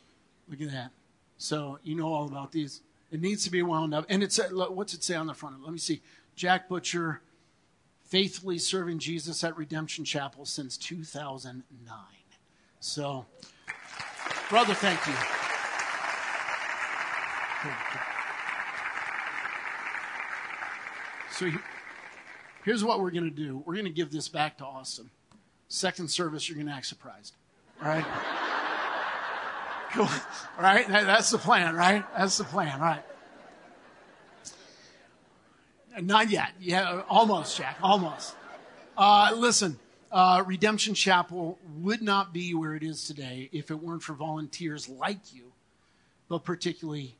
look 0.49 0.61
at 0.61 0.71
that. 0.71 0.93
So 1.37 1.81
you 1.83 1.97
know 1.97 2.07
all 2.15 2.29
about 2.29 2.53
these. 2.53 2.81
It 3.11 3.21
needs 3.21 3.43
to 3.43 3.51
be 3.51 3.61
wound 3.63 3.93
up, 3.93 4.07
and 4.09 4.23
it's 4.23 4.39
what's 4.53 4.95
it 4.95 5.03
say 5.03 5.17
on 5.17 5.27
the 5.27 5.35
front 5.35 5.57
of 5.57 5.63
it? 5.63 5.65
Let 5.65 5.73
me 5.73 5.81
see. 5.81 6.01
Jack 6.35 6.69
Butcher, 6.69 7.21
faithfully 8.05 8.59
serving 8.59 8.99
Jesus 8.99 9.45
at 9.45 9.57
Redemption 9.57 10.05
Chapel 10.05 10.45
since 10.45 10.77
2009. 10.77 11.65
So, 12.81 13.25
brother, 14.51 14.75
thank 14.75 15.07
you. 15.07 15.15
So, 21.31 21.51
here's 22.65 22.85
what 22.85 23.01
we're 23.01 23.11
going 23.11 23.25
to 23.25 23.31
do 23.31 23.63
we're 23.67 23.75
going 23.75 23.87
to 23.87 23.91
give 23.91 24.13
this 24.13 24.29
back 24.29 24.59
to 24.59 24.65
Austin. 24.65 25.11
Second 25.69 26.09
service, 26.09 26.49
you're 26.49 26.57
going 26.57 26.69
to 26.69 26.73
act 26.73 26.87
surprised. 26.87 27.35
All 27.83 27.89
right? 27.89 28.05
Cool. 29.93 30.07
All 30.57 30.65
right? 30.65 30.89
That's 30.89 31.31
the 31.31 31.39
plan, 31.39 31.77
right? 31.77 32.05
That's 32.19 32.37
the 32.37 32.43
plan. 32.43 32.81
All 32.81 32.87
right. 32.87 33.05
Not 36.01 36.31
yet. 36.31 36.51
Yeah, 36.61 37.03
almost, 37.09 37.57
Jack. 37.57 37.79
Almost. 37.83 38.35
Uh, 38.97 39.33
listen, 39.37 39.79
uh, 40.11 40.43
Redemption 40.47 40.95
Chapel 40.95 41.59
would 41.79 42.03
not 42.03 42.33
be 42.33 42.55
where 42.55 42.75
it 42.75 42.83
is 42.83 43.07
today 43.07 43.49
if 43.53 43.71
it 43.71 43.75
weren't 43.75 44.03
for 44.03 44.15
volunteers 44.15 44.89
like 44.89 45.35
you, 45.35 45.53
but 46.29 46.45
particularly 46.45 47.17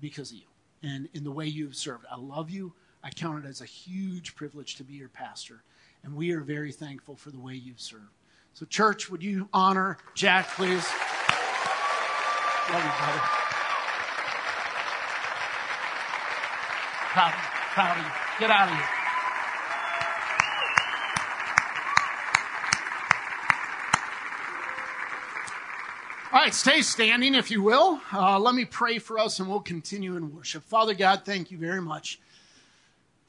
because 0.00 0.30
of 0.30 0.38
you 0.38 0.44
and 0.82 1.08
in 1.14 1.24
the 1.24 1.30
way 1.30 1.46
you've 1.46 1.76
served. 1.76 2.04
I 2.10 2.16
love 2.16 2.50
you. 2.50 2.72
I 3.04 3.10
count 3.10 3.44
it 3.44 3.48
as 3.48 3.60
a 3.60 3.64
huge 3.64 4.34
privilege 4.36 4.76
to 4.76 4.84
be 4.84 4.94
your 4.94 5.08
pastor, 5.08 5.62
and 6.04 6.14
we 6.14 6.32
are 6.32 6.40
very 6.40 6.72
thankful 6.72 7.16
for 7.16 7.30
the 7.30 7.40
way 7.40 7.54
you've 7.54 7.80
served. 7.80 8.04
So, 8.54 8.66
church, 8.66 9.10
would 9.10 9.22
you 9.22 9.48
honor 9.52 9.98
Jack, 10.14 10.48
please? 10.50 10.86
Love 12.70 12.84
you, 12.84 12.90
brother. 12.98 13.20
Proud 17.12 17.61
proud 17.72 17.96
of 17.96 18.04
you. 18.04 18.10
Get 18.38 18.50
out 18.50 18.68
of 18.68 18.74
here. 18.74 18.86
All 26.32 26.40
right, 26.40 26.52
stay 26.54 26.82
standing 26.82 27.34
if 27.34 27.50
you 27.50 27.62
will. 27.62 28.00
Uh, 28.12 28.38
let 28.38 28.54
me 28.54 28.66
pray 28.66 28.98
for 28.98 29.18
us 29.18 29.38
and 29.38 29.48
we'll 29.48 29.60
continue 29.60 30.16
in 30.16 30.34
worship. 30.34 30.64
Father 30.64 30.92
God, 30.92 31.22
thank 31.24 31.50
you 31.50 31.56
very 31.56 31.80
much 31.80 32.20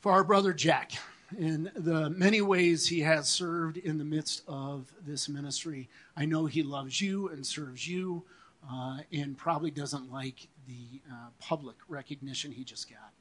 for 0.01 0.11
our 0.11 0.25
brother 0.25 0.51
Jack 0.51 0.91
in 1.37 1.71
the 1.75 2.09
many 2.09 2.41
ways 2.41 2.87
he 2.87 2.99
has 2.99 3.29
served 3.29 3.77
in 3.77 3.97
the 3.97 4.03
midst 4.03 4.43
of 4.45 4.91
this 5.05 5.29
ministry. 5.29 5.87
I 6.17 6.25
know 6.25 6.47
he 6.47 6.63
loves 6.63 6.99
you 6.99 7.29
and 7.29 7.45
serves 7.45 7.87
you 7.87 8.23
uh, 8.69 8.97
and 9.13 9.37
probably 9.37 9.71
doesn't 9.71 10.11
like 10.11 10.47
the 10.67 10.99
uh, 11.09 11.29
public 11.39 11.77
recognition 11.87 12.51
he 12.51 12.65
just 12.65 12.89
got 12.89 13.12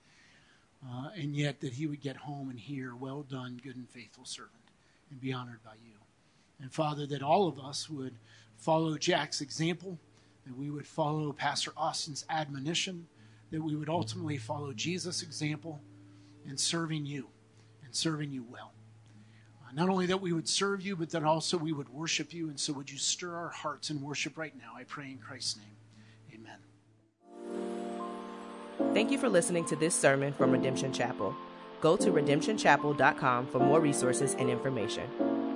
uh, 0.86 1.10
and 1.14 1.36
yet 1.36 1.60
that 1.60 1.74
he 1.74 1.86
would 1.86 2.00
get 2.00 2.16
home 2.16 2.50
and 2.50 2.58
hear, 2.58 2.94
Well 2.94 3.22
done, 3.22 3.60
good 3.62 3.76
and 3.76 3.88
faithful 3.88 4.24
servant, 4.24 4.70
and 5.10 5.20
be 5.20 5.32
honored 5.32 5.62
by 5.64 5.74
you. 5.84 5.94
And 6.60 6.72
Father, 6.72 7.06
that 7.06 7.22
all 7.22 7.48
of 7.48 7.58
us 7.58 7.88
would 7.88 8.14
follow 8.56 8.96
Jack's 8.96 9.40
example, 9.40 9.98
that 10.46 10.56
we 10.56 10.70
would 10.70 10.86
follow 10.86 11.32
Pastor 11.32 11.72
Austin's 11.76 12.24
admonition, 12.30 13.06
that 13.50 13.62
we 13.62 13.76
would 13.76 13.88
ultimately 13.88 14.38
follow 14.38 14.72
Jesus' 14.72 15.22
example 15.22 15.80
in 16.46 16.56
serving 16.56 17.06
you 17.06 17.28
and 17.84 17.94
serving 17.94 18.30
you 18.30 18.44
well. 18.50 18.72
not 19.74 19.88
only 19.88 20.04
that 20.04 20.20
we 20.20 20.34
would 20.34 20.48
serve 20.48 20.82
you, 20.82 20.94
but 20.94 21.08
that 21.10 21.24
also 21.24 21.56
we 21.56 21.72
would 21.72 21.88
worship 21.88 22.34
you. 22.34 22.48
And 22.48 22.60
so 22.60 22.74
would 22.74 22.90
you 22.90 22.98
stir 22.98 23.34
our 23.34 23.48
hearts 23.48 23.88
in 23.88 24.02
worship 24.02 24.36
right 24.36 24.54
now? 24.56 24.72
I 24.76 24.84
pray 24.84 25.06
in 25.06 25.16
Christ's 25.16 25.56
name. 25.56 25.76
Amen. 26.34 26.58
Thank 28.92 29.10
you 29.10 29.16
for 29.16 29.30
listening 29.30 29.64
to 29.66 29.76
this 29.76 29.94
sermon 29.94 30.34
from 30.34 30.50
Redemption 30.50 30.92
Chapel. 30.92 31.34
Go 31.80 31.96
to 31.96 32.12
redemptionchapel.com 32.12 33.46
for 33.46 33.58
more 33.58 33.80
resources 33.80 34.34
and 34.38 34.50
information. 34.50 35.51